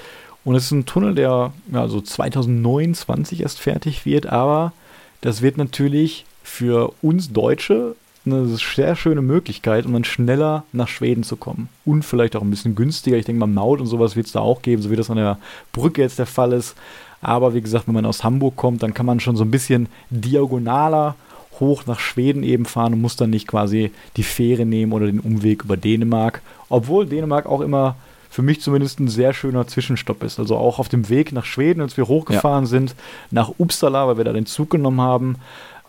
Und 0.43 0.55
es 0.55 0.65
ist 0.65 0.71
ein 0.71 0.85
Tunnel, 0.85 1.15
der 1.15 1.53
ja, 1.71 1.87
so 1.87 2.01
2029 2.01 3.41
erst 3.41 3.59
fertig 3.59 4.05
wird, 4.05 4.25
aber 4.25 4.73
das 5.21 5.41
wird 5.41 5.57
natürlich 5.57 6.25
für 6.43 6.93
uns 7.01 7.31
Deutsche 7.31 7.95
eine 8.25 8.45
sehr 8.47 8.95
schöne 8.95 9.21
Möglichkeit, 9.21 9.85
um 9.85 9.93
dann 9.93 10.03
schneller 10.03 10.63
nach 10.73 10.87
Schweden 10.87 11.23
zu 11.23 11.35
kommen. 11.35 11.69
Und 11.85 12.03
vielleicht 12.05 12.35
auch 12.35 12.41
ein 12.41 12.49
bisschen 12.51 12.75
günstiger. 12.75 13.17
Ich 13.17 13.25
denke 13.25 13.39
mal, 13.39 13.47
Maut 13.47 13.79
und 13.79 13.87
sowas 13.87 14.15
wird 14.15 14.27
es 14.27 14.33
da 14.33 14.41
auch 14.41 14.61
geben, 14.61 14.81
so 14.81 14.91
wie 14.91 14.95
das 14.95 15.09
an 15.09 15.17
der 15.17 15.39
Brücke 15.71 16.01
jetzt 16.01 16.19
der 16.19 16.27
Fall 16.27 16.53
ist. 16.53 16.75
Aber 17.21 17.53
wie 17.53 17.61
gesagt, 17.61 17.87
wenn 17.87 17.95
man 17.95 18.05
aus 18.05 18.23
Hamburg 18.23 18.55
kommt, 18.55 18.83
dann 18.83 18.93
kann 18.93 19.05
man 19.05 19.19
schon 19.19 19.35
so 19.35 19.43
ein 19.43 19.51
bisschen 19.51 19.87
diagonaler 20.09 21.15
hoch 21.59 21.85
nach 21.85 21.99
Schweden 21.99 22.43
eben 22.43 22.65
fahren 22.65 22.93
und 22.93 23.01
muss 23.01 23.15
dann 23.15 23.29
nicht 23.29 23.47
quasi 23.47 23.91
die 24.17 24.23
Fähre 24.23 24.65
nehmen 24.65 24.93
oder 24.93 25.05
den 25.05 25.19
Umweg 25.19 25.63
über 25.63 25.77
Dänemark. 25.77 26.41
Obwohl 26.69 27.05
Dänemark 27.05 27.45
auch 27.45 27.61
immer 27.61 27.95
für 28.31 28.41
mich 28.41 28.61
zumindest 28.61 28.99
ein 29.01 29.09
sehr 29.09 29.33
schöner 29.33 29.67
Zwischenstopp 29.67 30.23
ist. 30.23 30.39
Also 30.39 30.55
auch 30.55 30.79
auf 30.79 30.87
dem 30.87 31.09
Weg 31.09 31.33
nach 31.33 31.43
Schweden, 31.43 31.81
als 31.81 31.97
wir 31.97 32.07
hochgefahren 32.07 32.63
ja. 32.63 32.69
sind, 32.69 32.95
nach 33.29 33.51
Uppsala, 33.57 34.07
weil 34.07 34.15
wir 34.15 34.23
da 34.23 34.31
den 34.31 34.45
Zug 34.45 34.69
genommen 34.69 35.01
haben, 35.01 35.35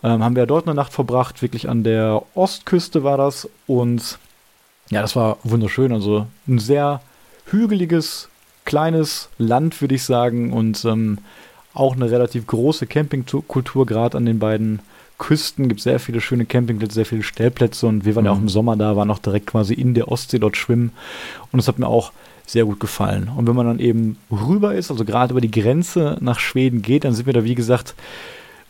ähm, 0.03 0.21
haben 0.21 0.35
wir 0.35 0.45
dort 0.45 0.67
eine 0.67 0.75
Nacht 0.75 0.91
verbracht, 0.91 1.41
wirklich 1.41 1.69
an 1.69 1.85
der 1.85 2.21
Ostküste 2.35 3.05
war 3.05 3.17
das. 3.17 3.49
Und 3.65 4.19
ja, 4.89 5.01
das 5.01 5.15
war 5.15 5.37
wunderschön. 5.43 5.93
Also 5.93 6.27
ein 6.45 6.59
sehr 6.59 6.99
hügeliges, 7.45 8.27
kleines 8.65 9.29
Land, 9.37 9.79
würde 9.79 9.95
ich 9.95 10.03
sagen. 10.03 10.51
Und 10.51 10.83
ähm, 10.83 11.19
auch 11.73 11.95
eine 11.95 12.11
relativ 12.11 12.45
große 12.45 12.87
Campingkultur, 12.87 13.85
gerade 13.85 14.17
an 14.17 14.25
den 14.25 14.39
beiden 14.39 14.79
Küsten 15.17 15.69
gibt 15.69 15.79
es 15.79 15.85
sehr 15.85 16.01
viele 16.01 16.19
schöne 16.19 16.45
Campingplätze, 16.45 16.95
sehr 16.95 17.05
viele 17.05 17.23
Stellplätze 17.23 17.87
und 17.87 18.03
wir 18.03 18.15
waren 18.15 18.23
mhm. 18.23 18.25
ja 18.25 18.31
auch 18.33 18.39
im 18.39 18.49
Sommer 18.49 18.75
da, 18.75 18.97
waren 18.97 19.09
auch 19.09 19.19
direkt 19.19 19.47
quasi 19.47 19.73
in 19.73 19.93
der 19.93 20.09
Ostsee 20.09 20.39
dort 20.39 20.57
schwimmen 20.57 20.91
und 21.53 21.59
es 21.59 21.69
hat 21.69 21.79
mir 21.79 21.87
auch 21.87 22.11
sehr 22.45 22.65
gut 22.65 22.79
gefallen. 22.79 23.31
Und 23.35 23.47
wenn 23.47 23.55
man 23.55 23.65
dann 23.65 23.79
eben 23.79 24.17
rüber 24.31 24.75
ist, 24.75 24.91
also 24.91 25.05
gerade 25.05 25.31
über 25.31 25.41
die 25.41 25.51
Grenze 25.51 26.17
nach 26.19 26.39
Schweden 26.39 26.81
geht, 26.81 27.03
dann 27.05 27.13
sind 27.13 27.25
wir 27.25 27.33
da, 27.33 27.43
wie 27.43 27.55
gesagt, 27.55 27.95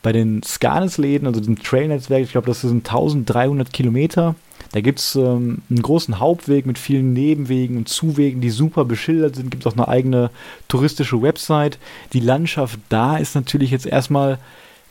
bei 0.02 0.12
den 0.12 0.44
Skanes-Läden, 0.44 1.28
also 1.28 1.40
dem 1.40 1.58
Trailnetzwerk, 1.58 2.24
ich 2.24 2.32
glaube, 2.32 2.48
das 2.48 2.62
sind 2.62 2.88
1300 2.88 3.72
Kilometer. 3.72 4.36
Da 4.74 4.82
gibt 4.82 5.00
es 5.00 5.16
ähm, 5.16 5.62
einen 5.70 5.82
großen 5.82 6.20
Hauptweg 6.20 6.66
mit 6.66 6.78
vielen 6.78 7.14
Nebenwegen 7.14 7.78
und 7.78 7.88
Zuwegen, 7.88 8.42
die 8.42 8.50
super 8.50 8.86
beschildert 8.86 9.36
sind. 9.36 9.50
Gibt 9.50 9.66
auch 9.66 9.74
eine 9.74 9.88
eigene 9.88 10.30
touristische 10.68 11.22
Website. 11.22 11.80
Die 12.12 12.20
Landschaft 12.20 12.80
da 12.90 13.18
ist 13.18 13.36
natürlich 13.36 13.72
jetzt 13.72 13.86
erstmal 13.86 14.40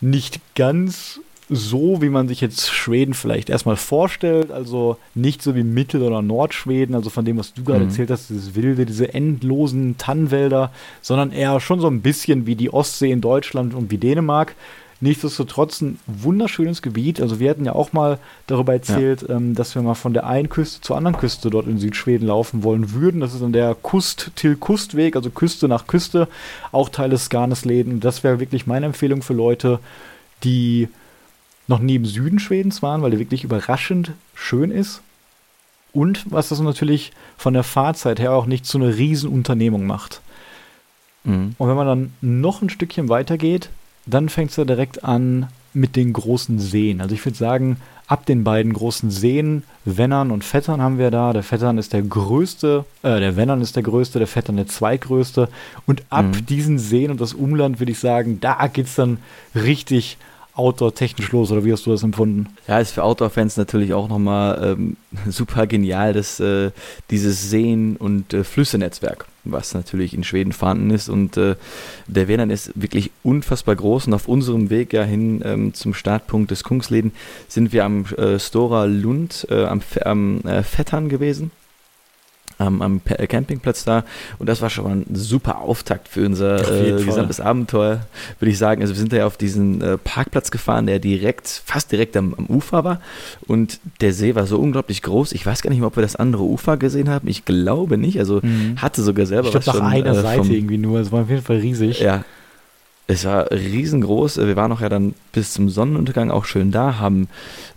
nicht 0.01 0.41
ganz 0.55 1.21
so, 1.55 2.01
wie 2.01 2.09
man 2.09 2.29
sich 2.29 2.41
jetzt 2.41 2.71
Schweden 2.71 3.15
vielleicht 3.15 3.51
erstmal 3.51 3.77
vorstellt. 3.77 4.51
Also 4.51 4.97
nicht 5.15 5.43
so 5.43 5.55
wie 5.55 5.63
Mittel- 5.63 6.03
oder 6.03 6.23
Nordschweden, 6.23 6.95
also 6.95 7.11
von 7.11 7.25
dem, 7.25 7.39
was 7.39 7.53
du 7.53 7.65
gerade 7.65 7.81
mhm. 7.81 7.91
erzählt 7.91 8.11
hast, 8.11 8.31
dieses 8.31 8.55
wilde, 8.55 8.87
diese 8.87 9.13
endlosen 9.13 9.97
Tannenwälder, 9.99 10.73
sondern 11.01 11.31
eher 11.33 11.61
schon 11.61 11.81
so 11.81 11.89
ein 11.89 12.01
bisschen 12.01 12.47
wie 12.47 12.57
die 12.57 12.73
Ostsee 12.73 13.11
in 13.11 13.21
Deutschland 13.21 13.75
und 13.75 13.91
wie 13.91 13.99
Dänemark. 13.99 14.55
Nichtsdestotrotz 15.01 15.81
ein 15.81 15.99
wunderschönes 16.07 16.81
Gebiet. 16.81 17.21
Also 17.21 17.41
wir 17.41 17.51
hatten 17.51 17.65
ja 17.65 17.75
auch 17.75 17.93
mal 17.93 18.19
darüber 18.47 18.73
erzählt, 18.73 19.23
ja. 19.23 19.35
ähm, 19.35 19.57
dass 19.57 19.75
wir 19.75 19.83
mal 19.83 19.95
von 19.95 20.13
der 20.13 20.27
einen 20.29 20.49
Küste 20.49 20.81
zur 20.81 20.97
anderen 20.97 21.17
Küste 21.17 21.51
dort 21.51 21.67
in 21.67 21.79
Südschweden 21.79 22.29
laufen 22.29 22.63
wollen 22.63 22.93
würden. 22.93 23.21
Das 23.21 23.35
ist 23.35 23.43
dann 23.43 23.53
der 23.53 23.75
Kust-Till-Kustweg, 23.75 25.17
also 25.17 25.31
Küste 25.31 25.67
nach 25.67 25.89
Küste, 25.89 26.29
auch 26.71 26.89
Teil 26.89 27.11
des 27.11 27.25
Skarnesläden. 27.25 27.95
Und 27.95 28.05
das 28.05 28.23
wäre 28.23 28.39
wirklich 28.39 28.69
meine 28.69 28.87
Empfehlung 28.87 29.23
für 29.23 29.35
Leute, 29.35 29.81
die 30.45 30.89
noch 31.69 31.79
nie 31.79 31.97
im 31.97 32.05
Süden 32.05 32.39
Schwedens 32.39 32.83
waren, 32.83 33.03
weil 33.03 33.11
der 33.11 33.21
wirklich 33.21 33.45
überraschend 33.45 34.13
schön 34.35 34.71
ist. 34.71 35.01
Und 35.93 36.25
was 36.31 36.49
das 36.49 36.61
natürlich 36.61 37.13
von 37.37 37.55
der 37.55 37.65
Fahrzeit 37.65 38.19
her 38.19 38.33
auch 38.33 38.47
nicht 38.47 38.67
so 38.67 38.79
eine 38.79 38.97
Riesenunternehmung 38.97 39.87
macht. 39.87 40.21
Mhm. 41.25 41.55
Und 41.59 41.69
wenn 41.69 41.77
man 41.77 41.87
dann 41.87 42.13
noch 42.21 42.63
ein 42.63 42.71
Stückchen 42.71 43.09
weiter 43.09 43.37
geht, 43.37 43.69
dann 44.07 44.29
fängt 44.29 44.51
es 44.51 44.57
ja 44.57 44.65
direkt 44.65 45.05
an 45.05 45.49
mit 45.75 45.97
den 45.97 46.13
großen 46.13 46.59
Seen. 46.59 47.01
Also 47.01 47.15
ich 47.15 47.25
würde 47.25 47.39
sagen, 47.39 47.77
ab 48.07 48.27
den 48.27 48.45
beiden 48.45 48.73
großen 48.73 49.11
Seen, 49.11 49.63
Wennern 49.85 50.31
und 50.31 50.45
Vettern 50.45 50.83
haben 50.83 50.99
wir 50.99 51.11
da. 51.11 51.33
Der 51.33 51.43
Vettern 51.43 51.79
ist 51.79 51.93
der 51.93 52.03
größte, 52.03 52.85
äh, 53.03 53.21
der 53.21 53.37
Wennern 53.37 53.61
ist 53.63 53.77
der 53.77 53.83
größte, 53.83 54.19
der 54.19 54.29
Vettern 54.29 54.57
der 54.57 54.67
zweitgrößte. 54.67 55.49
Und 55.87 56.03
ab 56.11 56.27
mhm. 56.27 56.47
diesen 56.47 56.79
Seen 56.79 57.11
und 57.11 57.21
das 57.21 57.33
Umland 57.33 57.81
würde 57.81 57.93
ich 57.93 57.99
sagen, 57.99 58.39
da 58.41 58.67
geht 58.67 58.87
es 58.87 58.97
dann 58.97 59.19
richtig 59.55 60.19
Outdoor-technisch 60.55 61.33
los 61.33 61.51
oder 61.51 61.65
wie 61.65 61.73
hast 61.73 61.87
du 61.87 61.91
das 61.91 62.03
empfunden? 62.03 62.49
Ja, 62.69 62.79
ist 62.79 62.93
für 62.93 63.05
Outdoor-Fans 63.05 63.57
natürlich 63.57 63.95
auch 63.95 64.09
nochmal 64.09 64.77
ähm, 64.79 64.97
super 65.31 65.67
genial, 65.67 66.13
dass 66.13 66.41
äh, 66.41 66.73
dieses 67.11 67.49
Seen- 67.49 67.97
und 67.97 68.35
äh, 68.35 68.45
Flüsse-Netzwerk, 68.45 69.27
was 69.45 69.73
natürlich 69.73 70.13
in 70.13 70.25
Schweden 70.25 70.53
vorhanden 70.53 70.91
ist 70.91 71.09
und 71.09 71.37
äh, 71.39 71.57
der 72.07 72.29
Wendern 72.29 72.51
ist 72.51 72.73
wirklich 72.75 73.11
unfassbar 73.23 73.77
groß 73.77 74.09
und 74.09 74.15
auf 74.15 74.29
unserem 74.29 74.69
Weg 74.69 74.93
ja 74.93 75.05
hin 75.05 75.41
ähm, 75.45 75.75
zum 75.75 75.95
Startpunkt 75.95 76.51
des 76.51 76.65
Kungsleden 76.65 77.13
sind 77.49 77.73
wir 77.73 77.85
am 77.87 78.05
äh, 78.17 78.39
Stora 78.39 78.85
Lund, 78.85 79.47
äh, 79.51 79.65
am, 79.65 79.81
am 80.05 80.41
äh, 80.43 80.63
Vettern 80.63 81.09
gewesen 81.09 81.51
am, 82.59 82.83
am 82.83 83.01
Campingplatz 83.05 83.85
da. 83.85 84.05
Und 84.39 84.49
das 84.49 84.63
war 84.63 84.71
schon 84.71 84.85
mal 84.85 84.97
ein 84.97 85.07
super 85.15 85.61
Auftakt 85.61 86.09
für 86.09 86.25
unser 86.27 86.99
äh, 86.99 87.03
gesamtes 87.03 87.41
Abenteuer, 87.41 88.07
würde 88.39 88.51
ich 88.51 88.59
sagen. 88.59 88.83
Also 88.83 88.95
wir 88.95 89.01
sind 89.01 89.13
da 89.13 89.19
ja 89.19 89.27
auf 89.27 89.37
diesen 89.37 89.81
äh, 89.81 89.99
Parkplatz 89.99 90.51
gefahren, 90.51 90.87
der 90.87 90.99
direkt, 90.99 91.63
fast 91.65 91.93
direkt 91.93 92.17
am, 92.17 92.35
am, 92.35 92.47
Ufer 92.47 92.85
war. 92.85 93.01
Und 93.47 93.81
der 94.01 94.13
See 94.13 94.35
war 94.35 94.47
so 94.47 94.59
unglaublich 94.59 95.03
groß. 95.03 95.33
Ich 95.33 95.45
weiß 95.45 95.63
gar 95.63 95.71
nicht 95.71 95.81
mehr, 95.81 95.89
ob 95.89 95.97
wir 95.97 96.03
das 96.03 96.17
andere 96.17 96.45
Ufer 96.45 96.77
gesehen 96.77 97.09
haben. 97.09 97.29
Ich 97.29 97.45
glaube 97.45 97.99
nicht. 97.99 98.19
Also 98.19 98.41
mhm. 98.43 98.77
hatte 98.77 99.03
sogar 99.03 99.27
selber 99.27 99.49
ich 99.49 99.55
was 99.55 99.65
schon. 99.65 99.79
nach 99.79 99.91
einer 99.91 100.13
äh, 100.13 100.23
Seite 100.23 100.53
irgendwie 100.53 100.79
nur. 100.79 101.01
Es 101.01 101.13
war 101.13 101.23
auf 101.23 101.31
jeden 101.31 101.43
Fall 101.43 101.59
riesig. 101.59 102.01
Ja, 102.01 102.25
es 103.13 103.25
war 103.27 103.51
riesengroß. 103.51 104.39
Wir 104.39 104.57
waren 104.57 104.73
auch 104.73 104.81
ja 104.81 104.89
dann 104.89 105.15
bis 105.33 105.53
zum 105.53 105.69
Sonnenuntergang 105.69 106.31
auch 106.31 106.47
schön 106.47 106.71
da, 106.71 106.99
haben 106.99 107.29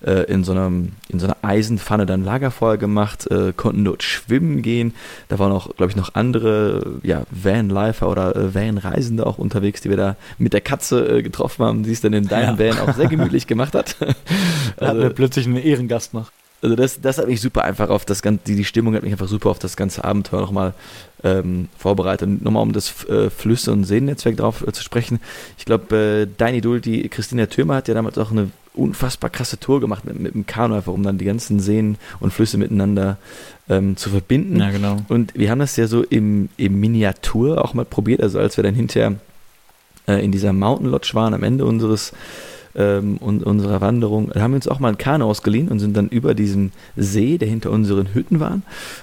äh, 0.06 0.24
in, 0.32 0.43
so 0.43 0.54
einem, 0.54 0.93
in 1.10 1.19
so 1.19 1.28
einer 1.28 1.38
Eisenpfanne 1.41 2.06
dann 2.06 2.24
Lagerfeuer 2.24 2.78
gemacht, 2.78 3.30
äh, 3.30 3.52
konnten 3.56 3.84
dort 3.84 4.04
schwimmen 4.04 4.62
gehen. 4.62 4.93
Da 5.28 5.38
waren 5.38 5.52
auch, 5.52 5.76
glaube 5.76 5.91
ich, 5.91 5.95
noch 5.98 6.15
andere 6.15 7.00
ja, 7.04 7.24
Van-Lifer 7.32 8.10
oder 8.10 8.36
äh, 8.36 8.56
Van-Reisende 8.56 9.26
auch 9.26 9.38
unterwegs, 9.38 9.82
die 9.82 9.89
wir 9.89 9.98
da 9.98 10.15
mit 10.38 10.54
der 10.54 10.62
Katze 10.62 11.17
äh, 11.17 11.21
getroffen 11.21 11.65
haben, 11.65 11.84
die 11.84 11.91
es 11.91 12.02
dann 12.02 12.13
in 12.13 12.28
deinem 12.28 12.58
ja. 12.58 12.76
Van 12.76 12.88
auch 12.88 12.93
sehr 12.95 13.08
gemütlich 13.10 13.48
gemacht 13.48 13.76
hat. 13.76 13.98
da 14.00 14.06
also, 14.78 14.88
hatten 14.88 15.02
wir 15.02 15.10
plötzlich 15.10 15.48
einen 15.48 15.58
Ehrengast 15.58 16.13
noch. 16.13 16.32
Also 16.62 16.76
das, 16.76 17.02
das 17.02 17.18
hat 17.18 17.28
mich 17.28 17.41
super 17.41 17.63
einfach 17.63 17.89
auf 17.89 18.06
das 18.06 18.22
ganze, 18.22 18.44
die, 18.46 18.56
die 18.56 18.65
Stimmung 18.65 18.96
hat 18.96 19.04
mich 19.04 19.12
einfach 19.12 19.28
super 19.28 19.50
auf 19.50 19.60
das 19.60 19.78
ganze 19.78 20.04
Abenteuer 20.04 20.41
nochmal 20.41 20.74
ähm, 21.24 21.70
vorbereitet. 21.78 22.28
Und 22.28 22.44
nochmal 22.44 22.63
um 22.63 22.74
das 22.74 23.06
äh, 23.06 23.30
Flüsse- 23.30 23.72
und 23.72 23.84
Seennetzwerk 23.84 24.38
drauf 24.38 24.65
äh, 24.65 24.72
zu 24.72 24.84
sprechen. 24.84 25.20
Ich 25.58 25.65
glaube, 25.65 25.96
äh, 25.96 26.28
dein 26.38 26.56
Idol, 26.56 26.82
die 26.82 27.08
Christina 27.10 27.46
Thürmer, 27.46 27.76
hat 27.76 27.88
ja 27.88 27.94
damals 27.94 28.18
auch 28.18 28.32
eine 28.32 28.50
unfassbar 28.74 29.30
krasse 29.30 29.60
Tour 29.60 29.80
gemacht 29.80 30.06
mit, 30.06 30.20
mit 30.20 30.34
dem 30.34 30.46
Kanu, 30.46 30.76
einfach 30.76 30.94
um 30.94 31.04
dann 31.04 31.18
die 31.18 31.26
ganzen 31.26 31.60
Seen 31.60 31.98
und 32.20 32.32
Flüsse 32.32 32.58
miteinander 32.58 33.18
ähm, 33.70 33.98
zu 33.98 34.10
verbinden. 34.10 34.60
Ja, 34.60 34.72
genau. 34.72 34.98
Und 35.08 35.34
wir 35.36 35.50
haben 35.50 35.60
das 35.60 35.76
ja 35.76 35.88
so 35.88 36.04
im, 36.04 36.50
im 36.58 36.80
Miniatur 36.80 37.63
auch 37.63 37.74
mal 37.74 37.86
probiert, 37.86 38.22
also 38.22 38.39
als 38.39 38.58
wir 38.58 38.63
dann 38.63 38.76
hinterher 38.76 39.15
äh, 40.08 40.24
in 40.24 40.32
dieser 40.32 40.54
Mountain 40.54 40.89
Lodge 40.89 41.12
waren 41.13 41.34
am 41.34 41.44
Ende 41.44 41.65
unseres 41.65 42.12
ähm, 42.76 43.18
und 43.18 43.44
unserer 43.44 43.82
Wanderung, 43.82 44.32
haben 44.36 44.52
wir 44.52 44.58
uns 44.58 44.68
auch 44.68 44.80
mal 44.80 44.90
ein 44.90 44.98
Kanu 44.98 45.26
ausgeliehen 45.26 45.70
und 45.70 45.80
sind 45.80 45.96
dann 45.96 46.10
über 46.10 46.34
diesen 46.34 46.72
See, 46.96 47.38
der 47.38 47.48
hinter 47.48 47.72
unseren 47.72 48.14
Hütten 48.14 48.40
war, 48.40 48.60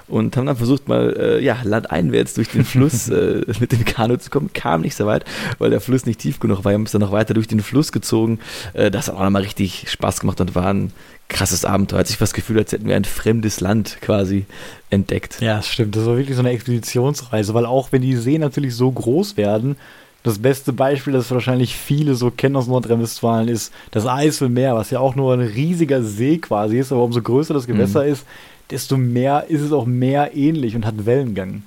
und 0.09 0.37
haben 0.37 0.47
dann 0.47 0.57
versucht, 0.57 0.89
mal 0.89 1.17
äh, 1.19 1.45
ja, 1.45 1.59
landeinwärts 1.63 2.35
durch 2.35 2.49
den 2.49 2.65
Fluss 2.65 3.09
äh, 3.11 3.43
mit 3.61 3.73
dem 3.73 3.85
Kanu 3.85 4.17
zu 4.17 4.31
kommen. 4.31 4.51
Kam 4.53 4.83
nicht 4.83 4.95
so 4.95 5.07
weit, 5.07 5.25
weil 5.59 5.71
der 5.71 5.81
Fluss 5.81 6.07
nicht 6.07 6.21
tief 6.21 6.41
genug 6.41 6.65
war. 6.65 6.73
Wir 6.73 6.75
haben 6.75 6.83
uns 6.83 6.93
dann 6.93 7.01
noch 7.01 7.13
weiter 7.13 7.35
durch 7.35 7.49
den 7.49 7.61
Fluss 7.61 7.93
gezogen. 7.93 8.39
Äh, 8.75 8.91
das 8.91 9.09
hat 9.09 9.17
auch 9.17 9.23
nochmal 9.23 9.43
richtig 9.43 9.87
Spaß 9.89 10.21
gemacht 10.21 10.41
und 10.41 10.55
war 10.55 10.73
ein 10.73 10.93
krasses 11.29 11.65
Abenteuer. 11.65 12.01
Hat 12.01 12.07
sich 12.07 12.19
das 12.19 12.35
Gefühl, 12.35 12.59
als 12.59 12.73
hätten 12.73 12.87
wir 12.87 12.97
ein 12.97 13.05
fremdes 13.05 13.61
Land 13.61 13.99
quasi 14.01 14.45
entdeckt. 14.91 15.41
Ja, 15.41 15.63
stimmt. 15.63 15.97
Das 15.97 16.07
war 16.07 16.17
wirklich 16.17 16.37
so 16.37 16.43
eine 16.43 16.51
Expeditionsreise, 16.51 17.55
weil 17.55 17.67
auch 17.67 17.91
wenn 17.91 18.03
die 18.03 18.17
Seen 18.17 18.41
natürlich 18.41 18.75
so 18.75 18.91
groß 18.91 19.37
werden, 19.37 19.77
das 20.23 20.39
beste 20.39 20.73
Beispiel, 20.73 21.13
das 21.13 21.31
wahrscheinlich 21.31 21.77
viele 21.77 22.15
so 22.15 22.31
kennen 22.31 22.57
aus 22.57 22.69
Nordrhein-Westfalen, 22.69 23.49
ist 23.49 23.73
das 23.91 24.07
Eiselmeer, 24.07 24.75
was 24.75 24.91
ja 24.91 25.01
auch 25.01 25.17
nur 25.17 25.35
ein 25.35 25.41
riesiger 25.41 26.03
See 26.03 26.39
quasi 26.39 26.79
ist, 26.79 26.93
aber 26.93 27.03
umso 27.03 27.23
größer 27.23 27.55
das 27.55 27.67
Gewässer 27.67 28.05
mhm. 28.05 28.13
ist, 28.13 28.27
desto 28.71 28.97
mehr 28.97 29.47
ist 29.49 29.61
es 29.61 29.73
auch 29.73 29.87
mehr 29.87 30.35
ähnlich 30.37 30.77
und 30.77 30.87
hat 30.87 31.07
Wellengang. 31.07 31.63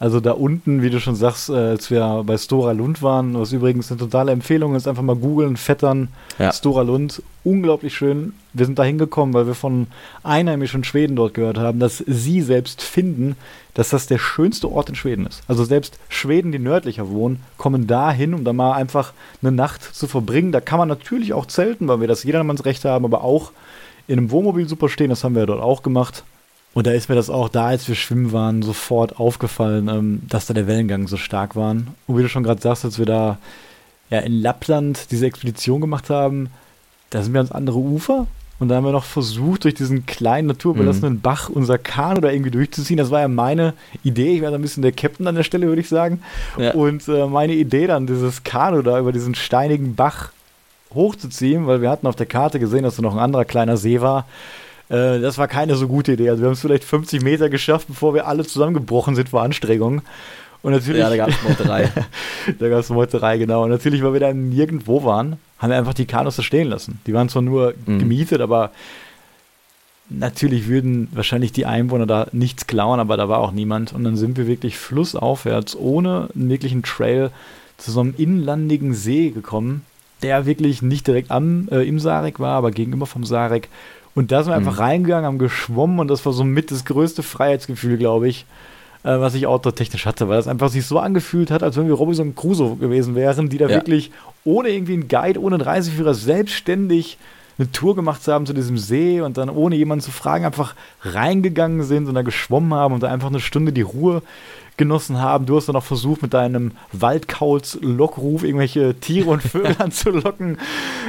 Also 0.00 0.18
da 0.18 0.32
unten, 0.32 0.80
wie 0.80 0.88
du 0.88 0.98
schon 0.98 1.14
sagst, 1.14 1.50
äh, 1.50 1.52
als 1.52 1.90
wir 1.90 2.22
bei 2.24 2.38
Stora 2.38 2.72
Lund 2.72 3.02
waren, 3.02 3.38
was 3.38 3.52
übrigens 3.52 3.90
eine 3.90 4.00
totale 4.00 4.32
Empfehlung 4.32 4.74
ist, 4.74 4.88
einfach 4.88 5.02
mal 5.02 5.14
googeln, 5.14 5.58
fettern, 5.58 6.08
ja. 6.38 6.52
Stora 6.52 6.80
Lund, 6.80 7.22
unglaublich 7.44 7.94
schön. 7.94 8.32
Wir 8.54 8.64
sind 8.64 8.78
da 8.78 8.82
hingekommen, 8.84 9.34
weil 9.34 9.46
wir 9.46 9.54
von 9.54 9.88
einheimischen 10.22 10.84
Schweden 10.84 11.16
dort 11.16 11.34
gehört 11.34 11.58
haben, 11.58 11.80
dass 11.80 11.98
sie 11.98 12.40
selbst 12.40 12.80
finden, 12.80 13.36
dass 13.74 13.90
das 13.90 14.06
der 14.06 14.18
schönste 14.18 14.70
Ort 14.70 14.88
in 14.88 14.94
Schweden 14.94 15.26
ist. 15.26 15.42
Also 15.48 15.64
selbst 15.64 15.98
Schweden, 16.08 16.52
die 16.52 16.58
nördlicher 16.58 17.08
wohnen, 17.10 17.42
kommen 17.56 17.86
da 17.86 18.10
hin, 18.10 18.34
um 18.34 18.44
da 18.44 18.52
mal 18.52 18.72
einfach 18.72 19.12
eine 19.42 19.52
Nacht 19.52 19.82
zu 19.82 20.06
verbringen. 20.06 20.52
Da 20.52 20.60
kann 20.60 20.78
man 20.78 20.88
natürlich 20.88 21.32
auch 21.32 21.46
zelten, 21.46 21.88
weil 21.88 22.00
wir 22.00 22.08
das 22.08 22.24
jedermannsrecht 22.24 22.84
haben, 22.84 23.04
aber 23.04 23.22
auch 23.22 23.52
in 24.06 24.18
einem 24.18 24.30
Wohnmobil 24.30 24.68
super 24.68 24.88
stehen, 24.88 25.10
das 25.10 25.22
haben 25.22 25.34
wir 25.34 25.46
dort 25.46 25.62
auch 25.62 25.82
gemacht. 25.82 26.24
Und 26.72 26.86
da 26.86 26.92
ist 26.92 27.08
mir 27.08 27.14
das 27.14 27.30
auch 27.30 27.48
da, 27.48 27.66
als 27.66 27.88
wir 27.88 27.94
schwimmen 27.94 28.32
waren, 28.32 28.62
sofort 28.62 29.18
aufgefallen, 29.18 29.88
ähm, 29.88 30.22
dass 30.28 30.46
da 30.46 30.54
der 30.54 30.66
Wellengang 30.66 31.08
so 31.08 31.16
stark 31.16 31.56
war. 31.56 31.70
Und 31.70 31.86
wie 32.06 32.22
du 32.22 32.28
schon 32.28 32.42
gerade 32.42 32.60
sagst, 32.60 32.84
als 32.84 32.98
wir 32.98 33.06
da 33.06 33.38
ja, 34.08 34.20
in 34.20 34.32
Lappland 34.32 35.10
diese 35.10 35.26
Expedition 35.26 35.80
gemacht 35.80 36.10
haben, 36.10 36.48
da 37.10 37.22
sind 37.22 37.32
wir 37.32 37.40
ans 37.40 37.52
andere 37.52 37.78
Ufer 37.78 38.26
und 38.60 38.68
da 38.68 38.76
haben 38.76 38.84
wir 38.84 38.92
noch 38.92 39.04
versucht, 39.04 39.64
durch 39.64 39.74
diesen 39.74 40.04
kleinen 40.04 40.46
naturbelassenen 40.46 41.14
mhm. 41.14 41.20
Bach 41.22 41.48
unser 41.48 41.78
Kanu 41.78 42.20
da 42.20 42.30
irgendwie 42.30 42.50
durchzuziehen. 42.50 42.98
Das 42.98 43.10
war 43.10 43.20
ja 43.20 43.28
meine 43.28 43.72
Idee. 44.04 44.36
Ich 44.36 44.42
war 44.42 44.50
da 44.50 44.56
ein 44.56 44.62
bisschen 44.62 44.82
der 44.82 44.92
Captain 44.92 45.26
an 45.26 45.34
der 45.34 45.44
Stelle, 45.44 45.66
würde 45.66 45.80
ich 45.80 45.88
sagen. 45.88 46.22
Ja. 46.58 46.72
Und 46.74 47.08
äh, 47.08 47.26
meine 47.26 47.54
Idee 47.54 47.86
dann, 47.86 48.06
dieses 48.06 48.44
Kanu 48.44 48.82
da 48.82 49.00
über 49.00 49.12
diesen 49.12 49.34
steinigen 49.34 49.94
Bach 49.94 50.30
hochzuziehen, 50.92 51.66
weil 51.66 51.80
wir 51.80 51.88
hatten 51.88 52.06
auf 52.06 52.16
der 52.16 52.26
Karte 52.26 52.60
gesehen, 52.60 52.82
dass 52.82 52.96
da 52.96 53.02
noch 53.02 53.14
ein 53.14 53.20
anderer 53.20 53.46
kleiner 53.46 53.78
See 53.78 54.02
war. 54.02 54.26
Äh, 54.90 55.20
das 55.20 55.38
war 55.38 55.48
keine 55.48 55.74
so 55.76 55.88
gute 55.88 56.12
Idee. 56.12 56.28
Also 56.28 56.42
wir 56.42 56.48
haben 56.48 56.54
es 56.54 56.60
vielleicht 56.60 56.84
50 56.84 57.22
Meter 57.22 57.48
geschafft, 57.48 57.88
bevor 57.88 58.12
wir 58.12 58.26
alle 58.26 58.44
zusammengebrochen 58.44 59.14
sind 59.14 59.30
vor 59.30 59.42
Anstrengung. 59.42 60.02
Und 60.62 60.72
natürlich. 60.72 61.00
Ja, 61.00 61.08
da 61.08 61.16
gab 61.16 61.28
es 61.28 61.42
Meuterei. 61.42 61.90
da 62.58 62.68
gab 62.68 62.80
es 62.80 62.90
Meuterei, 62.90 63.38
genau. 63.38 63.64
Und 63.64 63.70
natürlich, 63.70 64.02
weil 64.02 64.12
wir 64.12 64.20
dann 64.20 64.50
nirgendwo 64.50 65.04
waren, 65.04 65.38
haben 65.58 65.70
wir 65.70 65.78
einfach 65.78 65.94
die 65.94 66.06
Kanus 66.06 66.36
da 66.36 66.42
stehen 66.42 66.68
lassen. 66.68 67.00
Die 67.06 67.14
waren 67.14 67.28
zwar 67.28 67.42
nur 67.42 67.74
mhm. 67.86 67.98
gemietet, 67.98 68.40
aber 68.40 68.70
natürlich 70.10 70.68
würden 70.68 71.08
wahrscheinlich 71.12 71.52
die 71.52 71.66
Einwohner 71.66 72.06
da 72.06 72.26
nichts 72.32 72.66
klauen, 72.66 73.00
aber 73.00 73.16
da 73.16 73.28
war 73.28 73.38
auch 73.38 73.52
niemand. 73.52 73.92
Und 73.92 74.04
dann 74.04 74.16
sind 74.16 74.36
wir 74.36 74.46
wirklich 74.46 74.76
flussaufwärts, 74.76 75.76
ohne 75.76 76.28
einen 76.34 76.50
wirklichen 76.50 76.82
Trail, 76.82 77.30
zu 77.78 77.90
so 77.92 78.00
einem 78.00 78.14
inlandigen 78.18 78.92
See 78.92 79.30
gekommen, 79.30 79.86
der 80.22 80.44
wirklich 80.44 80.82
nicht 80.82 81.06
direkt 81.06 81.30
am, 81.30 81.68
äh, 81.70 81.82
im 81.82 81.98
Sarek 81.98 82.38
war, 82.38 82.56
aber 82.56 82.70
gegenüber 82.72 83.06
vom 83.06 83.24
Sarek. 83.24 83.68
Und 84.14 84.32
da 84.32 84.42
sind 84.42 84.52
wir 84.52 84.60
mhm. 84.60 84.68
einfach 84.68 84.80
reingegangen, 84.80 85.24
haben 85.24 85.38
geschwommen 85.38 85.98
und 85.98 86.08
das 86.08 86.26
war 86.26 86.32
so 86.32 86.44
mit 86.44 86.70
das 86.70 86.84
größte 86.84 87.22
Freiheitsgefühl, 87.22 87.96
glaube 87.96 88.28
ich, 88.28 88.44
äh, 89.02 89.18
was 89.18 89.34
ich 89.34 89.46
outdoor-technisch 89.46 90.06
hatte, 90.06 90.28
weil 90.28 90.36
das 90.36 90.48
einfach 90.48 90.68
sich 90.68 90.86
so 90.86 90.98
angefühlt 90.98 91.50
hat, 91.50 91.62
als 91.62 91.76
wenn 91.76 91.86
wir 91.86 91.94
Robinson 91.94 92.34
Crusoe 92.34 92.76
gewesen 92.76 93.14
wären, 93.14 93.48
die 93.48 93.58
da 93.58 93.66
ja. 93.66 93.76
wirklich 93.76 94.10
ohne 94.44 94.68
irgendwie 94.68 94.94
einen 94.94 95.08
Guide, 95.08 95.40
ohne 95.40 95.56
einen 95.56 95.64
Reiseführer 95.64 96.14
selbstständig 96.14 97.18
eine 97.58 97.70
Tour 97.72 97.94
gemacht 97.94 98.26
haben 98.26 98.46
zu 98.46 98.54
diesem 98.54 98.78
See 98.78 99.20
und 99.20 99.36
dann 99.36 99.50
ohne 99.50 99.76
jemanden 99.76 100.02
zu 100.02 100.10
fragen 100.10 100.46
einfach 100.46 100.74
reingegangen 101.02 101.82
sind 101.82 102.08
und 102.08 102.14
da 102.14 102.22
geschwommen 102.22 102.72
haben 102.72 102.94
und 102.94 103.02
da 103.02 103.08
einfach 103.08 103.28
eine 103.28 103.40
Stunde 103.40 103.72
die 103.72 103.82
Ruhe 103.82 104.22
genossen 104.80 105.20
haben. 105.20 105.44
Du 105.44 105.56
hast 105.56 105.68
dann 105.68 105.76
auch 105.76 105.84
versucht, 105.84 106.22
mit 106.22 106.32
deinem 106.32 106.72
Waldkauz-Lockruf 106.92 108.42
irgendwelche 108.44 108.94
Tiere 108.98 109.28
und 109.28 109.42
Vögel 109.42 109.76
anzulocken. 109.78 110.58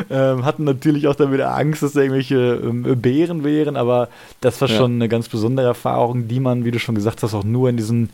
Ähm, 0.09 0.43
hatten 0.43 0.65
natürlich 0.65 1.07
auch 1.07 1.15
dann 1.15 1.31
wieder 1.31 1.55
Angst, 1.55 1.81
dass 1.81 1.93
da 1.93 2.01
irgendwelche 2.01 2.61
ähm, 2.61 2.83
Bären 3.01 3.45
wären, 3.45 3.77
aber 3.77 4.09
das 4.41 4.59
war 4.59 4.67
ja. 4.67 4.75
schon 4.75 4.95
eine 4.95 5.07
ganz 5.07 5.29
besondere 5.29 5.67
Erfahrung, 5.67 6.27
die 6.27 6.41
man, 6.41 6.65
wie 6.65 6.71
du 6.71 6.79
schon 6.79 6.95
gesagt 6.95 7.23
hast, 7.23 7.33
auch 7.33 7.45
nur 7.45 7.69
in 7.69 7.77
diesen 7.77 8.09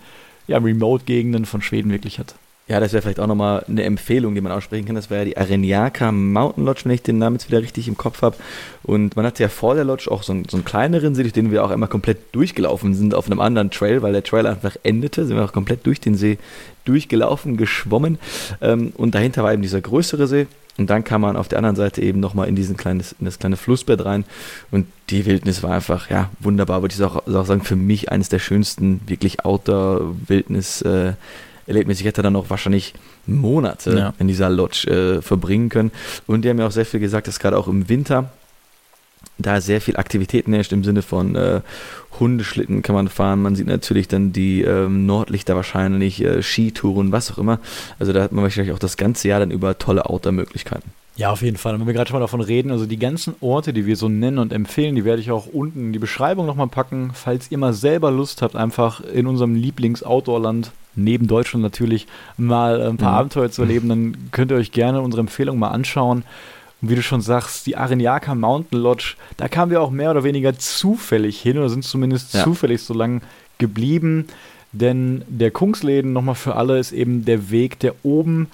ja, 0.48 0.60
Remote-Gegenden 0.60 1.46
von 1.46 1.64
Schweden 1.64 1.92
wirklich 1.92 2.20
hat. 2.20 2.36
Ja, 2.68 2.82
das 2.82 2.92
wäre 2.92 3.02
vielleicht 3.02 3.22
auch 3.22 3.28
nochmal 3.28 3.64
eine 3.70 3.84
Empfehlung, 3.84 4.36
die 4.36 4.42
man 4.42 4.52
aussprechen 4.52 4.86
kann. 4.86 4.96
Das 4.96 5.10
wäre 5.10 5.22
ja 5.22 5.26
die 5.26 5.38
Arenyaka 5.38 6.12
Mountain 6.12 6.66
Lodge, 6.66 6.82
wenn 6.84 6.92
ich 6.92 7.02
den 7.02 7.18
Namen 7.18 7.38
jetzt 7.38 7.48
wieder 7.48 7.62
richtig 7.62 7.88
im 7.88 7.96
Kopf 7.96 8.22
habe. 8.22 8.36
Und 8.84 9.16
man 9.16 9.26
hatte 9.26 9.42
ja 9.42 9.48
vor 9.48 9.76
der 9.76 9.86
Lodge 9.86 10.12
auch 10.12 10.22
so 10.22 10.34
einen, 10.34 10.50
so 10.50 10.58
einen 10.58 10.66
kleineren 10.66 11.16
See, 11.16 11.24
durch 11.24 11.34
den 11.34 11.50
wir 11.52 11.64
auch 11.64 11.72
einmal 11.72 11.88
komplett 11.88 12.18
durchgelaufen 12.34 12.94
sind 12.94 13.16
auf 13.16 13.28
einem 13.28 13.40
anderen 13.40 13.72
Trail, 13.72 14.02
weil 14.02 14.12
der 14.12 14.24
Trail 14.24 14.46
einfach 14.46 14.76
endete. 14.84 15.26
Sind 15.26 15.38
wir 15.38 15.46
auch 15.46 15.54
komplett 15.54 15.86
durch 15.86 16.02
den 16.02 16.16
See 16.16 16.40
durchgelaufen, 16.84 17.56
geschwommen. 17.56 18.20
Ähm, 18.60 18.92
und 18.98 19.16
dahinter 19.16 19.44
war 19.44 19.54
eben 19.54 19.62
dieser 19.62 19.80
größere 19.80 20.28
See. 20.28 20.48
Und 20.78 20.90
dann 20.90 21.06
kam 21.06 21.22
man 21.22 21.38
auf 21.38 21.48
der 21.48 21.60
anderen 21.60 21.78
Seite 21.78 22.02
eben 22.02 22.20
nochmal 22.20 22.50
in 22.50 22.56
diesen 22.56 22.76
kleines, 22.76 23.16
in 23.18 23.26
das 23.26 23.40
kleine 23.40 23.56
Flussbett 23.56 24.04
rein. 24.04 24.26
Und 24.72 24.88
die 25.10 25.26
Wildnis 25.26 25.64
war 25.64 25.72
einfach, 25.72 26.10
ja, 26.10 26.30
wunderbar. 26.42 26.82
Würde 26.82 26.94
ich 26.94 27.02
auch, 27.02 27.26
auch 27.28 27.46
sagen, 27.46 27.64
für 27.64 27.78
mich 27.78 28.12
eines 28.12 28.28
der 28.28 28.40
schönsten, 28.40 29.00
wirklich 29.08 29.46
Outdoor-Wildnis- 29.46 30.82
äh, 30.82 31.14
Erlebnis. 31.68 32.00
Ich 32.00 32.06
hätte 32.06 32.22
dann 32.22 32.34
noch 32.34 32.50
wahrscheinlich 32.50 32.94
Monate 33.26 33.98
ja. 33.98 34.14
in 34.20 34.28
dieser 34.28 34.50
Lodge 34.50 34.88
äh, 34.88 35.22
verbringen 35.22 35.70
können. 35.70 35.92
Und 36.26 36.44
die 36.44 36.50
haben 36.50 36.58
mir 36.58 36.66
auch 36.66 36.72
sehr 36.72 36.86
viel 36.86 37.00
gesagt, 37.00 37.28
dass 37.28 37.40
gerade 37.40 37.58
auch 37.58 37.68
im 37.68 37.90
Winter 37.90 38.32
da 39.38 39.62
sehr 39.62 39.82
viel 39.82 39.98
Aktivitäten 39.98 40.54
herrscht 40.54 40.72
im 40.72 40.84
Sinne 40.84 41.02
von 41.02 41.36
äh, 41.36 41.62
Hundeschlitten 42.20 42.82
kann 42.82 42.96
man 42.96 43.08
fahren. 43.08 43.42
Man 43.42 43.56
sieht 43.56 43.68
natürlich 43.68 44.08
dann 44.08 44.34
die 44.34 44.62
ähm, 44.62 45.06
Nordlichter 45.06 45.56
wahrscheinlich, 45.56 46.24
äh, 46.24 46.42
Skitouren, 46.42 47.12
was 47.12 47.32
auch 47.32 47.38
immer. 47.38 47.60
Also 48.00 48.14
da 48.14 48.24
hat 48.24 48.32
man 48.32 48.44
wahrscheinlich 48.44 48.74
auch 48.74 48.80
das 48.80 48.98
ganze 48.98 49.28
Jahr 49.28 49.40
dann 49.40 49.52
über 49.52 49.78
tolle 49.78 50.06
Outdoor-Möglichkeiten. 50.08 50.92
Ja, 51.16 51.32
auf 51.32 51.42
jeden 51.42 51.58
Fall. 51.58 51.74
Und 51.74 51.80
wenn 51.80 51.88
wir 51.88 51.94
gerade 51.94 52.10
schon 52.10 52.20
mal 52.20 52.24
davon 52.24 52.42
reden, 52.42 52.72
also 52.72 52.86
die 52.86 53.00
ganzen 53.00 53.34
Orte, 53.42 53.74
die 53.74 53.88
wir 53.88 53.96
so 53.96 54.08
nennen 54.08 54.38
und 54.38 54.54
empfehlen, 54.54 54.96
die 54.96 55.04
werde 55.04 55.20
ich 55.22 55.32
auch 55.32 55.48
unten 55.48 55.88
in 55.88 55.94
die 55.94 56.00
Beschreibung 56.00 56.46
nochmal 56.46 56.68
packen, 56.68 57.12
falls 57.14 57.50
ihr 57.50 57.58
mal 57.58 57.74
selber 57.74 58.12
Lust 58.12 58.44
habt, 58.44 58.56
einfach 58.56 59.02
in 59.02 59.26
unserem 59.26 59.56
Lieblings-Outdoor-Land, 59.56 60.72
neben 60.98 61.28
Deutschland 61.28 61.64
natürlich, 61.64 62.08
mal 62.36 62.82
ein 62.82 62.98
paar 62.98 63.12
mhm. 63.12 63.18
Abenteuer 63.18 63.52
zu 63.52 63.62
erleben, 63.62 63.90
dann 63.90 64.18
könnt 64.32 64.52
ihr 64.52 64.58
euch 64.58 64.72
gerne 64.72 65.02
unsere 65.02 65.22
Empfehlung 65.22 65.60
mal 65.60 65.70
anschauen. 65.70 66.24
Und 66.82 66.90
wie 66.90 66.96
du 66.96 67.02
schon 67.02 67.22
sagst, 67.22 67.66
die 67.66 67.78
Arinyaka 67.78 68.36
Mountain 68.36 68.80
Lodge, 68.80 69.16
da 69.38 69.48
kamen 69.48 69.72
wir 69.72 69.82
auch 69.82 69.92
mehr 69.92 70.12
oder 70.12 70.24
weniger 70.24 70.58
zufällig 70.58 71.40
hin 71.42 71.58
oder 71.58 71.70
sind 71.70 71.84
zumindest 71.84 72.34
ja. 72.34 72.44
zufällig 72.44 72.82
so 72.82 72.94
lang 72.94 73.22
geblieben. 73.58 74.28
Denn 74.74 75.24
der 75.28 75.52
Kungsläden, 75.52 76.14
nochmal 76.14 76.36
für 76.36 76.56
alle, 76.56 76.78
ist 76.78 76.92
eben 76.92 77.26
der 77.26 77.50
Weg, 77.50 77.80
der 77.80 77.96
oben 78.04 78.48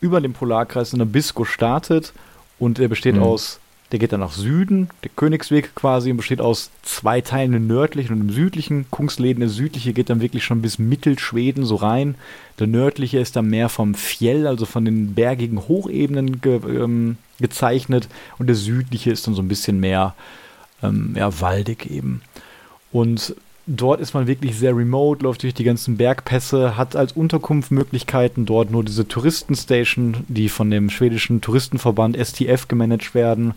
über 0.00 0.20
den 0.20 0.32
Polarkreis 0.32 0.92
in 0.92 0.98
Nabisco 0.98 1.44
startet 1.44 2.12
und 2.58 2.78
der 2.78 2.88
besteht 2.88 3.16
mhm. 3.16 3.22
aus, 3.22 3.60
der 3.92 3.98
geht 3.98 4.12
dann 4.12 4.20
nach 4.20 4.32
Süden, 4.32 4.88
der 5.02 5.10
Königsweg 5.14 5.74
quasi, 5.74 6.10
und 6.10 6.16
besteht 6.16 6.40
aus 6.40 6.70
zwei 6.82 7.20
Teilen, 7.20 7.52
im 7.52 7.66
nördlichen 7.66 8.12
und 8.14 8.20
im 8.22 8.30
südlichen. 8.30 8.86
Kungsleden, 8.90 9.40
der 9.40 9.48
südliche 9.48 9.92
geht 9.92 10.10
dann 10.10 10.20
wirklich 10.20 10.44
schon 10.44 10.62
bis 10.62 10.78
Mittelschweden 10.78 11.64
so 11.64 11.76
rein. 11.76 12.16
Der 12.58 12.66
nördliche 12.66 13.18
ist 13.18 13.36
dann 13.36 13.48
mehr 13.48 13.68
vom 13.68 13.94
Fjell, 13.94 14.46
also 14.46 14.66
von 14.66 14.84
den 14.84 15.14
bergigen 15.14 15.68
Hochebenen 15.68 16.40
ge, 16.40 16.60
ähm, 16.66 17.18
gezeichnet 17.38 18.08
und 18.38 18.46
der 18.46 18.56
südliche 18.56 19.10
ist 19.10 19.26
dann 19.26 19.34
so 19.34 19.42
ein 19.42 19.48
bisschen 19.48 19.80
mehr 19.80 20.14
ähm, 20.82 21.14
ja, 21.16 21.40
waldig 21.40 21.90
eben. 21.90 22.22
Und 22.90 23.34
Dort 23.66 24.00
ist 24.00 24.12
man 24.12 24.26
wirklich 24.26 24.58
sehr 24.58 24.76
remote, 24.76 25.24
läuft 25.24 25.42
durch 25.42 25.54
die 25.54 25.64
ganzen 25.64 25.96
Bergpässe, 25.96 26.76
hat 26.76 26.96
als 26.96 27.12
Unterkunft 27.12 27.70
Möglichkeiten 27.70 28.44
dort 28.44 28.70
nur 28.70 28.84
diese 28.84 29.08
Touristenstation, 29.08 30.18
die 30.28 30.50
von 30.50 30.70
dem 30.70 30.90
schwedischen 30.90 31.40
Touristenverband 31.40 32.16
STF 32.16 32.68
gemanagt 32.68 33.14
werden. 33.14 33.54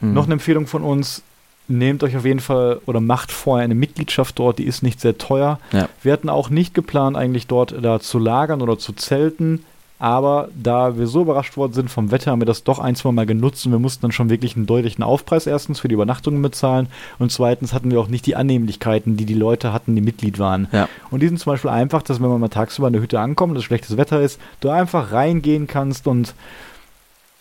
Mhm. 0.00 0.12
Noch 0.12 0.24
eine 0.24 0.34
Empfehlung 0.34 0.66
von 0.66 0.82
uns, 0.82 1.22
nehmt 1.66 2.02
euch 2.02 2.16
auf 2.16 2.26
jeden 2.26 2.40
Fall 2.40 2.80
oder 2.84 3.00
macht 3.00 3.32
vorher 3.32 3.64
eine 3.64 3.74
Mitgliedschaft 3.74 4.38
dort, 4.38 4.58
die 4.58 4.64
ist 4.64 4.82
nicht 4.82 5.00
sehr 5.00 5.16
teuer. 5.16 5.58
Ja. 5.72 5.88
Wir 6.02 6.12
hatten 6.12 6.28
auch 6.28 6.50
nicht 6.50 6.74
geplant, 6.74 7.16
eigentlich 7.16 7.46
dort 7.46 7.74
da 7.82 8.00
zu 8.00 8.18
lagern 8.18 8.60
oder 8.60 8.78
zu 8.78 8.92
zelten. 8.92 9.64
Aber 10.02 10.48
da 10.60 10.98
wir 10.98 11.06
so 11.06 11.22
überrascht 11.22 11.56
worden 11.56 11.74
sind 11.74 11.88
vom 11.88 12.10
Wetter, 12.10 12.32
haben 12.32 12.40
wir 12.40 12.46
das 12.46 12.64
doch 12.64 12.80
ein, 12.80 12.96
zwei 12.96 13.12
Mal 13.12 13.24
genutzt 13.24 13.64
und 13.66 13.70
wir 13.70 13.78
mussten 13.78 14.02
dann 14.02 14.10
schon 14.10 14.30
wirklich 14.30 14.56
einen 14.56 14.66
deutlichen 14.66 15.04
Aufpreis 15.04 15.46
erstens 15.46 15.78
für 15.78 15.86
die 15.86 15.94
Übernachtungen 15.94 16.42
bezahlen 16.42 16.88
und 17.20 17.30
zweitens 17.30 17.72
hatten 17.72 17.92
wir 17.92 18.00
auch 18.00 18.08
nicht 18.08 18.26
die 18.26 18.34
Annehmlichkeiten, 18.34 19.16
die 19.16 19.26
die 19.26 19.34
Leute 19.34 19.72
hatten, 19.72 19.94
die 19.94 20.02
Mitglied 20.02 20.40
waren. 20.40 20.66
Ja. 20.72 20.88
Und 21.12 21.22
die 21.22 21.28
sind 21.28 21.38
zum 21.38 21.52
Beispiel 21.52 21.70
einfach, 21.70 22.02
dass 22.02 22.20
wenn 22.20 22.28
man 22.28 22.40
mal 22.40 22.48
tagsüber 22.48 22.88
in 22.88 22.94
der 22.94 23.02
Hütte 23.02 23.20
ankommt, 23.20 23.56
dass 23.56 23.62
schlechtes 23.62 23.96
Wetter 23.96 24.20
ist, 24.20 24.40
du 24.58 24.70
einfach 24.70 25.12
reingehen 25.12 25.68
kannst 25.68 26.08
und 26.08 26.34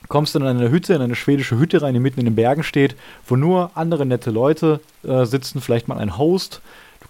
kommst 0.08 0.36
dann 0.36 0.44
in 0.44 0.50
eine 0.50 0.70
Hütte, 0.70 0.94
in 0.94 1.02
eine 1.02 1.16
schwedische 1.16 1.58
Hütte 1.58 1.82
rein, 1.82 1.96
die 1.96 2.00
mitten 2.00 2.20
in 2.20 2.28
den 2.28 2.36
Bergen 2.36 2.62
steht, 2.62 2.96
wo 3.26 3.38
nur 3.38 3.72
andere 3.74 4.06
nette 4.06 4.30
Leute 4.30 4.82
äh, 5.04 5.26
sitzen, 5.26 5.62
vielleicht 5.62 5.88
mal 5.88 5.98
ein 5.98 6.20
Host 6.20 6.62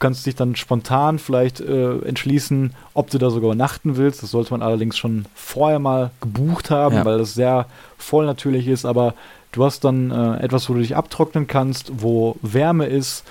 kannst 0.02 0.26
dich 0.26 0.36
dann 0.36 0.58
spontan 0.58 1.20
vielleicht 1.20 1.62
äh, 1.62 2.00
entschließen, 2.00 2.74
ob 2.94 3.10
du 3.10 3.18
da 3.18 3.30
sogar 3.30 3.52
übernachten 3.52 3.96
willst. 3.96 4.22
Das 4.22 4.32
sollte 4.32 4.52
man 4.52 4.62
allerdings 4.62 4.98
schon 4.98 5.26
vorher 5.34 5.80
mal 5.80 6.12
gebucht 6.20 6.70
haben, 6.70 6.96
ja. 6.96 7.06
weil 7.06 7.20
das 7.20 7.34
sehr 7.34 7.68
voll 7.98 8.26
natürlich 8.26 8.68
ist. 8.68 8.84
Aber 8.84 9.14
du 9.54 9.64
hast 9.64 9.86
dann 9.86 10.12
äh, 10.12 10.44
etwas, 10.44 10.70
wo 10.70 10.74
du 10.74 10.80
dich 10.80 10.98
abtrocknen 10.98 11.48
kannst, 11.48 11.92
wo 12.02 12.36
Wärme 12.42 12.88
ist. 12.88 13.24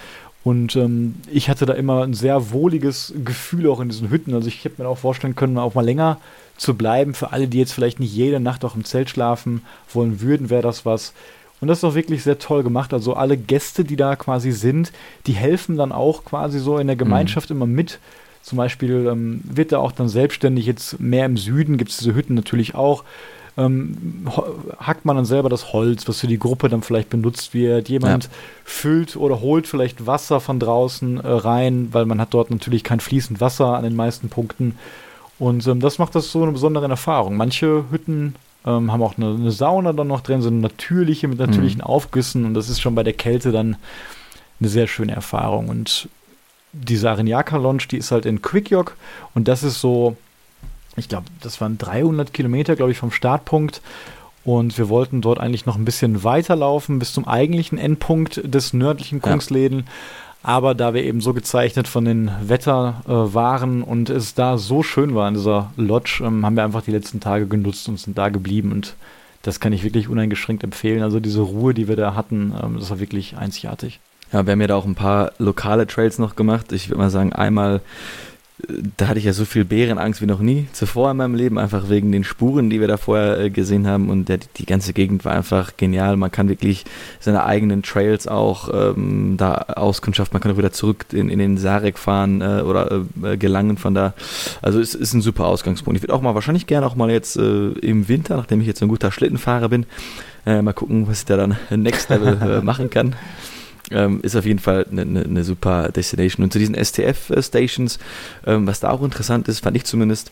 Und 0.43 0.75
ähm, 0.77 1.17
ich 1.31 1.51
hatte 1.51 1.67
da 1.67 1.75
immer 1.75 2.05
ein 2.05 2.15
sehr 2.15 2.53
wohliges 2.53 3.13
Gefühl 3.25 3.69
auch 3.69 3.81
in 3.81 3.91
diesen 3.91 4.09
Hütten. 4.09 4.33
Also 4.33 4.49
ich 4.49 4.65
hätte 4.65 4.81
mir 4.81 4.89
auch 4.89 4.97
vorstellen 4.97 5.35
können, 5.35 5.59
auch 5.59 5.75
mal 5.75 5.85
länger 5.85 6.17
zu 6.57 6.75
bleiben. 6.75 7.13
Für 7.13 7.33
alle, 7.33 7.49
die 7.49 7.59
jetzt 7.59 7.73
vielleicht 7.73 8.01
nicht 8.01 8.15
jede 8.15 8.41
Nacht 8.41 8.65
auch 8.65 8.75
im 8.75 8.85
Zelt 8.85 9.11
schlafen 9.11 9.63
wollen 9.93 10.21
würden, 10.23 10.49
wäre 10.49 10.63
das 10.63 10.87
was. 10.87 11.13
Und 11.61 11.69
das 11.69 11.79
ist 11.79 11.85
auch 11.85 11.95
wirklich 11.95 12.23
sehr 12.23 12.39
toll 12.39 12.63
gemacht. 12.63 12.93
Also 12.93 13.15
alle 13.15 13.37
Gäste, 13.37 13.85
die 13.85 13.97
da 13.97 14.17
quasi 14.17 14.53
sind, 14.53 14.93
die 15.27 15.33
helfen 15.33 15.77
dann 15.77 15.93
auch 15.93 16.25
quasi 16.25 16.59
so 16.59 16.79
in 16.79 16.87
der 16.87 16.97
mhm. 16.97 17.01
Gemeinschaft 17.01 17.51
mhm. 17.51 17.57
immer 17.57 17.67
mit. 17.67 17.99
Zum 18.43 18.57
Beispiel 18.57 19.07
ähm, 19.11 19.43
wird 19.45 19.73
da 19.73 19.79
auch 19.79 19.93
dann 19.93 20.09
selbstständig 20.09 20.65
jetzt 20.65 20.99
mehr 20.99 21.27
im 21.27 21.37
Süden, 21.37 21.77
gibt 21.77 21.91
es 21.91 21.99
diese 21.99 22.15
Hütten 22.15 22.35
natürlich 22.35 22.75
auch. 22.75 23.05
Ähm, 23.59 24.27
hackt 24.79 25.05
man 25.05 25.17
dann 25.17 25.25
selber 25.27 25.49
das 25.49 25.73
Holz, 25.73 26.09
was 26.09 26.21
für 26.21 26.27
die 26.27 26.39
Gruppe 26.39 26.69
dann 26.69 26.83
vielleicht 26.83 27.11
benutzt 27.11 27.53
wird. 27.53 27.89
Jemand 27.91 28.25
ja. 28.25 28.31
füllt 28.65 29.17
oder 29.17 29.41
holt 29.41 29.67
vielleicht 29.67 30.07
Wasser 30.07 30.41
von 30.41 30.59
draußen 30.59 31.19
äh, 31.21 31.29
rein, 31.29 31.89
weil 31.93 32.07
man 32.07 32.21
hat 32.21 32.33
dort 32.33 32.51
natürlich 32.51 32.85
kein 32.85 33.01
fließend 33.01 33.41
Wasser 33.41 33.77
an 33.77 33.85
den 33.85 33.97
meisten 33.97 34.31
Punkten. 34.31 34.79
Und 35.39 35.67
ähm, 35.67 35.81
das 35.81 35.99
macht 35.99 36.15
das 36.15 36.33
so 36.33 36.43
eine 36.43 36.53
besondere 36.53 36.89
Erfahrung. 36.89 37.37
Manche 37.37 37.85
Hütten 37.91 38.35
ähm, 38.67 38.93
haben 38.93 39.03
auch 39.03 39.17
eine, 39.17 39.35
eine, 39.35 39.51
Sauna 39.51 39.93
dann 39.93 40.09
noch 40.09 40.21
drin, 40.21 40.43
so 40.43 40.49
eine 40.49 40.59
natürliche 40.59 41.29
mit 41.29 41.39
natürlichen 41.39 41.79
mhm. 41.79 41.87
Aufgüssen 41.87 42.45
und 42.45 42.55
das 42.55 42.69
ist 42.69 42.81
schon 42.81 42.95
bei 42.95 43.03
der 43.03 43.13
Kälte 43.13 43.53
dann 43.53 43.77
eine 44.61 44.69
sehr 44.69 44.87
schöne 44.87 45.13
Erfahrung. 45.13 45.69
Und 45.69 46.09
diese 46.73 47.11
Arinyaka 47.11 47.57
Lounge, 47.57 47.85
die 47.91 47.97
ist 47.97 48.11
halt 48.11 48.27
in 48.27 48.43
Quickjok 48.43 48.97
und 49.35 49.49
das 49.49 49.63
ist 49.63 49.81
so, 49.81 50.17
ich 50.97 51.09
glaube, 51.09 51.27
das 51.41 51.61
waren 51.61 51.79
300 51.79 52.33
Kilometer, 52.33 52.77
glaube 52.77 52.93
ich, 52.93 52.99
vom 52.99 53.13
Startpunkt. 53.13 53.81
Und 54.43 54.79
wir 54.79 54.89
wollten 54.89 55.21
dort 55.21 55.39
eigentlich 55.39 55.67
noch 55.67 55.77
ein 55.77 55.85
bisschen 55.85 56.25
weiterlaufen 56.25 56.99
bis 56.99 57.13
zum 57.13 57.29
eigentlichen 57.29 57.77
Endpunkt 57.77 58.41
des 58.43 58.73
nördlichen 58.73 59.21
Kungsläden. 59.21 59.81
Ja. 59.81 59.85
Aber 60.43 60.75
da 60.75 60.95
wir 60.95 61.05
eben 61.05 61.21
so 61.21 61.35
gezeichnet 61.35 61.87
von 61.87 62.05
den 62.05 62.31
Wetter 62.43 63.03
äh, 63.07 63.11
waren 63.11 63.83
und 63.83 64.09
es 64.09 64.35
da 64.35 64.57
so 64.57 64.83
schön 64.83 65.15
war 65.15 65.29
in 65.29 65.35
dieser 65.35 65.71
Lodge, 65.77 66.23
ähm, 66.25 66.47
haben 66.47 66.57
wir 66.57 66.65
einfach 66.65 66.83
die 66.83 66.93
letzten 66.93 67.21
Tage 67.21 67.47
genutzt 67.47 67.89
und 67.89 68.01
sind 68.01 68.17
da 68.17 68.31
geblieben. 68.31 68.73
Und 68.73 68.95
das 69.43 69.61
kann 69.61 69.73
ich 69.73 69.85
wirklich 69.85 70.09
uneingeschränkt 70.09 70.65
empfehlen. 70.65 71.03
Also 71.03 71.21
diese 71.21 71.41
Ruhe, 71.41 71.75
die 71.75 71.89
wir 71.89 71.97
da 71.97 72.15
hatten, 72.15 72.55
ähm, 72.63 72.77
das 72.79 72.89
war 72.89 73.01
wirklich 73.01 73.37
einzigartig. 73.37 74.01
Ja, 74.33 74.47
wir 74.47 74.53
haben 74.53 74.61
ja 74.61 74.69
da 74.69 74.77
auch 74.77 74.87
ein 74.87 74.95
paar 74.95 75.33
lokale 75.39 75.87
Trails 75.87 76.19
noch 76.19 76.37
gemacht. 76.37 76.73
Ich 76.73 76.89
würde 76.89 76.99
mal 76.99 77.11
sagen, 77.11 77.33
einmal 77.33 77.81
da 78.97 79.09
hatte 79.09 79.19
ich 79.19 79.25
ja 79.25 79.33
so 79.33 79.45
viel 79.45 79.65
Bärenangst 79.65 80.21
wie 80.21 80.27
noch 80.27 80.41
nie 80.41 80.67
zuvor 80.73 81.11
in 81.11 81.17
meinem 81.17 81.35
Leben, 81.35 81.59
einfach 81.59 81.89
wegen 81.89 82.13
den 82.13 82.25
Spuren, 82.25 82.71
die 82.71 82.81
wir 82.81 82.89
da 82.89 82.97
vorher 82.97 83.39
äh, 83.39 83.51
gesehen 83.51 83.87
haben. 83.87 84.09
Und 84.09 84.29
der, 84.29 84.39
die 84.57 84.67
ganze 84.67 84.93
Gegend 84.93 85.25
war 85.25 85.33
einfach 85.33 85.77
genial. 85.77 86.17
Man 86.17 86.31
kann 86.31 86.49
wirklich 86.49 86.85
seine 87.19 87.45
eigenen 87.45 87.83
Trails 87.83 88.27
auch 88.27 88.69
ähm, 88.73 89.37
da 89.37 89.55
auskundschaften. 89.55 90.35
Man 90.35 90.43
kann 90.43 90.53
auch 90.53 90.59
wieder 90.59 90.73
zurück 90.73 91.07
in, 91.13 91.29
in 91.29 91.39
den 91.39 91.59
Sarek 91.59 91.99
fahren 91.99 92.41
äh, 92.41 92.63
oder 92.63 93.05
äh, 93.23 93.37
gelangen 93.37 93.77
von 93.77 93.95
da. 93.95 94.15
Also 94.63 94.81
es 94.81 94.95
ist 94.95 95.15
ein 95.15 95.23
super 95.23 95.47
Ausgangspunkt. 95.47 95.97
Ich 95.99 96.03
würde 96.03 96.15
auch 96.15 96.23
mal 96.23 96.35
wahrscheinlich 96.35 96.67
gerne 96.67 96.87
auch 96.87 96.97
mal 96.97 97.11
jetzt 97.11 97.37
äh, 97.37 97.69
im 97.71 98.09
Winter, 98.09 98.37
nachdem 98.37 98.61
ich 98.61 98.67
jetzt 98.67 98.83
ein 98.83 98.89
guter 98.89 99.13
Schlittenfahrer 99.13 99.69
bin, 99.69 99.87
äh, 100.47 100.63
mal 100.63 100.73
gucken, 100.73 101.07
was 101.09 101.21
ich 101.21 101.25
da 101.27 101.37
dann 101.37 101.57
Next 101.71 102.09
Level 102.11 102.39
äh, 102.41 102.61
machen 102.63 102.91
kann. 102.91 103.17
Ähm, 103.91 104.21
ist 104.23 104.37
auf 104.37 104.47
jeden 104.47 104.61
Fall 104.61 104.87
eine, 104.91 105.03
eine, 105.03 105.25
eine, 105.25 105.45
super 105.45 105.89
Destination. 105.89 106.45
Und 106.45 106.53
zu 106.53 106.59
diesen 106.59 106.77
STF-Stations, 106.77 107.99
ähm, 108.47 108.67
was 108.67 108.81
da 108.81 108.91
auch 108.91 109.03
interessant 109.03 109.49
ist, 109.49 109.61
fand 109.61 109.77
ich 109.77 109.85
zumindest, 109.85 110.31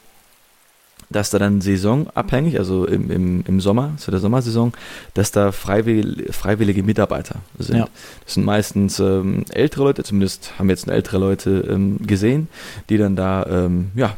dass 1.10 1.30
da 1.30 1.38
dann 1.38 1.60
saisonabhängig, 1.60 2.58
also 2.58 2.84
im, 2.84 3.10
im, 3.10 3.44
im 3.46 3.60
Sommer, 3.60 3.94
zu 3.96 4.10
der 4.10 4.20
Sommersaison, 4.20 4.72
dass 5.14 5.32
da 5.32 5.52
freiwillige, 5.52 6.32
freiwillige 6.32 6.82
Mitarbeiter 6.82 7.36
sind. 7.58 7.78
Ja. 7.78 7.88
Das 8.24 8.34
sind 8.34 8.44
meistens 8.44 8.98
ähm, 8.98 9.44
ältere 9.50 9.84
Leute, 9.84 10.02
zumindest 10.02 10.52
haben 10.58 10.68
wir 10.68 10.74
jetzt 10.74 10.88
ältere 10.88 11.18
Leute 11.18 11.66
ähm, 11.70 11.98
gesehen, 12.06 12.48
die 12.90 12.98
dann 12.98 13.16
da 13.16 13.46
ähm, 13.46 13.90
ja, 13.94 14.16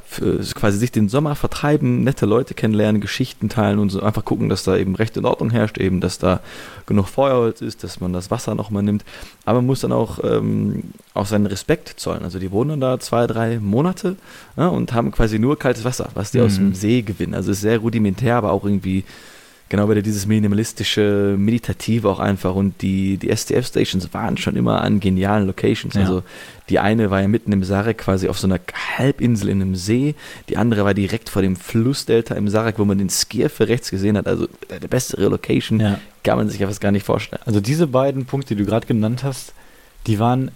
quasi 0.55 0.79
sich 0.79 0.91
den 0.91 1.09
Sommer 1.09 1.37
vertreiben, 1.37 2.03
nette 2.03 2.27
Leute 2.27 2.55
kennenlernen, 2.55 3.01
Geschichten 3.01 3.49
teilen 3.49 3.79
und 3.79 3.91
so 3.91 4.03
einfach 4.03 4.25
gucken, 4.25 4.49
dass 4.49 4.65
da 4.65 4.77
eben 4.77 4.97
Recht 4.97 5.17
in 5.17 5.25
Ordnung 5.25 5.51
herrscht, 5.51 5.79
eben, 5.79 6.01
dass 6.01 6.19
da 6.19 6.41
genug 6.87 7.07
Feuerholz 7.07 7.61
ist, 7.61 7.85
dass 7.85 8.01
man 8.01 8.13
das 8.13 8.31
Wasser 8.33 8.57
nochmal 8.57 8.83
nimmt. 8.83 9.05
Aber 9.45 9.61
man 9.61 9.67
muss 9.67 9.81
dann 9.81 9.93
auch, 9.93 10.19
ähm, 10.25 10.83
auch 11.15 11.27
seinen 11.27 11.47
Respekt 11.47 11.95
zollen. 11.97 12.23
Also 12.25 12.39
die 12.39 12.51
wohnen 12.51 12.71
dann 12.71 12.81
da 12.81 12.99
zwei, 12.99 13.27
drei 13.27 13.61
Monate 13.61 14.17
ja, 14.57 14.67
und 14.67 14.93
haben 14.93 15.13
quasi 15.13 15.39
nur 15.39 15.59
kaltes 15.59 15.85
Wasser, 15.85 16.09
was 16.15 16.33
die 16.33 16.39
mhm. 16.39 16.45
aus 16.45 16.55
dem 16.57 16.75
See 16.81 17.03
gewinnen. 17.03 17.35
Also 17.35 17.53
ist 17.53 17.61
sehr 17.61 17.79
rudimentär, 17.79 18.37
aber 18.37 18.53
auch 18.53 18.65
irgendwie 18.65 19.05
genau 19.71 19.89
wieder 19.89 20.03
dieses 20.03 20.27
minimalistische, 20.27 21.37
meditative 21.39 22.09
auch 22.09 22.19
einfach. 22.19 22.55
Und 22.55 22.83
die, 22.83 23.17
die 23.17 23.35
STF-Stations 23.35 24.13
waren 24.13 24.37
schon 24.37 24.57
immer 24.57 24.83
an 24.83 25.01
genialen 25.01 25.47
Locations. 25.47 25.95
Ja. 25.95 26.03
Also 26.03 26.23
die 26.69 26.79
eine 26.79 27.11
war 27.11 27.23
ja 27.23 27.29
mitten 27.29 27.53
im 27.53 27.65
Sarek 27.65 27.99
quasi 27.99 28.29
auf 28.29 28.39
so 28.39 28.47
einer 28.47 28.61
Halbinsel 28.99 29.49
in 29.49 29.63
einem 29.63 29.77
See. 29.77 30.15
Die 30.49 30.59
andere 30.59 30.85
war 30.85 30.93
direkt 30.93 31.31
vor 31.31 31.41
dem 31.41 31.57
Flussdelta 31.57 32.35
im 32.35 32.49
Sarek, 32.49 32.79
wo 32.79 32.85
man 32.85 32.99
den 32.99 33.09
Skier 33.09 33.49
für 33.49 33.69
rechts 33.69 33.91
gesehen 33.91 34.19
hat. 34.19 34.27
Also 34.27 34.49
der 34.69 34.89
bessere 34.89 35.29
Location 35.29 35.81
ja. 35.81 36.01
kann 36.25 36.37
man 36.37 36.51
sich 36.51 36.61
ja 36.61 36.67
fast 36.67 36.81
gar 36.81 36.93
nicht 36.93 37.07
vorstellen. 37.07 37.43
Also 37.47 37.61
diese 37.61 37.87
beiden 37.87 38.27
Punkte, 38.27 38.57
die 38.57 38.65
du 38.65 38.69
gerade 38.69 38.87
genannt 38.87 39.23
hast, 39.23 39.55
die 40.07 40.19
waren 40.19 40.51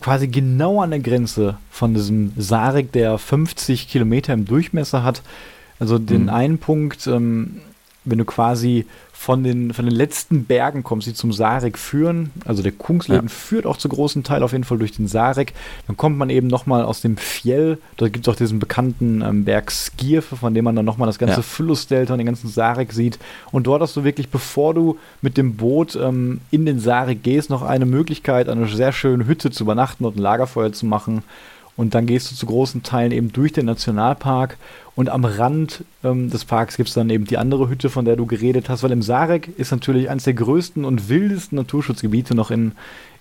quasi 0.00 0.28
genau 0.28 0.80
an 0.80 0.90
der 0.90 1.00
Grenze 1.00 1.58
von 1.70 1.94
diesem 1.94 2.32
Sarek, 2.36 2.92
der 2.92 3.18
50 3.18 3.88
Kilometer 3.88 4.32
im 4.32 4.46
Durchmesser 4.46 5.02
hat. 5.02 5.22
Also 5.78 5.98
den 5.98 6.24
mhm. 6.24 6.28
einen 6.30 6.58
Punkt, 6.58 7.06
ähm, 7.06 7.60
wenn 8.04 8.18
du 8.18 8.24
quasi 8.24 8.86
von 9.22 9.44
den, 9.44 9.72
von 9.72 9.84
den 9.84 9.94
letzten 9.94 10.46
Bergen 10.46 10.82
kommst, 10.82 11.06
die 11.06 11.14
zum 11.14 11.32
Sarek 11.32 11.78
führen, 11.78 12.32
also 12.44 12.60
der 12.60 12.72
Kungsleden 12.72 13.28
ja. 13.28 13.32
führt 13.32 13.66
auch 13.66 13.76
zu 13.76 13.88
großen 13.88 14.24
Teil 14.24 14.42
auf 14.42 14.50
jeden 14.50 14.64
Fall 14.64 14.78
durch 14.78 14.96
den 14.96 15.06
Sarek, 15.06 15.52
dann 15.86 15.96
kommt 15.96 16.18
man 16.18 16.28
eben 16.28 16.48
nochmal 16.48 16.82
aus 16.82 17.02
dem 17.02 17.16
Fjell, 17.16 17.78
da 17.98 18.08
gibt 18.08 18.26
es 18.26 18.32
auch 18.32 18.36
diesen 18.36 18.58
bekannten 18.58 19.22
ähm, 19.22 19.44
Berg 19.44 19.70
Skierfe, 19.70 20.34
von 20.34 20.54
dem 20.54 20.64
man 20.64 20.74
dann 20.74 20.84
nochmal 20.84 21.06
das 21.06 21.20
ganze 21.20 21.36
ja. 21.36 21.42
Flussdelta 21.42 22.14
und 22.14 22.18
den 22.18 22.26
ganzen 22.26 22.48
Sarek 22.48 22.92
sieht. 22.92 23.20
Und 23.52 23.68
dort 23.68 23.80
hast 23.80 23.94
du 23.94 24.02
wirklich, 24.02 24.28
bevor 24.28 24.74
du 24.74 24.98
mit 25.20 25.36
dem 25.36 25.54
Boot 25.54 25.94
ähm, 25.94 26.40
in 26.50 26.66
den 26.66 26.80
Sarek 26.80 27.22
gehst, 27.22 27.48
noch 27.48 27.62
eine 27.62 27.86
Möglichkeit, 27.86 28.48
eine 28.48 28.66
sehr 28.66 28.90
schöne 28.90 29.28
Hütte 29.28 29.52
zu 29.52 29.62
übernachten 29.62 30.04
und 30.04 30.16
ein 30.16 30.20
Lagerfeuer 30.22 30.72
zu 30.72 30.84
machen 30.84 31.22
und 31.76 31.94
dann 31.94 32.06
gehst 32.06 32.30
du 32.30 32.36
zu 32.36 32.46
großen 32.46 32.82
Teilen 32.82 33.12
eben 33.12 33.32
durch 33.32 33.52
den 33.52 33.66
Nationalpark 33.66 34.58
und 34.94 35.08
am 35.08 35.24
Rand 35.24 35.84
ähm, 36.04 36.30
des 36.30 36.44
Parks 36.44 36.76
gibt 36.76 36.88
es 36.88 36.94
dann 36.94 37.08
eben 37.08 37.24
die 37.24 37.38
andere 37.38 37.68
Hütte, 37.68 37.88
von 37.88 38.04
der 38.04 38.16
du 38.16 38.26
geredet 38.26 38.68
hast, 38.68 38.82
weil 38.82 38.92
im 38.92 39.02
Sarek 39.02 39.48
ist 39.58 39.70
natürlich 39.70 40.10
eines 40.10 40.24
der 40.24 40.34
größten 40.34 40.84
und 40.84 41.08
wildesten 41.08 41.56
Naturschutzgebiete 41.56 42.34
noch 42.34 42.50
in, 42.50 42.72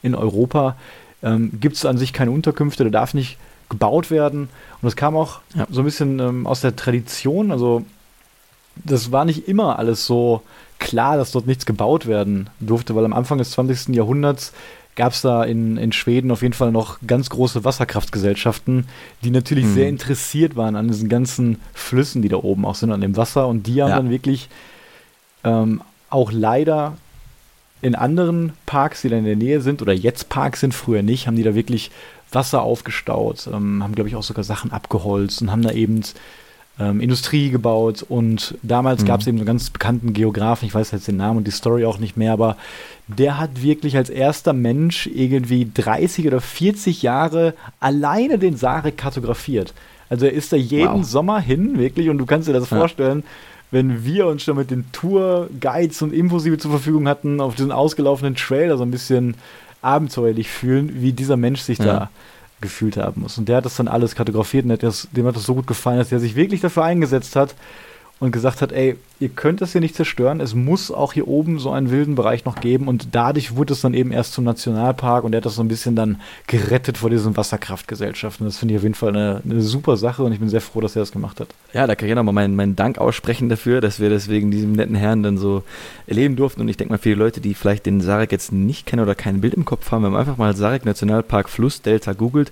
in 0.02 0.16
Europa. 0.16 0.76
Ähm, 1.24 1.52
gibt 1.60 1.78
es 1.78 1.86
an 1.86 1.98
sich 1.98 2.12
keine 2.12 2.32
Unterkünfte, 2.32 2.84
da 2.84 2.90
darf 2.90 3.14
nicht 3.14 3.38
gebaut 3.70 4.12
werden. 4.12 4.42
Und 4.44 4.84
das 4.84 4.96
kam 4.98 5.16
auch 5.16 5.40
ja. 5.56 5.66
so 5.70 5.82
ein 5.82 5.86
bisschen 5.86 6.20
ähm, 6.20 6.46
aus 6.46 6.60
der 6.60 6.76
Tradition. 6.76 7.52
Also 7.52 7.86
das 8.76 9.12
war 9.14 9.24
nicht 9.24 9.48
immer 9.48 9.80
alles 9.80 10.06
so 10.06 10.42
klar, 10.80 11.16
dass 11.16 11.32
dort 11.32 11.48
nichts 11.48 11.66
gebaut 11.66 12.06
werden 12.06 12.50
durfte, 12.60 12.96
weil 12.96 13.06
am 13.06 13.14
Anfang 13.14 13.38
des 13.38 13.52
20. 13.52 13.96
Jahrhunderts 13.96 14.52
gab 15.02 15.14
es 15.14 15.24
da 15.24 15.44
in, 15.44 15.78
in 15.78 15.92
Schweden 15.94 16.30
auf 16.30 16.44
jeden 16.44 16.54
Fall 16.54 16.72
noch 16.72 17.00
ganz 17.08 17.32
große 17.32 17.64
Wasserkraftgesellschaften, 17.64 18.86
die 19.24 19.32
natürlich 19.32 19.66
mhm. 19.66 19.74
sehr 19.74 19.90
interessiert 19.90 20.56
waren 20.56 20.76
an 20.76 20.90
diesen 20.90 21.10
ganzen 21.10 21.60
Flüssen, 21.74 22.22
die 22.22 22.30
da 22.30 22.36
oben 22.36 22.66
auch 22.66 22.76
sind, 22.76 22.92
an 22.92 23.02
dem 23.02 23.18
Wasser. 23.18 23.48
Und 23.48 23.66
die 23.66 23.82
haben 23.82 23.90
ja. 23.90 23.96
dann 23.96 24.12
wirklich 24.12 24.48
ähm, 25.44 25.82
auch 26.12 26.32
leider 26.32 26.98
in 27.82 27.96
anderen 27.96 28.54
Parks, 28.68 29.02
die 29.02 29.10
da 29.10 29.18
in 29.18 29.26
der 29.26 29.36
Nähe 29.36 29.62
sind, 29.62 29.82
oder 29.82 29.92
jetzt 29.92 30.30
Parks 30.30 30.60
sind, 30.60 30.76
früher 30.76 31.02
nicht, 31.02 31.26
haben 31.26 31.36
die 31.36 31.42
da 31.42 31.56
wirklich 31.56 31.90
Wasser 32.32 32.62
aufgestaut, 32.62 33.50
ähm, 33.52 33.82
haben, 33.82 33.96
glaube 33.96 34.08
ich, 34.08 34.16
auch 34.16 34.22
sogar 34.22 34.44
Sachen 34.44 34.72
abgeholzt 34.72 35.42
und 35.42 35.50
haben 35.50 35.64
da 35.64 35.72
eben 35.72 36.04
ähm, 36.80 37.02
Industrie 37.02 37.50
gebaut 37.50 38.04
und 38.08 38.56
damals 38.64 39.04
mhm. 39.04 39.08
gab 39.08 39.22
es 39.22 39.28
eben 39.28 39.38
so 39.38 39.42
einen 39.42 39.48
ganz 39.48 39.70
bekannten 39.70 40.14
Geografen, 40.14 40.66
ich 40.66 40.74
weiß 40.74 40.92
jetzt 40.92 41.08
den 41.08 41.18
Namen 41.18 41.38
und 41.38 41.48
die 41.48 41.52
Story 41.52 41.86
auch 41.86 42.00
nicht 42.00 42.18
mehr, 42.18 42.34
aber 42.34 42.58
der 43.08 43.38
hat 43.38 43.62
wirklich 43.62 43.98
als 43.98 44.10
erster 44.10 44.54
Mensch 44.54 45.08
irgendwie 45.08 45.70
30 45.74 46.28
oder 46.28 46.42
40 46.42 47.02
Jahre 47.02 47.54
alleine 47.80 48.40
den 48.40 48.56
Sarek 48.56 48.98
kartografiert. 48.98 49.74
Also 50.10 50.26
er 50.26 50.34
ist 50.34 50.52
da 50.52 50.58
jeden 50.58 51.00
wow. 51.00 51.06
Sommer 51.06 51.40
hin, 51.40 51.78
wirklich, 51.78 52.10
und 52.10 52.18
du 52.18 52.26
kannst 52.26 52.48
dir 52.48 52.54
das 52.54 52.70
ja. 52.70 52.78
vorstellen, 52.78 53.24
wenn 53.72 54.04
wir 54.04 54.28
uns 54.28 54.44
schon 54.44 54.58
mit 54.58 54.70
den 54.70 54.92
Tour-Guides 54.92 56.02
und 56.02 56.14
Infos, 56.14 56.44
die 56.44 56.52
wir 56.52 56.60
zur 56.60 56.72
Verfügung 56.72 57.08
hatten, 57.08 57.40
auf 57.40 57.56
diesen 57.56 57.72
ausgelaufenen 57.72 58.36
Trailer 58.36 58.78
so 58.78 58.84
ein 58.84 58.92
bisschen 58.92 59.36
abenteuerlich 59.82 60.50
fühlen, 60.50 61.02
wie 61.02 61.14
dieser 61.14 61.38
Mensch 61.38 61.62
sich 61.62 61.80
ja. 61.80 61.86
da 61.86 62.10
gefühlt 62.62 62.98
haben 62.98 63.22
muss. 63.22 63.38
Und 63.38 63.50
der 63.50 63.58
hat 63.58 63.66
das 63.66 63.76
dann 63.76 63.88
alles 63.88 64.16
kartografiert 64.16 64.66
und 64.66 64.84
das, 64.84 65.08
dem 65.12 65.26
hat 65.26 65.36
das 65.36 65.44
so 65.44 65.56
gut 65.56 65.68
gefallen, 65.68 65.98
dass 65.98 66.12
er 66.12 66.20
sich 66.20 66.36
wirklich 66.36 66.62
dafür 66.62 66.84
eingesetzt 66.84 67.36
hat, 67.36 67.56
und 68.22 68.32
gesagt 68.32 68.62
hat, 68.62 68.72
ey, 68.72 68.98
ihr 69.22 69.30
könnt 69.30 69.62
das 69.62 69.74
hier 69.74 69.82
nicht 69.82 69.96
zerstören, 69.96 70.42
es 70.42 70.56
muss 70.56 70.90
auch 70.90 71.14
hier 71.14 71.28
oben 71.28 71.60
so 71.60 71.70
einen 71.70 71.92
wilden 71.92 72.16
Bereich 72.16 72.44
noch 72.44 72.60
geben 72.60 72.88
und 72.88 73.10
dadurch 73.12 73.56
wurde 73.56 73.74
es 73.74 73.82
dann 73.82 73.94
eben 73.94 74.12
erst 74.12 74.34
zum 74.34 74.44
Nationalpark 74.44 75.24
und 75.24 75.34
er 75.34 75.38
hat 75.38 75.46
das 75.46 75.56
so 75.56 75.62
ein 75.62 75.68
bisschen 75.68 75.96
dann 75.96 76.20
gerettet 76.48 76.98
vor 76.98 77.12
diesen 77.12 77.38
Wasserkraftgesellschaften. 77.38 78.48
Das 78.48 78.58
finde 78.58 78.74
ich 78.74 78.80
auf 78.80 78.84
jeden 78.84 78.96
Fall 78.96 79.10
eine, 79.10 79.42
eine, 79.46 79.62
super 79.62 79.96
Sache 79.96 80.24
und 80.24 80.32
ich 80.34 80.40
bin 80.40 80.50
sehr 80.50 80.60
froh, 80.60 80.82
dass 80.82 80.96
er 80.96 81.04
das 81.04 81.12
gemacht 81.12 81.40
hat. 81.40 81.50
Ja, 81.72 81.86
da 81.86 81.94
kann 81.94 82.10
ich 82.10 82.16
nochmal 82.16 82.34
meinen, 82.34 82.56
meinen 82.56 82.76
Dank 82.76 82.98
aussprechen 82.98 83.48
dafür, 83.48 83.80
dass 83.80 84.00
wir 84.00 84.10
deswegen 84.10 84.50
diesem 84.50 84.72
netten 84.72 84.96
Herrn 84.96 85.22
dann 85.22 85.38
so 85.38 85.62
erleben 86.08 86.36
durften 86.36 86.62
und 86.62 86.68
ich 86.68 86.78
denke 86.78 86.92
mal 86.92 87.00
die 87.02 87.14
Leute, 87.14 87.42
die 87.42 87.54
vielleicht 87.54 87.86
den 87.86 88.02
Sarek 88.02 88.32
jetzt 88.32 88.52
nicht 88.52 88.88
kennen 88.88 89.04
oder 89.04 89.14
kein 89.14 89.40
Bild 89.40 89.54
im 89.54 89.66
Kopf 89.66 89.92
haben, 89.92 90.04
wenn 90.04 90.14
man 90.14 90.22
einfach 90.22 90.38
mal 90.38 90.56
Sarek 90.56 90.84
Nationalpark 90.84 91.48
Flussdelta 91.48 92.14
googelt, 92.14 92.52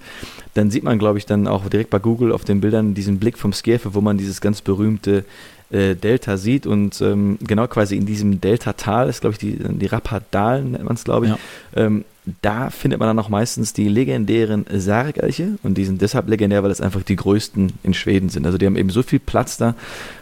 dann 0.53 0.70
sieht 0.70 0.84
man 0.84 0.99
glaube 0.99 1.17
ich 1.17 1.26
dann 1.26 1.47
auch 1.47 1.67
direkt 1.67 1.89
bei 1.89 1.99
Google 1.99 2.32
auf 2.32 2.45
den 2.45 2.61
Bildern 2.61 2.93
diesen 2.93 3.17
Blick 3.17 3.39
vom 3.39 3.53
Skiefe, 3.53 3.95
wo 3.95 4.01
man 4.01 4.20
dieses 4.20 4.39
ganz 4.39 4.61
berühmte 4.61 5.26
äh, 5.72 5.95
Delta 5.95 6.38
sieht 6.38 6.65
und 6.65 6.99
ähm, 7.01 7.38
genau 7.41 7.67
quasi 7.67 7.95
in 7.95 8.05
diesem 8.05 8.41
Delta-Tal 8.41 9.09
ist, 9.09 9.22
glaube 9.22 9.34
ich, 9.34 9.39
die, 9.39 9.57
die 9.57 9.86
Rappadalen 9.86 10.72
nennt 10.72 10.84
man 10.84 10.95
es, 10.95 11.03
glaube 11.03 11.28
ich. 11.28 11.32
Ja. 11.32 11.38
Ähm, 11.76 12.05
da 12.41 12.70
findet 12.70 12.99
man 12.99 13.07
dann 13.07 13.20
auch 13.20 13.30
meistens 13.30 13.74
die 13.74 13.88
legendären 13.88 14.65
Sargelche 14.72 15.57
und 15.63 15.78
die 15.78 15.86
sind 15.86 16.01
deshalb 16.01 16.28
legendär, 16.30 16.63
weil 16.63 16.72
es 16.72 16.82
einfach 16.82 17.03
die 17.03 17.15
größten 17.15 17.74
in 17.84 17.93
Schweden 17.93 18.30
sind. 18.30 18.45
Also 18.45 18.57
die 18.57 18.65
haben 18.65 18.76
eben 18.76 18.89
so 18.89 19.03
viel 19.03 19.20
Platz 19.20 19.57
da, 19.57 19.76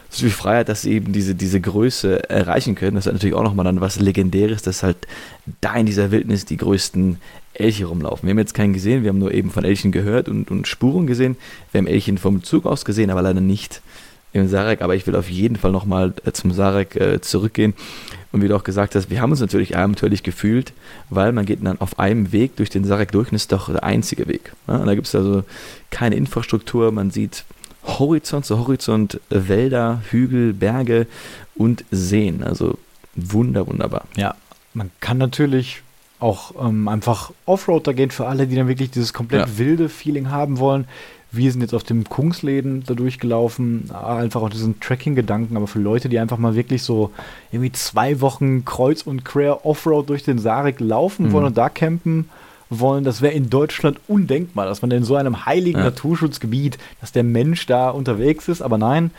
so 0.10 0.22
viel 0.22 0.30
Freiheit, 0.30 0.70
dass 0.70 0.84
sie 0.84 0.94
eben 0.94 1.12
diese, 1.12 1.36
diese 1.36 1.60
Größe 1.60 2.30
erreichen 2.30 2.76
können. 2.76 2.96
Das 2.96 3.08
ist 3.08 3.14
natürlich 3.14 3.36
auch 3.36 3.44
nochmal 3.44 3.66
dann 3.66 3.82
was 3.82 4.00
Legendäres, 4.00 4.62
dass 4.62 4.84
halt 4.84 4.98
da 5.60 5.76
in 5.76 5.86
dieser 5.86 6.12
Wildnis 6.12 6.46
die 6.46 6.58
größten 6.58 7.18
Elche 7.54 7.86
rumlaufen. 7.86 8.28
Wir 8.28 8.32
haben 8.32 8.40
jetzt 8.40 8.54
keinen 8.54 8.74
gesehen, 8.74 9.04
wir 9.04 9.10
haben 9.10 9.20
nur 9.20 9.34
eben 9.34 9.52
von 9.52 9.66
Elchen 9.66 9.92
gehört 9.92 10.30
und, 10.30 10.52
und 10.52 10.68
Spuren 10.68 11.08
gesehen. 11.08 11.36
Wir 11.72 11.80
haben 11.80 11.88
Elchen 11.88 12.18
vom 12.18 12.44
Zug 12.44 12.66
aus 12.66 12.86
gesehen, 12.86 13.10
aber 13.10 13.22
leider 13.22 13.42
nicht 13.42 13.82
im 14.34 14.48
Sarek, 14.48 14.82
aber 14.82 14.96
ich 14.96 15.08
will 15.08 15.16
auf 15.16 15.30
jeden 15.30 15.56
Fall 15.56 15.72
nochmal 15.72 16.14
äh, 16.26 16.32
zum 16.32 16.52
Sarek 16.52 16.96
äh, 16.96 17.22
zurückgehen. 17.22 17.74
Und 18.32 18.42
wie 18.42 18.48
du 18.48 18.56
auch 18.56 18.64
gesagt 18.64 18.96
hast, 18.96 19.10
wir 19.10 19.22
haben 19.22 19.32
uns 19.32 19.40
natürlich 19.40 19.78
abenteuerlich 19.78 20.22
gefühlt, 20.22 20.74
weil 21.10 21.32
man 21.32 21.46
geht 21.46 21.66
dann 21.66 21.80
auf 21.80 21.98
einem 21.98 22.32
Weg 22.32 22.56
durch 22.58 22.70
den 22.70 22.84
Sarek 22.84 23.12
durch 23.12 23.32
und 23.32 23.36
ist 23.36 23.52
doch 23.52 23.72
der 23.72 23.84
einzige 23.84 24.28
Weg. 24.28 24.54
Ja? 24.68 24.78
Und 24.78 24.88
da 24.88 24.96
gibt 24.96 25.08
es 25.08 25.16
also 25.16 25.44
keine 25.90 26.16
Infrastruktur, 26.16 26.92
man 26.92 27.10
sieht 27.10 27.46
Horizont 27.86 28.46
zu 28.46 28.60
Horizont, 28.60 29.20
Wälder, 29.30 30.02
Hügel, 30.10 30.54
Berge 30.54 31.08
und 31.56 31.86
Seen. 31.90 32.44
Also 32.44 32.78
wunder, 33.16 33.66
wunderbar. 33.66 34.06
Ja, 34.18 34.36
man 34.74 34.92
kann 35.00 35.18
natürlich 35.18 35.82
auch 36.20 36.54
ähm, 36.68 36.88
einfach 36.88 37.32
Offroad 37.46 37.88
da 37.88 37.94
gehen 37.94 38.12
für 38.12 38.28
alle, 38.28 38.48
die 38.48 38.56
dann 38.56 38.68
wirklich 38.68 38.92
dieses 38.92 39.14
komplett 39.14 39.48
ja. 39.48 39.58
wilde 39.58 39.88
Feeling 39.88 40.30
haben 40.30 40.60
wollen 40.60 40.86
wir 41.38 41.52
sind 41.52 41.62
jetzt 41.62 41.74
auf 41.74 41.84
dem 41.84 42.04
Kungsläden 42.04 42.84
da 42.86 42.94
durchgelaufen, 42.94 43.92
einfach 43.92 44.42
auch 44.42 44.50
diesen 44.50 44.80
Tracking-Gedanken, 44.80 45.56
aber 45.56 45.68
für 45.68 45.80
Leute, 45.80 46.10
die 46.10 46.20
einfach 46.20 46.38
mal 46.38 46.56
wirklich 46.56 46.84
so 46.84 47.12
irgendwie 47.52 47.72
zwei 47.72 48.20
Wochen 48.22 48.66
kreuz 48.66 49.04
und 49.04 49.24
quer 49.24 49.66
Offroad 49.66 50.10
durch 50.10 50.24
den 50.24 50.40
Sarek 50.40 50.80
laufen 50.80 51.28
mhm. 51.28 51.32
wollen 51.32 51.46
und 51.46 51.58
da 51.58 51.70
campen 51.70 52.30
wollen. 52.70 53.04
Das 53.04 53.22
wäre 53.22 53.34
in 53.34 53.50
Deutschland 53.50 54.00
undenkbar, 54.08 54.66
dass 54.66 54.82
man 54.82 54.92
in 54.92 55.04
so 55.04 55.16
einem 55.16 55.46
heiligen 55.46 55.80
ja. 55.80 55.86
Naturschutzgebiet, 55.86 56.78
dass 57.02 57.12
der 57.12 57.24
Mensch 57.24 57.66
da 57.66 57.90
unterwegs 57.90 58.48
ist. 58.48 58.62
Aber 58.62 58.78
nein, 58.78 59.12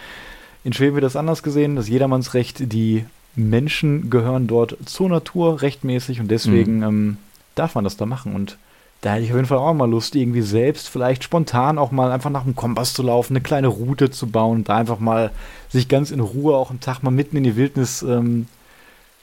in 0.64 0.73
Schweden 0.73 0.95
wird 0.95 1.05
das 1.05 1.16
anders 1.16 1.43
gesehen, 1.43 1.77
das 1.77 1.89
Jedermannsrecht, 1.89 2.73
die 2.73 3.05
Menschen 3.37 4.11
gehören 4.11 4.47
dort 4.47 4.77
zur 4.85 5.09
Natur 5.09 5.62
rechtmäßig 5.62 6.21
und 6.21 6.31
deswegen 6.31 6.79
mhm. 6.79 6.83
ähm, 6.83 7.16
darf 7.55 7.75
man 7.75 7.85
das 7.85 7.97
da 7.97 8.05
machen. 8.05 8.35
Und 8.35 8.59
da 9.01 9.12
hätte 9.12 9.24
ich 9.24 9.30
auf 9.30 9.36
jeden 9.36 9.46
Fall 9.46 9.59
auch 9.59 9.74
mal 9.74 9.88
Lust, 9.88 10.16
irgendwie 10.16 10.42
selbst 10.42 10.88
vielleicht 10.88 11.22
spontan 11.22 11.78
auch 11.78 11.92
mal 11.92 12.11
einfach 12.11 12.30
nach 12.30 12.42
dem 12.42 12.57
Kompass 12.57 12.94
zu 12.94 13.03
laufen, 13.03 13.34
eine 13.34 13.42
kleine 13.42 13.68
Route 13.68 14.11
zu 14.11 14.28
bauen 14.28 14.59
und 14.59 14.68
da 14.68 14.76
einfach 14.76 14.99
mal 14.99 15.30
sich 15.68 15.88
ganz 15.88 16.11
in 16.11 16.20
Ruhe 16.20 16.57
auch 16.57 16.70
einen 16.70 16.80
Tag 16.80 17.03
mal 17.03 17.11
mitten 17.11 17.36
in 17.36 17.44
die 17.44 17.57
Wildnis 17.57 18.03
ähm, 18.03 18.46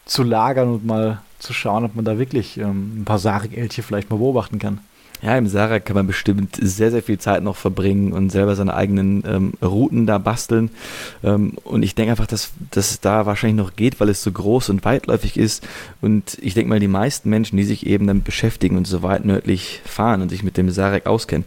zu 0.05 0.23
lagern 0.23 0.69
und 0.69 0.85
mal 0.85 1.21
zu 1.39 1.53
schauen, 1.53 1.83
ob 1.83 1.95
man 1.95 2.05
da 2.05 2.17
wirklich 2.17 2.57
ähm, 2.57 3.01
ein 3.01 3.05
paar 3.05 3.19
Sarek-Elche 3.19 3.83
vielleicht 3.83 4.09
mal 4.09 4.17
beobachten 4.17 4.59
kann. 4.59 4.79
Ja, 5.25 5.39
im 5.39 5.47
Sarah 5.47 5.79
kann 5.79 5.95
man 5.95 6.05
bestimmt 6.05 6.55
sehr, 6.61 6.91
sehr 6.91 7.01
viel 7.01 7.17
Zeit 7.17 7.41
noch 7.41 7.55
verbringen 7.55 8.13
und 8.13 8.29
selber 8.29 8.55
seine 8.55 8.75
eigenen 8.75 9.23
ähm, 9.25 9.53
Routen 9.59 10.05
da 10.05 10.19
basteln. 10.19 10.69
Ähm, 11.23 11.53
und 11.63 11.81
ich 11.81 11.95
denke 11.95 12.11
einfach, 12.11 12.27
dass 12.27 12.51
das 12.69 13.01
da 13.01 13.25
wahrscheinlich 13.25 13.57
noch 13.57 13.75
geht, 13.75 13.99
weil 13.99 14.09
es 14.09 14.21
so 14.21 14.31
groß 14.31 14.69
und 14.69 14.85
weitläufig 14.85 15.37
ist. 15.37 15.67
Und 15.99 16.37
ich 16.41 16.53
denke 16.53 16.69
mal, 16.69 16.79
die 16.79 16.87
meisten 16.87 17.31
Menschen, 17.31 17.57
die 17.57 17.63
sich 17.63 17.87
eben 17.87 18.05
damit 18.05 18.23
beschäftigen 18.23 18.77
und 18.77 18.85
so 18.85 19.01
weit 19.01 19.25
nördlich 19.25 19.81
fahren 19.83 20.21
und 20.21 20.29
sich 20.29 20.43
mit 20.43 20.57
dem 20.57 20.69
Sarek 20.69 21.07
auskennen, 21.07 21.45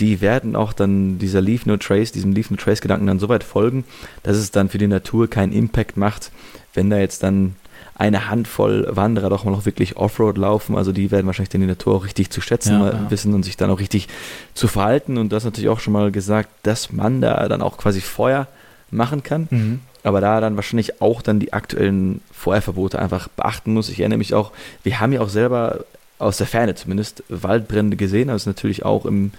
die 0.00 0.22
werden 0.22 0.56
auch 0.56 0.72
dann 0.72 1.18
dieser 1.18 1.42
Leave 1.42 1.68
No 1.68 1.76
Trace, 1.76 2.12
diesem 2.12 2.32
Leave 2.32 2.48
No 2.48 2.56
Trace 2.56 2.80
Gedanken 2.80 3.08
dann 3.08 3.18
so 3.18 3.28
weit 3.28 3.44
folgen, 3.44 3.84
dass 4.22 4.38
es 4.38 4.52
dann 4.52 4.70
für 4.70 4.78
die 4.78 4.86
Natur 4.86 5.28
keinen 5.28 5.52
Impact 5.52 5.98
macht, 5.98 6.32
wenn 6.72 6.88
da 6.88 6.98
jetzt 6.98 7.22
dann 7.22 7.56
eine 7.94 8.30
Handvoll 8.30 8.86
Wanderer 8.90 9.28
doch 9.28 9.44
mal 9.44 9.50
noch 9.50 9.66
wirklich 9.66 9.96
Offroad 9.96 10.38
laufen. 10.38 10.76
Also 10.76 10.92
die 10.92 11.10
werden 11.10 11.26
wahrscheinlich 11.26 11.48
dann 11.48 11.60
die 11.60 11.66
Natur 11.66 11.96
auch 11.96 12.04
richtig 12.04 12.30
zu 12.30 12.40
schätzen 12.40 12.80
ja, 12.80 12.92
ja. 12.92 13.10
wissen 13.10 13.34
und 13.34 13.42
sich 13.42 13.56
dann 13.56 13.70
auch 13.70 13.80
richtig 13.80 14.08
zu 14.54 14.68
verhalten. 14.68 15.18
Und 15.18 15.32
das 15.32 15.44
natürlich 15.44 15.68
auch 15.68 15.80
schon 15.80 15.92
mal 15.92 16.12
gesagt, 16.12 16.48
dass 16.62 16.92
man 16.92 17.20
da 17.20 17.48
dann 17.48 17.60
auch 17.60 17.76
quasi 17.76 18.00
Feuer 18.00 18.46
machen 18.90 19.22
kann. 19.22 19.48
Mhm. 19.50 19.80
Aber 20.04 20.20
da 20.20 20.40
dann 20.40 20.54
wahrscheinlich 20.54 21.02
auch 21.02 21.22
dann 21.22 21.40
die 21.40 21.52
aktuellen 21.52 22.20
Feuerverbote 22.32 22.98
einfach 23.00 23.28
beachten 23.28 23.74
muss. 23.74 23.88
Ich 23.88 23.98
erinnere 23.98 24.18
mich 24.18 24.32
auch, 24.32 24.52
wir 24.84 25.00
haben 25.00 25.12
ja 25.12 25.20
auch 25.20 25.28
selber 25.28 25.84
aus 26.20 26.36
der 26.36 26.46
Ferne 26.46 26.76
zumindest 26.76 27.24
Waldbrände 27.28 27.96
gesehen. 27.96 28.30
Also 28.30 28.48
natürlich 28.48 28.84
auch 28.84 29.06
im 29.06 29.32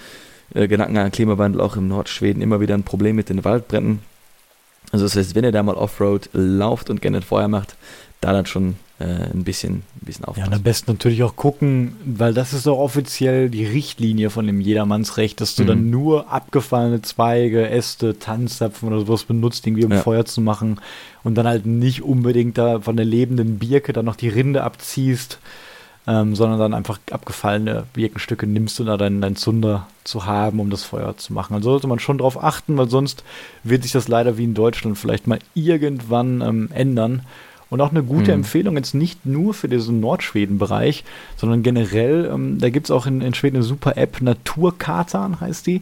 äh, 0.54 0.68
Gedanken 0.68 0.98
an 0.98 1.12
Klimawandel, 1.12 1.62
auch 1.62 1.78
im 1.78 1.88
Nordschweden 1.88 2.42
immer 2.42 2.60
wieder 2.60 2.76
ein 2.76 2.84
Problem 2.84 3.16
mit 3.16 3.30
den 3.30 3.46
Waldbränden. 3.46 4.00
Also 4.92 5.06
das 5.06 5.16
heißt, 5.16 5.36
wenn 5.36 5.44
ihr 5.44 5.52
da 5.52 5.64
mal 5.64 5.76
Offroad 5.76 6.30
lauft 6.34 6.90
und 6.90 7.02
gerne 7.02 7.22
Feuer 7.22 7.48
macht, 7.48 7.76
da 8.22 8.34
dann 8.34 8.46
schon 8.46 8.76
äh, 9.00 9.06
ein, 9.06 9.44
bisschen, 9.44 9.76
ein 9.76 10.06
bisschen 10.06 10.26
aufpassen. 10.26 10.42
Ja, 10.42 10.48
und 10.48 10.54
am 10.54 10.64
besten 10.64 10.92
natürlich 10.92 11.24
auch 11.24 11.36
gucken, 11.36 11.96
weil 12.04 12.34
das 12.34 12.54
ist 12.54 12.68
auch 12.68 12.80
offiziell 12.80 13.50
die 13.50 13.66
Richtlinie 13.66 14.30
von 14.30 14.46
dem 14.46 14.60
Jedermannsrecht, 14.60 15.40
dass 15.40 15.56
du 15.56 15.64
mhm. 15.64 15.68
dann 15.68 15.90
nur 15.90 16.32
abgefallene 16.32 17.02
Zweige, 17.02 17.70
Äste, 17.70 18.20
Tanzzapfen 18.20 18.90
oder 18.90 19.00
sowas 19.00 19.24
benutzt, 19.24 19.66
irgendwie 19.66 19.86
um 19.86 19.94
ja. 19.94 20.02
Feuer 20.02 20.26
zu 20.26 20.42
machen 20.42 20.82
und 21.24 21.36
dann 21.36 21.48
halt 21.48 21.66
nicht 21.66 22.04
unbedingt 22.04 22.58
da 22.58 22.82
von 22.82 22.98
der 22.98 23.06
lebenden 23.06 23.58
Birke 23.58 23.94
dann 23.94 24.06
noch 24.06 24.18
die 24.18 24.30
Rinde 24.30 24.64
abziehst, 24.64 25.40
ähm, 26.06 26.36
sondern 26.36 26.60
dann 26.60 26.74
einfach 26.74 27.00
abgefallene 27.12 27.86
Birkenstücke 27.94 28.48
nimmst, 28.48 28.82
um 28.82 28.86
da 28.86 28.98
deinen 28.98 29.22
dein 29.22 29.38
Zunder 29.38 29.88
zu 30.04 30.26
haben, 30.26 30.60
um 30.60 30.70
das 30.70 30.84
Feuer 30.84 31.16
zu 31.16 31.32
machen. 31.32 31.54
Also 31.54 31.70
sollte 31.70 31.88
man 31.88 32.00
schon 32.00 32.18
darauf 32.18 32.44
achten, 32.44 32.78
weil 32.78 32.90
sonst 32.90 33.24
wird 33.64 33.84
sich 33.84 33.94
das 33.94 34.10
leider 34.10 34.38
wie 34.38 34.44
in 34.44 34.56
Deutschland 34.56 34.98
vielleicht 34.98 35.28
mal 35.28 35.40
irgendwann 35.54 36.42
ähm, 36.42 36.70
ändern 36.74 37.22
und 37.70 37.82
auch 37.82 37.92
eine 37.92 38.04
gute 38.04 38.32
mhm. 38.32 38.40
Empfehlung 38.40 38.76
jetzt 38.78 38.94
nicht 38.94 39.26
nur 39.26 39.54
für 39.54 39.68
diesen 39.68 40.00
Nordschweden-Bereich, 40.00 41.04
sondern 41.38 41.64
generell, 41.64 42.30
ähm, 42.34 42.60
da 42.60 42.70
gibt 42.70 42.88
es 42.88 42.92
auch 42.92 43.06
in, 43.06 43.22
in 43.22 43.34
Schweden 43.34 43.58
eine 43.58 43.66
super 43.66 43.98
App, 43.98 44.22
Naturkartan 44.22 45.40
heißt 45.40 45.68
die. 45.68 45.82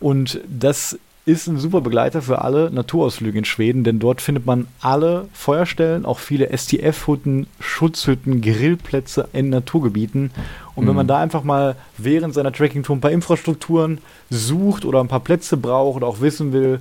Und 0.00 0.40
das 0.48 0.98
ist 1.24 1.46
ein 1.46 1.58
super 1.58 1.80
Begleiter 1.80 2.20
für 2.20 2.42
alle 2.42 2.70
Naturausflüge 2.72 3.38
in 3.38 3.44
Schweden, 3.44 3.84
denn 3.84 4.00
dort 4.00 4.20
findet 4.20 4.44
man 4.44 4.66
alle 4.80 5.28
Feuerstellen, 5.32 6.04
auch 6.04 6.18
viele 6.18 6.48
STF-Hütten, 6.56 7.46
Schutzhütten, 7.60 8.40
Grillplätze 8.40 9.28
in 9.32 9.48
Naturgebieten. 9.48 10.32
Und 10.74 10.84
mhm. 10.84 10.88
wenn 10.88 10.96
man 10.96 11.06
da 11.06 11.18
einfach 11.18 11.44
mal 11.44 11.76
während 11.96 12.34
seiner 12.34 12.52
Trekkingtour 12.52 12.96
ein 12.96 13.00
paar 13.00 13.12
Infrastrukturen 13.12 13.98
sucht 14.30 14.84
oder 14.84 15.00
ein 15.00 15.08
paar 15.08 15.20
Plätze 15.20 15.56
braucht 15.56 15.98
oder 15.98 16.08
auch 16.08 16.20
wissen 16.20 16.52
will, 16.52 16.80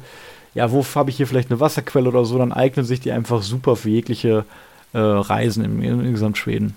ja, 0.53 0.71
wo 0.71 0.85
habe 0.95 1.09
ich 1.09 1.17
hier 1.17 1.27
vielleicht 1.27 1.51
eine 1.51 1.59
Wasserquelle 1.59 2.09
oder 2.09 2.25
so, 2.25 2.37
dann 2.37 2.51
eignen 2.51 2.85
sich 2.85 2.99
die 2.99 3.11
einfach 3.11 3.41
super 3.41 3.75
für 3.75 3.89
jegliche 3.89 4.45
äh, 4.93 4.99
Reisen 4.99 5.63
im, 5.63 5.81
im 5.81 6.11
Gesamtschweden. 6.11 6.75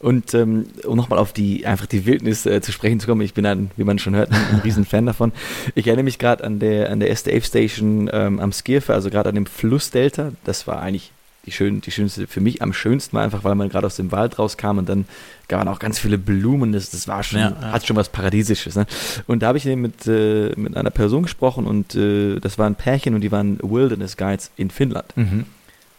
Und 0.00 0.32
ähm, 0.34 0.66
um 0.84 0.96
nochmal 0.96 1.18
auf 1.18 1.32
die 1.32 1.66
einfach 1.66 1.86
die 1.86 2.06
Wildnis 2.06 2.46
äh, 2.46 2.60
zu 2.60 2.70
sprechen 2.70 3.00
zu 3.00 3.08
kommen, 3.08 3.20
ich 3.20 3.34
bin 3.34 3.42
dann, 3.42 3.72
wie 3.76 3.82
man 3.84 3.98
schon 3.98 4.14
hört, 4.14 4.30
ein, 4.30 4.46
ein 4.52 4.60
riesen 4.60 4.84
Fan 4.84 5.06
davon. 5.06 5.32
Ich 5.74 5.86
erinnere 5.88 6.04
mich 6.04 6.18
gerade 6.18 6.44
an 6.44 6.60
der 6.60 6.90
an 6.90 7.00
der 7.00 7.10
SDF 7.10 7.44
Station 7.44 8.08
ähm, 8.12 8.38
am 8.38 8.52
Skirfe, 8.52 8.94
also 8.94 9.10
gerade 9.10 9.30
an 9.30 9.34
dem 9.34 9.46
Flussdelta. 9.46 10.32
Das 10.44 10.68
war 10.68 10.80
eigentlich 10.80 11.10
die, 11.48 11.52
schön, 11.52 11.80
die 11.80 11.90
schönste, 11.90 12.26
für 12.26 12.40
mich 12.40 12.60
am 12.60 12.72
schönsten 12.72 13.16
war 13.16 13.24
einfach, 13.24 13.42
weil 13.42 13.54
man 13.54 13.68
gerade 13.70 13.86
aus 13.86 13.96
dem 13.96 14.12
Wald 14.12 14.38
rauskam 14.38 14.78
und 14.78 14.88
dann 14.88 15.06
gab 15.48 15.64
man 15.64 15.68
auch 15.68 15.78
ganz 15.78 15.98
viele 15.98 16.18
Blumen, 16.18 16.72
das, 16.72 16.90
das 16.90 17.08
war 17.08 17.22
schon, 17.22 17.40
ja, 17.40 17.56
ja. 17.60 17.72
hat 17.72 17.86
schon 17.86 17.96
was 17.96 18.10
Paradiesisches. 18.10 18.76
Ne? 18.76 18.86
Und 19.26 19.42
da 19.42 19.48
habe 19.48 19.58
ich 19.58 19.64
mit, 19.64 20.06
äh, 20.06 20.52
mit 20.56 20.76
einer 20.76 20.90
Person 20.90 21.22
gesprochen 21.22 21.66
und 21.66 21.94
äh, 21.94 22.38
das 22.38 22.58
war 22.58 22.66
ein 22.66 22.74
Pärchen 22.74 23.14
und 23.14 23.22
die 23.22 23.32
waren 23.32 23.58
Wilderness 23.62 24.16
Guides 24.18 24.50
in 24.56 24.70
Finnland. 24.70 25.16
Mhm. 25.16 25.46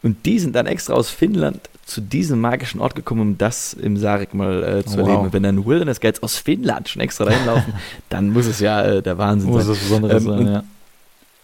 Und 0.02 0.26
die 0.26 0.39
sind 0.39 0.56
dann 0.56 0.68
extra 0.68 0.93
aus 0.93 1.10
Finnland 1.10 1.60
zu 1.86 2.00
diesem 2.00 2.39
magischen 2.39 2.80
Ort 2.80 2.95
gekommen, 2.95 3.22
um 3.22 3.38
das 3.38 3.74
im 3.74 3.97
Sarek 3.97 4.36
mal 4.36 4.64
äh, 4.64 4.86
zu 4.86 4.91
wow. 4.91 5.00
erleben. 5.00 5.22
Und 5.24 5.34
wenn 5.34 5.43
dann 5.43 5.66
Wilderness 5.66 6.00
Guides 6.00 6.22
aus 6.22 6.38
Finnland 6.38 6.88
schon 6.88 7.02
extra 7.02 7.26
dahin 7.26 7.45
laufen, 7.47 7.74
dann 8.10 8.30
muss 8.30 8.45
es 8.45 8.60
ja 8.60 8.84
äh, 8.84 9.02
der 9.02 9.18
Wahnsinn 9.18 9.50
muss 9.50 9.64
sein. 9.64 9.70
Muss 9.70 9.78
es 9.78 9.84
Besonderes 9.84 10.24
ähm, 10.24 10.30
sein, 10.30 10.47
ja. 10.47 10.64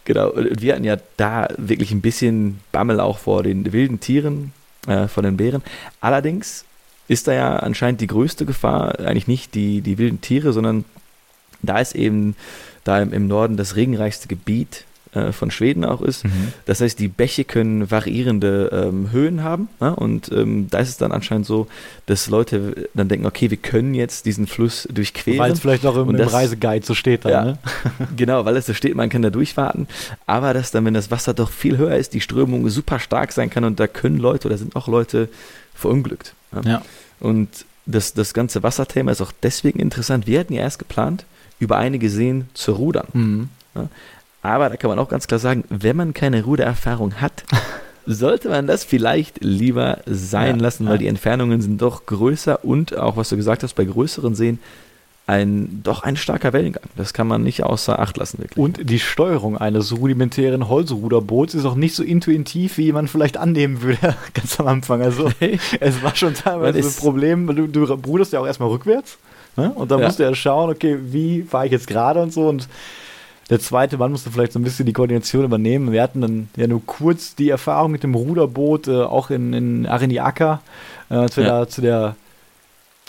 Genau, 0.06 0.30
und 0.30 0.62
wir 0.62 0.72
hatten 0.72 0.84
ja 0.84 0.96
da 1.16 1.48
wirklich 1.58 1.90
ein 1.90 2.00
bisschen 2.00 2.60
Bammel 2.70 3.00
auch 3.00 3.18
vor 3.18 3.42
den 3.42 3.72
wilden 3.72 3.98
Tieren, 3.98 4.52
äh, 4.86 5.08
vor 5.08 5.24
den 5.24 5.36
Bären. 5.36 5.62
Allerdings 6.00 6.64
ist 7.08 7.26
da 7.26 7.32
ja 7.32 7.56
anscheinend 7.56 8.00
die 8.00 8.06
größte 8.06 8.46
Gefahr 8.46 9.00
eigentlich 9.00 9.26
nicht 9.26 9.54
die, 9.54 9.80
die 9.80 9.98
wilden 9.98 10.20
Tiere, 10.20 10.52
sondern 10.52 10.84
da 11.60 11.78
ist 11.80 11.96
eben 11.96 12.36
da 12.84 13.02
im, 13.02 13.12
im 13.12 13.26
Norden 13.26 13.56
das 13.56 13.74
regenreichste 13.74 14.28
Gebiet 14.28 14.84
äh, 15.16 15.32
von 15.32 15.50
Schweden 15.50 15.84
auch 15.84 16.02
ist. 16.02 16.24
Mhm. 16.24 16.52
Das 16.66 16.80
heißt, 16.80 16.98
die 16.98 17.08
Bäche 17.08 17.44
können 17.44 17.90
variierende 17.90 18.70
ähm, 18.72 19.10
Höhen 19.12 19.42
haben. 19.42 19.68
Ja? 19.80 19.88
Und 19.90 20.30
ähm, 20.30 20.68
da 20.70 20.78
ist 20.78 20.90
es 20.90 20.96
dann 20.98 21.10
anscheinend 21.10 21.46
so, 21.46 21.66
dass 22.04 22.28
Leute 22.28 22.88
dann 22.92 23.08
denken, 23.08 23.24
okay, 23.24 23.50
wir 23.50 23.56
können 23.56 23.94
jetzt 23.94 24.26
diesen 24.26 24.46
Fluss 24.46 24.86
durchqueren. 24.92 25.38
Weil 25.38 25.52
es 25.52 25.60
vielleicht 25.60 25.86
auch 25.86 25.96
im, 25.96 26.16
das, 26.16 26.28
im 26.28 26.34
Reiseguide 26.34 26.84
so 26.84 26.94
steht 26.94 27.24
dann, 27.24 27.32
ja, 27.32 27.44
ne? 27.44 27.58
genau, 28.16 28.44
weil 28.44 28.56
es 28.56 28.66
so 28.66 28.74
steht, 28.74 28.94
man 28.94 29.08
kann 29.08 29.22
da 29.22 29.30
durchfahrten. 29.30 29.88
Aber 30.26 30.52
dass 30.52 30.70
dann, 30.70 30.84
wenn 30.84 30.94
das 30.94 31.10
Wasser 31.10 31.32
doch 31.32 31.50
viel 31.50 31.78
höher 31.78 31.96
ist, 31.96 32.12
die 32.12 32.20
Strömung 32.20 32.68
super 32.68 32.98
stark 32.98 33.32
sein 33.32 33.48
kann 33.48 33.64
und 33.64 33.80
da 33.80 33.86
können 33.86 34.18
Leute 34.18 34.48
oder 34.48 34.58
sind 34.58 34.76
auch 34.76 34.88
Leute 34.88 35.28
verunglückt. 35.74 36.34
Ja. 36.54 36.70
ja. 36.70 36.82
Und 37.20 37.48
das, 37.86 38.12
das 38.12 38.34
ganze 38.34 38.62
Wasserthema 38.62 39.12
ist 39.12 39.22
auch 39.22 39.32
deswegen 39.42 39.78
interessant. 39.78 40.26
Wir 40.26 40.40
hatten 40.40 40.52
ja 40.52 40.62
erst 40.62 40.78
geplant, 40.78 41.24
über 41.58 41.78
einige 41.78 42.10
Seen 42.10 42.48
zu 42.52 42.72
rudern. 42.72 43.06
Mhm. 43.12 43.48
Ja, 43.74 43.88
aber 44.48 44.68
da 44.68 44.76
kann 44.76 44.90
man 44.90 44.98
auch 44.98 45.08
ganz 45.08 45.26
klar 45.26 45.38
sagen, 45.38 45.64
wenn 45.68 45.96
man 45.96 46.14
keine 46.14 46.44
Rudererfahrung 46.44 47.20
hat, 47.20 47.44
sollte 48.06 48.48
man 48.48 48.66
das 48.66 48.84
vielleicht 48.84 49.42
lieber 49.42 49.98
sein 50.06 50.56
ja, 50.56 50.62
lassen, 50.62 50.86
weil 50.86 50.94
ja. 50.94 50.98
die 50.98 51.08
Entfernungen 51.08 51.60
sind 51.60 51.82
doch 51.82 52.06
größer 52.06 52.64
und 52.64 52.96
auch, 52.96 53.16
was 53.16 53.28
du 53.28 53.36
gesagt 53.36 53.62
hast, 53.62 53.74
bei 53.74 53.84
größeren 53.84 54.34
Seen 54.34 54.58
ein 55.26 55.80
doch 55.82 56.04
ein 56.04 56.16
starker 56.16 56.52
Wellengang. 56.52 56.84
Das 56.96 57.12
kann 57.12 57.26
man 57.26 57.42
nicht 57.42 57.64
außer 57.64 57.98
Acht 57.98 58.16
lassen, 58.16 58.38
wirklich. 58.38 58.58
Und 58.58 58.88
die 58.88 59.00
Steuerung 59.00 59.58
eines 59.58 59.96
rudimentären 59.96 60.68
Holzruderboots 60.68 61.54
ist 61.54 61.64
auch 61.64 61.74
nicht 61.74 61.96
so 61.96 62.04
intuitiv, 62.04 62.78
wie 62.78 62.92
man 62.92 63.08
vielleicht 63.08 63.36
annehmen 63.36 63.82
würde, 63.82 64.14
ganz 64.34 64.60
am 64.60 64.68
Anfang. 64.68 65.02
Also, 65.02 65.30
es 65.80 66.02
war 66.02 66.14
schon 66.14 66.34
teilweise 66.34 66.78
ein 66.78 66.94
Problem. 66.94 67.46
Du, 67.48 67.66
du 67.66 67.84
ruderst 67.84 68.32
ja 68.32 68.40
auch 68.40 68.46
erstmal 68.46 68.68
rückwärts. 68.68 69.18
Ne? 69.56 69.72
Und 69.74 69.90
dann 69.90 69.98
ja. 70.00 70.06
musst 70.06 70.18
du 70.18 70.22
ja 70.22 70.34
schauen, 70.34 70.70
okay, 70.70 70.98
wie 71.02 71.42
fahre 71.42 71.66
ich 71.66 71.72
jetzt 71.72 71.88
gerade 71.88 72.22
und 72.22 72.32
so. 72.32 72.48
Und 72.48 72.68
der 73.50 73.60
zweite 73.60 73.96
Mann 73.96 74.10
musste 74.10 74.30
vielleicht 74.30 74.52
so 74.52 74.58
ein 74.58 74.64
bisschen 74.64 74.86
die 74.86 74.92
Koordination 74.92 75.44
übernehmen. 75.44 75.92
Wir 75.92 76.02
hatten 76.02 76.20
dann 76.20 76.48
ja 76.56 76.66
nur 76.66 76.84
kurz 76.84 77.34
die 77.36 77.50
Erfahrung 77.50 77.92
mit 77.92 78.02
dem 78.02 78.14
Ruderboot, 78.14 78.88
äh, 78.88 79.02
auch 79.02 79.30
in, 79.30 79.52
in 79.52 79.86
Ariniaka, 79.86 80.60
äh, 81.10 81.14
als 81.14 81.36
wir 81.36 81.44
ja. 81.44 81.60
da 81.60 81.68
zu 81.68 81.80
der 81.80 82.16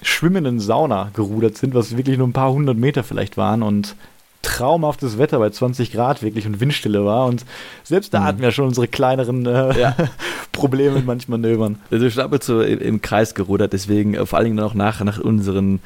schwimmenden 0.03 0.59
Sauna 0.59 1.09
gerudert 1.13 1.57
sind, 1.57 1.73
was 1.73 1.97
wirklich 1.97 2.17
nur 2.19 2.27
ein 2.27 2.33
paar 2.33 2.51
hundert 2.51 2.77
Meter 2.77 3.03
vielleicht 3.03 3.35
waren 3.35 3.63
und 3.63 3.95
traumhaftes 4.43 5.17
Wetter 5.17 5.39
bei 5.39 5.49
20 5.49 5.91
Grad 5.91 6.21
wirklich 6.21 6.45
und 6.45 6.59
Windstille 6.59 7.03
war 7.03 7.25
und 7.25 7.43
selbst 7.83 8.13
da 8.13 8.19
mhm. 8.19 8.23
hatten 8.25 8.41
wir 8.41 8.51
schon 8.51 8.67
unsere 8.67 8.87
kleineren 8.87 9.45
äh, 9.47 9.79
ja. 9.79 9.95
Probleme 10.51 10.95
mit 10.95 11.05
manchen 11.05 11.31
Manövern. 11.31 11.79
Also 11.89 12.05
ich 12.05 12.17
habe 12.17 12.39
so 12.41 12.61
im, 12.61 12.79
im, 12.79 13.01
Kreis 13.01 13.33
gerudert, 13.33 13.73
deswegen 13.73 14.13
äh, 14.13 14.25
vor 14.25 14.37
allen 14.37 14.45
Dingen 14.45 14.59
auch 14.59 14.75
nach, 14.75 15.03
nach 15.03 15.19
unseren 15.19 15.79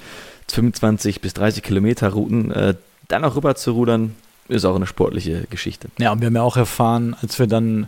25 0.49 1.21
bis 1.21 1.33
30 1.33 1.63
Kilometer 1.63 2.09
Routen 2.09 2.51
äh, 2.51 2.75
dann 3.07 3.23
auch 3.23 3.35
rüber 3.35 3.55
zu 3.55 3.71
rudern, 3.71 4.15
ist 4.51 4.65
auch 4.65 4.75
eine 4.75 4.87
sportliche 4.87 5.45
Geschichte. 5.49 5.89
Ja, 5.99 6.11
und 6.11 6.21
wir 6.21 6.27
haben 6.27 6.35
ja 6.35 6.41
auch 6.41 6.57
erfahren, 6.57 7.15
als 7.21 7.39
wir 7.39 7.47
dann 7.47 7.87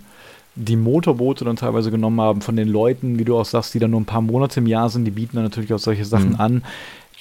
die 0.56 0.76
Motorboote 0.76 1.46
dann 1.46 1.56
teilweise 1.56 1.92
genommen 1.92 2.22
haben 2.22 2.42
von 2.42 2.56
den 2.56 2.68
Leuten, 2.68 3.20
wie 3.20 3.26
du 3.26 3.38
auch 3.38 3.46
sagst, 3.46 3.74
die 3.74 3.80
dann 3.80 3.92
nur 3.92 4.02
ein 4.02 4.06
paar 4.06 4.22
Monate 4.22 4.60
im 4.60 4.68
Jahr 4.68 4.90
sind, 4.90 5.06
die 5.06 5.12
bieten 5.12 5.36
dann 5.36 5.44
natürlich 5.44 5.74
auch 5.74 5.80
solche 5.80 6.06
Sachen 6.06 6.32
mhm. 6.32 6.40
an. 6.40 6.64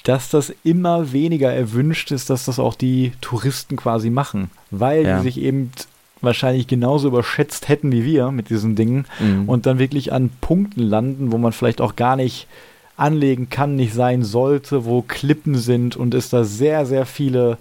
dass 0.03 0.29
das 0.29 0.53
immer 0.63 1.13
weniger 1.13 1.51
erwünscht 1.51 2.11
ist, 2.11 2.29
dass 2.29 2.45
das 2.45 2.59
auch 2.59 2.75
die 2.75 3.13
Touristen 3.21 3.77
quasi 3.77 4.09
machen, 4.09 4.51
weil 4.69 5.05
ja. 5.05 5.17
die 5.17 5.23
sich 5.23 5.39
eben 5.39 5.71
wahrscheinlich 6.19 6.67
genauso 6.67 7.07
überschätzt 7.07 7.69
hätten 7.69 7.91
wie 7.91 8.05
wir 8.05 8.31
mit 8.31 8.49
diesen 8.49 8.75
Dingen 8.75 9.05
mhm. 9.19 9.47
und 9.47 9.65
dann 9.65 9.79
wirklich 9.79 10.13
an 10.13 10.29
Punkten 10.41 10.81
landen, 10.81 11.31
wo 11.31 11.37
man 11.37 11.53
vielleicht 11.53 11.81
auch 11.81 11.95
gar 11.95 12.15
nicht 12.15 12.47
anlegen 12.95 13.49
kann, 13.49 13.75
nicht 13.75 13.93
sein 13.93 14.23
sollte, 14.23 14.85
wo 14.85 15.01
Klippen 15.01 15.55
sind 15.55 15.95
und 15.95 16.13
es 16.13 16.29
da 16.29 16.43
sehr, 16.43 16.85
sehr 16.85 17.05
viele 17.05 17.57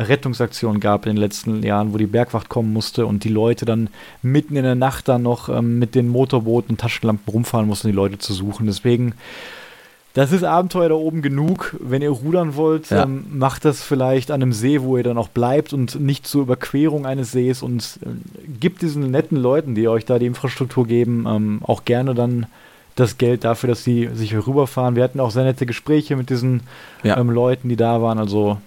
Rettungsaktionen 0.00 0.80
gab 0.80 1.06
in 1.06 1.14
den 1.14 1.20
letzten 1.20 1.62
Jahren, 1.62 1.92
wo 1.92 1.98
die 1.98 2.06
Bergwacht 2.06 2.48
kommen 2.48 2.72
musste 2.72 3.06
und 3.06 3.24
die 3.24 3.28
Leute 3.28 3.64
dann 3.64 3.88
mitten 4.22 4.56
in 4.56 4.64
der 4.64 4.74
Nacht 4.74 5.08
dann 5.08 5.22
noch 5.22 5.48
ähm, 5.48 5.78
mit 5.78 5.94
den 5.94 6.08
Motorbooten 6.08 6.70
und 6.70 6.80
Taschenlampen 6.80 7.32
rumfahren 7.32 7.66
mussten, 7.66 7.88
die 7.88 7.94
Leute 7.94 8.18
zu 8.18 8.32
suchen. 8.32 8.66
Deswegen 8.66 9.14
das 10.12 10.32
ist 10.32 10.42
Abenteuer 10.42 10.88
da 10.88 10.96
oben 10.96 11.22
genug. 11.22 11.76
Wenn 11.78 12.02
ihr 12.02 12.10
rudern 12.10 12.56
wollt, 12.56 12.90
ja. 12.90 13.04
ähm, 13.04 13.26
macht 13.30 13.64
das 13.64 13.80
vielleicht 13.82 14.32
an 14.32 14.42
einem 14.42 14.52
See, 14.52 14.82
wo 14.82 14.96
ihr 14.96 15.04
dann 15.04 15.18
auch 15.18 15.28
bleibt 15.28 15.72
und 15.72 16.00
nicht 16.00 16.26
zur 16.26 16.42
Überquerung 16.42 17.06
eines 17.06 17.30
Sees 17.30 17.62
und 17.62 18.00
äh, 18.02 18.08
gibt 18.58 18.82
diesen 18.82 19.10
netten 19.10 19.36
Leuten, 19.36 19.76
die 19.76 19.86
euch 19.86 20.04
da 20.04 20.18
die 20.18 20.26
Infrastruktur 20.26 20.86
geben, 20.86 21.26
ähm, 21.28 21.60
auch 21.62 21.84
gerne 21.84 22.14
dann 22.14 22.46
das 22.96 23.18
Geld 23.18 23.44
dafür, 23.44 23.68
dass 23.68 23.84
sie 23.84 24.08
sich 24.12 24.34
rüberfahren. 24.34 24.96
Wir 24.96 25.04
hatten 25.04 25.20
auch 25.20 25.30
sehr 25.30 25.44
nette 25.44 25.64
Gespräche 25.64 26.16
mit 26.16 26.28
diesen 26.28 26.62
ja. 27.04 27.16
ähm, 27.16 27.30
Leuten, 27.30 27.68
die 27.68 27.76
da 27.76 28.02
waren. 28.02 28.18
Also 28.18 28.58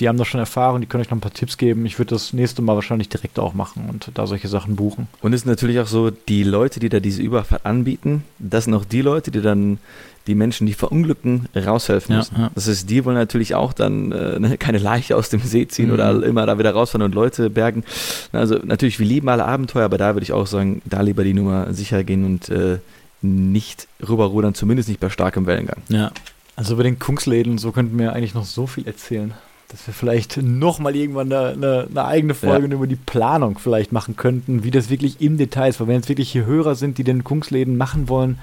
die 0.00 0.08
haben 0.08 0.18
das 0.18 0.26
schon 0.26 0.40
erfahren, 0.40 0.80
die 0.80 0.86
können 0.86 1.02
euch 1.02 1.10
noch 1.10 1.18
ein 1.18 1.20
paar 1.20 1.32
Tipps 1.32 1.56
geben. 1.56 1.86
Ich 1.86 1.98
würde 1.98 2.10
das 2.14 2.32
nächste 2.32 2.62
Mal 2.62 2.74
wahrscheinlich 2.74 3.08
direkt 3.08 3.38
auch 3.38 3.54
machen 3.54 3.88
und 3.88 4.10
da 4.14 4.26
solche 4.26 4.48
Sachen 4.48 4.76
buchen. 4.76 5.06
Und 5.22 5.32
es 5.32 5.42
ist 5.42 5.46
natürlich 5.46 5.78
auch 5.78 5.86
so, 5.86 6.10
die 6.10 6.42
Leute, 6.42 6.80
die 6.80 6.88
da 6.88 7.00
diese 7.00 7.22
Überfahrt 7.22 7.64
anbieten, 7.64 8.24
das 8.38 8.64
sind 8.64 8.74
auch 8.74 8.84
die 8.84 9.02
Leute, 9.02 9.30
die 9.30 9.40
dann 9.40 9.78
die 10.26 10.34
Menschen, 10.34 10.66
die 10.66 10.72
verunglücken, 10.72 11.48
raushelfen 11.54 12.16
müssen. 12.16 12.34
Ja. 12.36 12.50
Das 12.54 12.66
heißt, 12.66 12.88
die 12.88 13.04
wollen 13.04 13.16
natürlich 13.16 13.54
auch 13.54 13.72
dann 13.72 14.10
äh, 14.10 14.40
ne, 14.40 14.58
keine 14.58 14.78
Leiche 14.78 15.16
aus 15.16 15.28
dem 15.28 15.40
See 15.40 15.68
ziehen 15.68 15.88
mhm. 15.88 15.94
oder 15.94 16.22
immer 16.24 16.46
da 16.46 16.58
wieder 16.58 16.72
rausfahren 16.72 17.02
und 17.02 17.14
Leute 17.14 17.50
bergen. 17.50 17.84
Also 18.32 18.58
natürlich, 18.64 18.98
wir 18.98 19.06
lieben 19.06 19.28
alle 19.28 19.44
Abenteuer, 19.44 19.84
aber 19.84 19.98
da 19.98 20.14
würde 20.14 20.24
ich 20.24 20.32
auch 20.32 20.46
sagen, 20.46 20.80
da 20.86 21.02
lieber 21.02 21.24
die 21.24 21.34
Nummer 21.34 21.72
sicher 21.74 22.02
gehen 22.04 22.24
und 22.24 22.48
äh, 22.48 22.78
nicht 23.20 23.86
rüberrudern, 24.06 24.54
zumindest 24.54 24.88
nicht 24.88 25.00
bei 25.00 25.10
starkem 25.10 25.46
Wellengang. 25.46 25.82
Ja, 25.88 26.10
also 26.56 26.74
über 26.74 26.84
den 26.84 26.98
Kungsläden, 26.98 27.58
so 27.58 27.72
könnten 27.72 27.98
wir 27.98 28.12
eigentlich 28.12 28.34
noch 28.34 28.44
so 28.44 28.66
viel 28.66 28.86
erzählen 28.86 29.34
dass 29.74 29.88
wir 29.88 29.94
vielleicht 29.94 30.36
nochmal 30.40 30.94
irgendwann 30.94 31.32
eine, 31.32 31.48
eine, 31.48 31.88
eine, 31.90 32.04
eigene 32.04 32.34
Folge 32.34 32.68
ja. 32.68 32.74
über 32.74 32.86
die 32.86 32.94
Planung 32.94 33.58
vielleicht 33.58 33.90
machen 33.90 34.14
könnten, 34.14 34.62
wie 34.62 34.70
das 34.70 34.88
wirklich 34.88 35.20
im 35.20 35.36
Detail 35.36 35.70
ist. 35.70 35.80
Weil 35.80 35.88
wenn 35.88 35.96
jetzt 35.96 36.08
wirklich 36.08 36.30
hier 36.30 36.46
Hörer 36.46 36.76
sind, 36.76 36.96
die 36.96 37.02
den 37.02 37.24
Kungsläden 37.24 37.76
machen 37.76 38.08
wollen, 38.08 38.38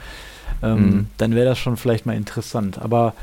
ähm, 0.61 0.79
mhm. 0.79 1.07
dann 1.17 1.34
wäre 1.34 1.45
das 1.45 1.57
schon 1.57 1.77
vielleicht 1.77 2.05
mal 2.05 2.17
interessant. 2.17 2.79
Aber 2.82 3.13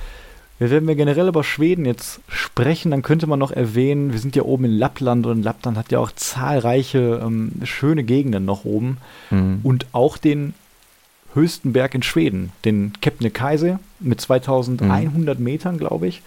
wenn 0.58 0.88
wir 0.88 0.94
generell 0.94 1.28
über 1.28 1.44
Schweden 1.44 1.84
jetzt 1.84 2.20
sprechen, 2.28 2.92
dann 2.92 3.02
könnte 3.02 3.26
man 3.26 3.38
noch 3.38 3.52
erwähnen, 3.52 4.10
wir 4.10 4.20
sind 4.20 4.34
ja 4.34 4.42
oben 4.42 4.64
in 4.64 4.72
Lappland 4.72 5.26
und 5.26 5.42
Lappland 5.42 5.76
hat 5.76 5.92
ja 5.92 5.98
auch 5.98 6.10
zahlreiche 6.12 7.20
ähm, 7.22 7.52
schöne 7.64 8.04
Gegenden 8.04 8.46
noch 8.46 8.64
oben 8.64 8.96
mhm. 9.30 9.60
und 9.64 9.84
auch 9.92 10.16
den 10.16 10.54
höchsten 11.34 11.74
Berg 11.74 11.94
in 11.94 12.02
Schweden, 12.02 12.52
den 12.64 12.94
Kebnekaise 13.02 13.80
mit 14.00 14.18
2100 14.18 15.38
mhm. 15.38 15.44
Metern, 15.44 15.76
glaube 15.76 16.06
ich. 16.06 16.22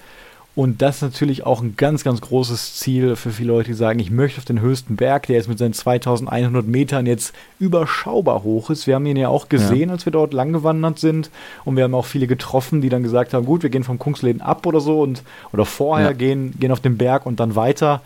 Und 0.54 0.82
das 0.82 0.98
ist 0.98 1.02
natürlich 1.02 1.46
auch 1.46 1.62
ein 1.62 1.76
ganz, 1.78 2.04
ganz 2.04 2.20
großes 2.20 2.76
Ziel 2.76 3.16
für 3.16 3.32
viele 3.32 3.54
Leute, 3.54 3.70
die 3.70 3.74
sagen, 3.74 4.00
ich 4.00 4.12
möchte 4.12 4.40
auf 4.40 4.46
den 4.46 4.60
höchsten 4.60 4.98
Berg, 4.98 5.28
der 5.28 5.38
jetzt 5.38 5.48
mit 5.48 5.58
seinen 5.58 5.72
2100 5.74 6.68
Metern 6.68 7.06
jetzt 7.06 7.34
überschaubar 7.58 8.44
hoch 8.44 8.70
ist. 8.70 8.86
Wir 8.86 8.96
haben 8.96 9.06
ihn 9.06 9.16
ja 9.16 9.30
auch 9.30 9.48
gesehen, 9.48 9.88
ja. 9.88 9.96
als 9.96 10.06
wir 10.06 10.12
dort 10.12 10.34
langgewandert 10.34 11.00
sind. 11.00 11.30
Und 11.64 11.78
wir 11.78 11.86
haben 11.86 11.96
auch 11.96 12.06
viele 12.06 12.28
getroffen, 12.28 12.82
die 12.82 12.90
dann 12.90 13.02
gesagt 13.02 13.34
haben, 13.34 13.46
gut, 13.46 13.64
wir 13.64 13.70
gehen 13.70 13.86
vom 13.86 13.98
Kungsläden 13.98 14.42
ab 14.42 14.66
oder 14.66 14.82
so 14.82 15.02
und 15.02 15.24
oder 15.54 15.66
vorher 15.66 16.08
ja. 16.08 16.14
gehen, 16.14 16.54
gehen 16.60 16.74
auf 16.74 16.82
den 16.82 16.98
Berg 16.98 17.26
und 17.26 17.40
dann 17.40 17.56
weiter. 17.56 18.02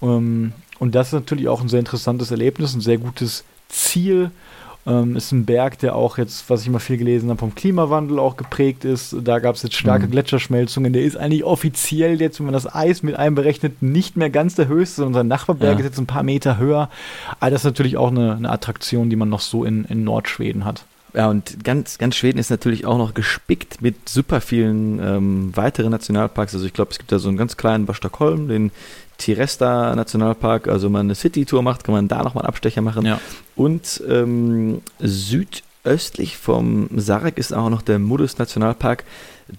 Ähm, 0.00 0.52
und 0.78 0.94
das 0.94 1.08
ist 1.08 1.12
natürlich 1.12 1.48
auch 1.48 1.60
ein 1.60 1.68
sehr 1.68 1.80
interessantes 1.80 2.30
Erlebnis, 2.30 2.74
ein 2.74 2.80
sehr 2.80 2.98
gutes 2.98 3.44
Ziel 3.68 4.30
ähm, 4.86 5.16
ist 5.16 5.32
ein 5.32 5.44
Berg, 5.44 5.78
der 5.78 5.96
auch 5.96 6.18
jetzt, 6.18 6.48
was 6.48 6.62
ich 6.62 6.68
immer 6.68 6.80
viel 6.80 6.96
gelesen 6.96 7.28
habe, 7.28 7.38
vom 7.38 7.54
Klimawandel 7.54 8.18
auch 8.18 8.36
geprägt 8.36 8.84
ist. 8.84 9.16
Da 9.24 9.40
gab 9.40 9.56
es 9.56 9.62
jetzt 9.62 9.74
starke 9.74 10.06
mhm. 10.06 10.12
Gletscherschmelzungen. 10.12 10.92
Der 10.92 11.02
ist 11.02 11.16
eigentlich 11.16 11.44
offiziell 11.44 12.20
jetzt, 12.20 12.38
wenn 12.38 12.46
man 12.46 12.54
das 12.54 12.72
Eis 12.72 13.02
mit 13.02 13.16
einberechnet, 13.16 13.82
nicht 13.82 14.16
mehr 14.16 14.30
ganz 14.30 14.54
der 14.54 14.68
höchste. 14.68 15.04
Unser 15.04 15.24
Nachbarberg 15.24 15.74
ja. 15.74 15.78
ist 15.80 15.86
jetzt 15.86 15.98
ein 15.98 16.06
paar 16.06 16.22
Meter 16.22 16.58
höher. 16.58 16.88
Aber 17.40 17.50
das 17.50 17.62
ist 17.62 17.66
natürlich 17.66 17.96
auch 17.96 18.10
eine, 18.10 18.36
eine 18.36 18.50
Attraktion, 18.50 19.10
die 19.10 19.16
man 19.16 19.28
noch 19.28 19.40
so 19.40 19.64
in, 19.64 19.84
in 19.86 20.04
Nordschweden 20.04 20.64
hat. 20.64 20.84
Ja, 21.14 21.30
und 21.30 21.64
ganz, 21.64 21.96
ganz 21.96 22.14
Schweden 22.14 22.38
ist 22.38 22.50
natürlich 22.50 22.84
auch 22.84 22.98
noch 22.98 23.14
gespickt 23.14 23.80
mit 23.80 24.06
super 24.06 24.42
vielen 24.42 25.00
ähm, 25.00 25.56
weiteren 25.56 25.90
Nationalparks. 25.90 26.52
Also 26.52 26.66
ich 26.66 26.74
glaube, 26.74 26.90
es 26.90 26.98
gibt 26.98 27.10
da 27.10 27.18
so 27.18 27.28
einen 27.28 27.38
ganz 27.38 27.56
kleinen 27.56 27.86
bei 27.86 27.94
Stockholm, 27.94 28.48
den 28.48 28.70
Tiresta 29.18 29.94
Nationalpark, 29.94 30.68
also 30.68 30.90
man 30.90 31.06
eine 31.06 31.14
City-Tour 31.14 31.62
macht, 31.62 31.84
kann 31.84 31.94
man 31.94 32.08
da 32.08 32.22
nochmal 32.22 32.42
einen 32.44 32.48
Abstecher 32.48 32.82
machen. 32.82 33.06
Ja. 33.06 33.20
Und 33.54 34.02
ähm, 34.08 34.82
südöstlich 34.98 36.36
vom 36.36 36.88
Sarek 36.94 37.38
ist 37.38 37.54
auch 37.54 37.70
noch 37.70 37.82
der 37.82 37.98
Mudus 37.98 38.38
Nationalpark, 38.38 39.04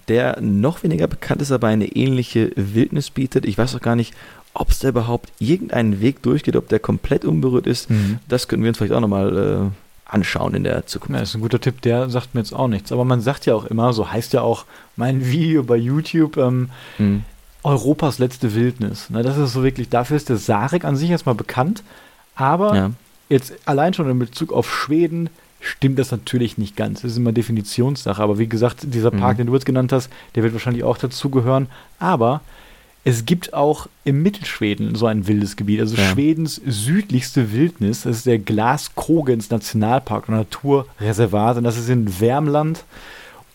der 0.08 0.40
noch 0.40 0.82
weniger 0.82 1.06
bekannt 1.06 1.42
ist, 1.42 1.52
aber 1.52 1.68
eine 1.68 1.86
ähnliche 1.86 2.52
Wildnis 2.56 3.10
bietet. 3.10 3.46
Ich 3.46 3.58
weiß 3.58 3.74
auch 3.74 3.80
gar 3.80 3.96
nicht, 3.96 4.14
ob 4.54 4.70
es 4.70 4.78
da 4.80 4.88
überhaupt 4.88 5.32
irgendeinen 5.38 6.00
Weg 6.00 6.22
durchgeht, 6.22 6.56
ob 6.56 6.68
der 6.68 6.78
komplett 6.78 7.24
unberührt 7.24 7.66
ist. 7.66 7.90
Mhm. 7.90 8.18
Das 8.28 8.48
könnten 8.48 8.64
wir 8.64 8.70
uns 8.70 8.78
vielleicht 8.78 8.92
auch 8.92 9.00
nochmal 9.00 9.70
äh, 9.70 10.14
anschauen 10.14 10.54
in 10.54 10.64
der 10.64 10.86
Zukunft. 10.86 11.14
Ja, 11.14 11.20
das 11.20 11.30
ist 11.30 11.34
ein 11.36 11.42
guter 11.42 11.60
Tipp, 11.60 11.80
der 11.82 12.10
sagt 12.10 12.34
mir 12.34 12.40
jetzt 12.40 12.52
auch 12.52 12.68
nichts. 12.68 12.92
Aber 12.92 13.04
man 13.04 13.20
sagt 13.20 13.46
ja 13.46 13.54
auch 13.54 13.66
immer, 13.66 13.92
so 13.92 14.10
heißt 14.10 14.32
ja 14.32 14.42
auch 14.42 14.64
mein 14.96 15.26
Video 15.30 15.62
bei 15.62 15.76
YouTube, 15.76 16.36
ähm, 16.36 16.70
mhm. 16.98 17.24
Europas 17.68 18.18
letzte 18.18 18.54
Wildnis. 18.54 19.06
Na, 19.10 19.22
das 19.22 19.36
ist 19.36 19.52
so 19.52 19.62
wirklich, 19.62 19.88
dafür 19.88 20.16
ist 20.16 20.28
der 20.28 20.36
Sarek 20.36 20.84
an 20.84 20.96
sich 20.96 21.10
erstmal 21.10 21.34
bekannt, 21.34 21.82
aber 22.34 22.74
ja. 22.74 22.90
jetzt 23.28 23.52
allein 23.66 23.94
schon 23.94 24.08
in 24.10 24.18
Bezug 24.18 24.52
auf 24.52 24.72
Schweden 24.72 25.30
stimmt 25.60 25.98
das 25.98 26.10
natürlich 26.10 26.58
nicht 26.58 26.76
ganz. 26.76 27.02
Das 27.02 27.12
ist 27.12 27.16
immer 27.16 27.32
Definitionssache. 27.32 28.22
Aber 28.22 28.38
wie 28.38 28.48
gesagt, 28.48 28.80
dieser 28.82 29.10
Park, 29.10 29.34
mhm. 29.34 29.38
den 29.38 29.46
du 29.48 29.54
jetzt 29.54 29.66
genannt 29.66 29.92
hast, 29.92 30.08
der 30.34 30.42
wird 30.42 30.52
wahrscheinlich 30.52 30.84
auch 30.84 30.98
dazugehören. 30.98 31.66
Aber 31.98 32.40
es 33.04 33.24
gibt 33.24 33.54
auch 33.54 33.88
im 34.04 34.22
Mittelschweden 34.22 34.94
so 34.94 35.06
ein 35.06 35.26
wildes 35.26 35.56
Gebiet. 35.56 35.80
Also 35.80 35.96
ja. 35.96 36.04
Schwedens 36.10 36.60
südlichste 36.66 37.52
Wildnis, 37.52 38.02
das 38.02 38.18
ist 38.18 38.26
der 38.26 38.38
Glaskrogens 38.38 39.50
Nationalpark 39.50 40.28
und 40.28 40.36
Naturreservat. 40.36 41.56
Und 41.56 41.64
das 41.64 41.76
ist 41.76 41.88
in 41.88 42.20
Wärmland. 42.20 42.84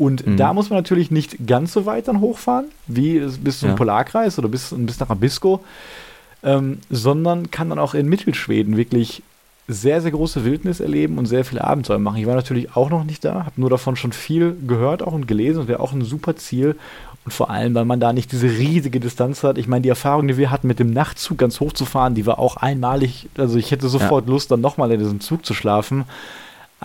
Und 0.04 0.28
mhm. 0.28 0.36
da 0.36 0.54
muss 0.54 0.70
man 0.70 0.78
natürlich 0.78 1.12
nicht 1.12 1.48
ganz 1.48 1.72
so 1.72 1.86
weit 1.86 2.10
dann 2.10 2.20
hochfahren, 2.20 2.66
wie 2.88 3.20
bis 3.20 3.60
zum 3.60 3.70
ja. 3.70 3.76
Polarkreis 3.76 4.38
oder 4.38 4.50
bis, 4.50 4.76
bis 4.78 5.00
nach 5.00 5.10
Abisko, 5.10 5.64
ähm, 6.44 6.80
sondern 6.90 7.52
kann 7.52 7.70
dann 7.70 7.80
auch 7.80 7.94
in 7.94 8.10
Mittelschweden 8.10 8.76
wirklich 8.76 9.24
sehr, 9.70 10.02
sehr 10.02 10.12
große 10.12 10.44
Wildnis 10.44 10.82
erleben 10.82 11.18
und 11.18 11.26
sehr 11.26 11.46
viele 11.46 11.64
Abenteuer 11.64 12.00
machen. 12.00 12.18
Ich 12.18 12.28
war 12.28 12.36
natürlich 12.36 12.76
auch 12.76 12.90
noch 12.90 13.06
nicht 13.06 13.24
da, 13.24 13.46
habe 13.46 13.62
nur 13.62 13.70
davon 13.70 13.96
schon 13.96 14.12
viel 14.12 14.58
gehört 14.68 15.02
auch 15.02 15.14
und 15.14 15.26
gelesen 15.26 15.62
und 15.62 15.68
wäre 15.70 15.80
auch 15.80 15.94
ein 15.94 16.02
super 16.02 16.36
Ziel. 16.36 16.76
Und 17.24 17.32
vor 17.32 17.50
allem, 17.50 17.74
weil 17.74 17.86
man 17.86 18.02
da 18.02 18.12
nicht 18.12 18.34
diese 18.34 18.50
riesige 18.50 19.00
Distanz 19.00 19.42
hat. 19.44 19.58
Ich 19.58 19.70
meine, 19.70 19.84
die 19.84 19.90
Erfahrung, 19.90 20.28
die 20.28 20.36
wir 20.36 20.52
hatten, 20.52 20.68
mit 20.68 20.80
dem 20.80 20.92
Nachtzug 20.92 21.38
ganz 21.38 21.62
hoch 21.62 21.72
zu 21.72 21.86
fahren, 21.86 22.14
die 22.14 22.26
war 22.26 22.40
auch 22.40 22.58
einmalig. 22.58 23.30
Also 23.38 23.58
ich 23.58 23.72
hätte 23.72 23.88
sofort 23.88 24.26
ja. 24.26 24.34
Lust, 24.34 24.52
dann 24.52 24.60
nochmal 24.60 24.92
in 24.92 25.00
diesem 25.00 25.22
Zug 25.22 25.46
zu 25.46 25.54
schlafen. 25.54 26.04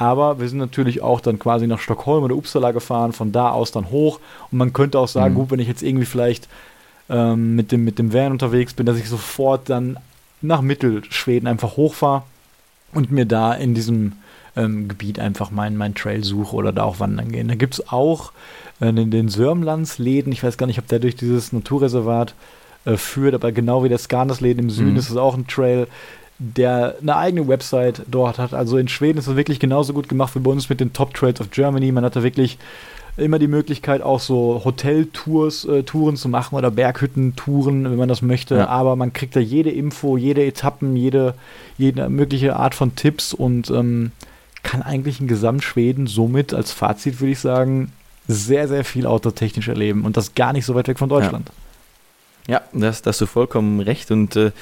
Aber 0.00 0.38
wir 0.38 0.48
sind 0.48 0.58
natürlich 0.58 1.02
auch 1.02 1.20
dann 1.20 1.40
quasi 1.40 1.66
nach 1.66 1.80
Stockholm 1.80 2.22
oder 2.22 2.36
Uppsala 2.36 2.70
gefahren, 2.70 3.12
von 3.12 3.32
da 3.32 3.50
aus 3.50 3.72
dann 3.72 3.90
hoch. 3.90 4.20
Und 4.52 4.58
man 4.58 4.72
könnte 4.72 4.96
auch 4.96 5.08
sagen, 5.08 5.34
mhm. 5.34 5.38
gut, 5.38 5.50
wenn 5.50 5.58
ich 5.58 5.66
jetzt 5.66 5.82
irgendwie 5.82 6.06
vielleicht 6.06 6.46
ähm, 7.10 7.56
mit, 7.56 7.72
dem, 7.72 7.82
mit 7.82 7.98
dem 7.98 8.12
Van 8.12 8.30
unterwegs 8.30 8.74
bin, 8.74 8.86
dass 8.86 8.96
ich 8.96 9.08
sofort 9.08 9.68
dann 9.68 9.98
nach 10.40 10.60
Mittelschweden 10.60 11.48
einfach 11.48 11.76
hochfahre 11.76 12.22
und 12.94 13.10
mir 13.10 13.26
da 13.26 13.52
in 13.54 13.74
diesem 13.74 14.12
ähm, 14.54 14.86
Gebiet 14.86 15.18
einfach 15.18 15.50
meinen 15.50 15.76
mein 15.76 15.96
Trail 15.96 16.22
suche 16.22 16.54
oder 16.54 16.72
da 16.72 16.84
auch 16.84 17.00
wandern 17.00 17.32
gehen. 17.32 17.48
Da 17.48 17.56
gibt 17.56 17.74
es 17.74 17.88
auch 17.88 18.30
äh, 18.80 18.90
in 18.90 19.10
den 19.10 19.28
Sörmlandsläden, 19.28 20.32
ich 20.32 20.44
weiß 20.44 20.58
gar 20.58 20.68
nicht, 20.68 20.78
ob 20.78 20.86
der 20.86 21.00
durch 21.00 21.16
dieses 21.16 21.52
Naturreservat 21.52 22.34
äh, 22.84 22.96
führt, 22.96 23.34
aber 23.34 23.50
genau 23.50 23.82
wie 23.82 23.88
der 23.88 23.98
Skarnesläden 23.98 24.66
im 24.66 24.70
Süden 24.70 24.92
mhm. 24.92 24.98
ist 24.98 25.10
es 25.10 25.16
auch 25.16 25.34
ein 25.34 25.48
Trail 25.48 25.88
der 26.38 26.96
eine 27.00 27.16
eigene 27.16 27.48
Website 27.48 28.02
dort 28.06 28.38
hat. 28.38 28.54
Also 28.54 28.78
in 28.78 28.88
Schweden 28.88 29.18
ist 29.18 29.26
es 29.26 29.36
wirklich 29.36 29.58
genauso 29.58 29.92
gut 29.92 30.08
gemacht 30.08 30.34
wie 30.34 30.40
bei 30.40 30.50
uns 30.50 30.68
mit 30.68 30.80
den 30.80 30.92
Top 30.92 31.14
Trades 31.14 31.40
of 31.40 31.50
Germany. 31.50 31.90
Man 31.90 32.04
hat 32.04 32.16
da 32.16 32.22
wirklich 32.22 32.58
immer 33.16 33.40
die 33.40 33.48
Möglichkeit, 33.48 34.00
auch 34.00 34.20
so 34.20 34.62
Hoteltours, 34.64 35.64
äh, 35.64 35.82
Touren 35.82 36.16
zu 36.16 36.28
machen 36.28 36.54
oder 36.54 36.70
Berghütten-Touren, 36.70 37.84
wenn 37.84 37.96
man 37.96 38.08
das 38.08 38.22
möchte. 38.22 38.56
Ja. 38.56 38.68
Aber 38.68 38.94
man 38.94 39.12
kriegt 39.12 39.34
da 39.34 39.40
jede 39.40 39.70
Info, 39.70 40.16
jede 40.16 40.44
Etappen, 40.44 40.96
jede, 40.96 41.34
jede 41.76 42.08
mögliche 42.08 42.54
Art 42.54 42.76
von 42.76 42.94
Tipps 42.94 43.34
und 43.34 43.70
ähm, 43.70 44.12
kann 44.62 44.82
eigentlich 44.82 45.20
in 45.20 45.26
Gesamtschweden 45.26 46.06
somit 46.06 46.54
als 46.54 46.72
Fazit, 46.72 47.20
würde 47.20 47.32
ich 47.32 47.40
sagen, 47.40 47.92
sehr, 48.28 48.68
sehr 48.68 48.84
viel 48.84 49.06
autotechnisch 49.06 49.68
erleben 49.68 50.04
und 50.04 50.16
das 50.16 50.34
gar 50.34 50.52
nicht 50.52 50.66
so 50.66 50.74
weit 50.74 50.86
weg 50.86 50.98
von 50.98 51.08
Deutschland. 51.08 51.50
Ja, 52.46 52.54
ja 52.54 52.62
das, 52.72 53.02
das 53.02 53.14
hast 53.14 53.20
du 53.22 53.26
vollkommen 53.26 53.80
recht 53.80 54.10
und 54.10 54.36
äh, 54.36 54.52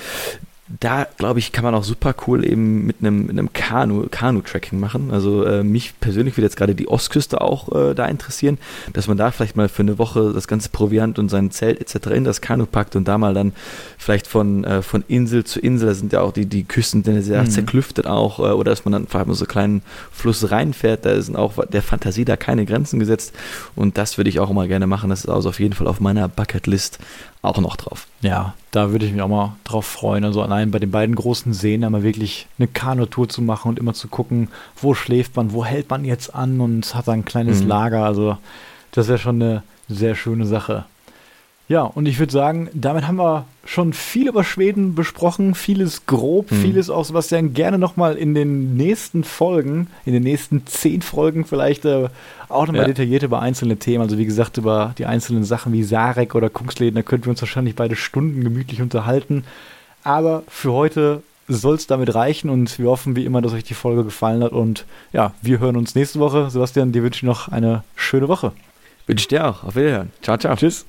da, 0.69 1.07
glaube 1.17 1.39
ich, 1.39 1.53
kann 1.53 1.62
man 1.62 1.77
auch 1.77 1.85
super 1.85 2.12
cool 2.27 2.45
eben 2.45 2.87
mit 2.87 2.97
einem, 3.01 3.23
mit 3.27 3.31
einem 3.31 3.53
Kanu, 3.53 4.09
Kanu-Tracking 4.11 4.81
machen. 4.81 5.12
Also 5.12 5.45
äh, 5.45 5.62
mich 5.62 6.01
persönlich 6.01 6.37
würde 6.37 6.47
jetzt 6.47 6.57
gerade 6.57 6.75
die 6.75 6.89
Ostküste 6.89 7.41
auch 7.41 7.73
äh, 7.73 7.95
da 7.95 8.07
interessieren, 8.07 8.59
dass 8.93 9.07
man 9.07 9.17
da 9.17 9.31
vielleicht 9.31 9.57
mal 9.57 9.69
für 9.69 9.83
eine 9.83 9.99
Woche 9.99 10.33
das 10.33 10.49
ganze 10.49 10.71
Proviant 10.71 11.21
und 11.21 11.29
sein 11.29 11.53
Zelt 11.53 11.81
etc. 11.81 12.09
in 12.09 12.25
das 12.25 12.41
Kanu 12.41 12.67
packt 12.67 12.97
und 12.97 13.07
da 13.07 13.17
mal 13.17 13.33
dann 13.33 13.53
vielleicht 13.97 14.27
von, 14.27 14.64
äh, 14.64 14.83
von 14.83 15.05
Insel 15.07 15.45
zu 15.45 15.61
Insel, 15.61 15.89
da 15.89 15.95
sind 15.95 16.12
ja 16.12 16.23
auch 16.23 16.33
die, 16.33 16.47
die 16.47 16.64
Küsten 16.64 17.05
sehr 17.05 17.43
mhm. 17.43 17.51
zerklüftet 17.51 18.09
auch, 18.09 18.41
äh, 18.41 18.53
oder 18.53 18.73
dass 18.73 18.85
man 18.85 18.93
dann 18.93 19.07
vielleicht 19.07 19.29
mal 19.29 19.35
so 19.35 19.45
einen 19.45 19.49
kleinen 19.49 19.83
Fluss 20.11 20.51
reinfährt, 20.51 21.05
da 21.05 21.21
sind 21.23 21.37
auch 21.37 21.64
der 21.64 21.83
Fantasie 21.83 22.25
da 22.25 22.37
keine 22.37 22.67
Grenzen 22.67 22.99
gesetzt 22.99 23.33
und 23.77 23.99
das 23.99 24.19
würde 24.19 24.31
ich 24.31 24.41
auch 24.41 24.51
mal 24.51 24.67
gerne 24.67 24.89
machen. 24.89 25.11
Das 25.11 25.21
ist 25.21 25.29
also 25.29 25.49
auf 25.49 25.61
jeden 25.61 25.75
Fall 25.75 25.87
auf 25.87 26.01
meiner 26.01 26.29
Bucketlist 26.29 26.99
auch 27.43 27.59
noch 27.59 27.76
drauf. 27.76 28.07
Ja, 28.22 28.55
da 28.70 28.91
würde 28.91 29.07
ich 29.07 29.12
mich 29.12 29.22
auch 29.22 29.28
mal 29.28 29.57
drauf 29.64 29.87
freuen. 29.87 30.24
Also 30.24 30.43
allein 30.43 30.70
bei 30.70 30.78
den 30.78 30.91
beiden 30.91 31.14
großen 31.14 31.53
Seen 31.53 31.84
einmal 31.84 32.03
wirklich 32.03 32.47
eine 32.59 32.68
Kanutour 32.68 33.28
zu 33.28 33.43
machen 33.43 33.68
und 33.68 33.78
immer 33.78 33.95
zu 33.95 34.09
gucken, 34.09 34.49
wo 34.80 34.95
schläft 34.95 35.37
man, 35.37 35.53
wo 35.53 35.64
hält 35.64 35.89
man 35.91 36.05
jetzt 36.05 36.34
an 36.34 36.61
und 36.61 36.95
hat 36.95 37.09
ein 37.09 37.24
kleines 37.24 37.62
mhm. 37.62 37.68
Lager. 37.68 38.05
Also 38.05 38.39
das 38.91 39.09
wäre 39.09 39.18
schon 39.18 39.41
eine 39.41 39.62
sehr 39.89 40.14
schöne 40.14 40.47
Sache. 40.47 40.84
Ja, 41.69 41.83
und 41.83 42.07
ich 42.07 42.21
würde 42.21 42.33
sagen, 42.33 42.69
damit 42.75 43.09
haben 43.09 43.17
wir 43.17 43.47
schon 43.64 43.93
viel 43.93 44.29
über 44.29 44.45
Schweden 44.45 44.95
besprochen, 44.95 45.57
vieles 45.57 46.07
grob, 46.07 46.53
mhm. 46.53 46.62
vieles 46.62 46.91
auch, 46.91 47.05
Sebastian, 47.05 47.55
gerne 47.55 47.79
nochmal 47.79 48.17
in 48.17 48.35
den 48.35 48.77
nächsten 48.77 49.25
Folgen, 49.25 49.89
in 50.05 50.12
den 50.12 50.23
nächsten 50.23 50.64
zehn 50.67 51.03
Folgen 51.03 51.45
vielleicht 51.45 51.85
äh, 51.85 52.09
auch 52.49 52.67
nochmal 52.67 52.83
ja. 52.83 52.89
detailliert 52.89 53.25
über 53.25 53.41
einzelne 53.41 53.77
Themen. 53.79 54.03
Also 54.03 54.17
wie 54.17 54.27
gesagt, 54.27 54.59
über 54.59 54.95
die 54.99 55.07
einzelnen 55.07 55.43
Sachen 55.43 55.73
wie 55.73 55.83
Sarek 55.83 56.37
oder 56.37 56.51
Kungsläden, 56.51 56.95
da 56.95 57.03
könnten 57.03 57.27
wir 57.27 57.31
uns 57.31 57.43
wahrscheinlich 57.43 57.75
beide 57.75 57.97
Stunden 57.97 58.45
gemütlich 58.45 58.81
unterhalten. 58.81 59.43
Aber 60.05 60.45
für 60.49 60.73
heute 60.73 61.23
soll 61.49 61.75
es 61.75 61.89
damit 61.89 62.14
reichen 62.14 62.49
und 62.49 62.79
wir 62.79 62.87
hoffen 62.87 63.17
wie 63.17 63.25
immer, 63.25 63.43
dass 63.43 63.53
euch 63.53 63.64
die 63.64 63.75
Folge 63.75 64.05
gefallen 64.05 64.45
hat. 64.45 64.53
Und 64.53 64.85
ja, 65.12 65.33
wir 65.43 65.59
hören 65.59 65.77
uns 65.77 65.97
nächste 65.97 66.21
Woche. 66.21 66.49
Sebastian, 66.51 66.93
dir 66.93 67.03
wünsche 67.03 67.19
ich 67.19 67.23
noch 67.25 67.49
eine 67.49 67.83
schöne 67.97 68.29
Woche. 68.29 68.53
Wünsche 69.09 69.23
ich 69.23 69.29
dir 69.29 69.49
auch. 69.49 69.64
Auf 69.64 69.75
Wiederhören. 69.75 70.12
Ciao, 70.23 70.37
ciao. 70.37 70.55
Tschüss. 70.55 70.87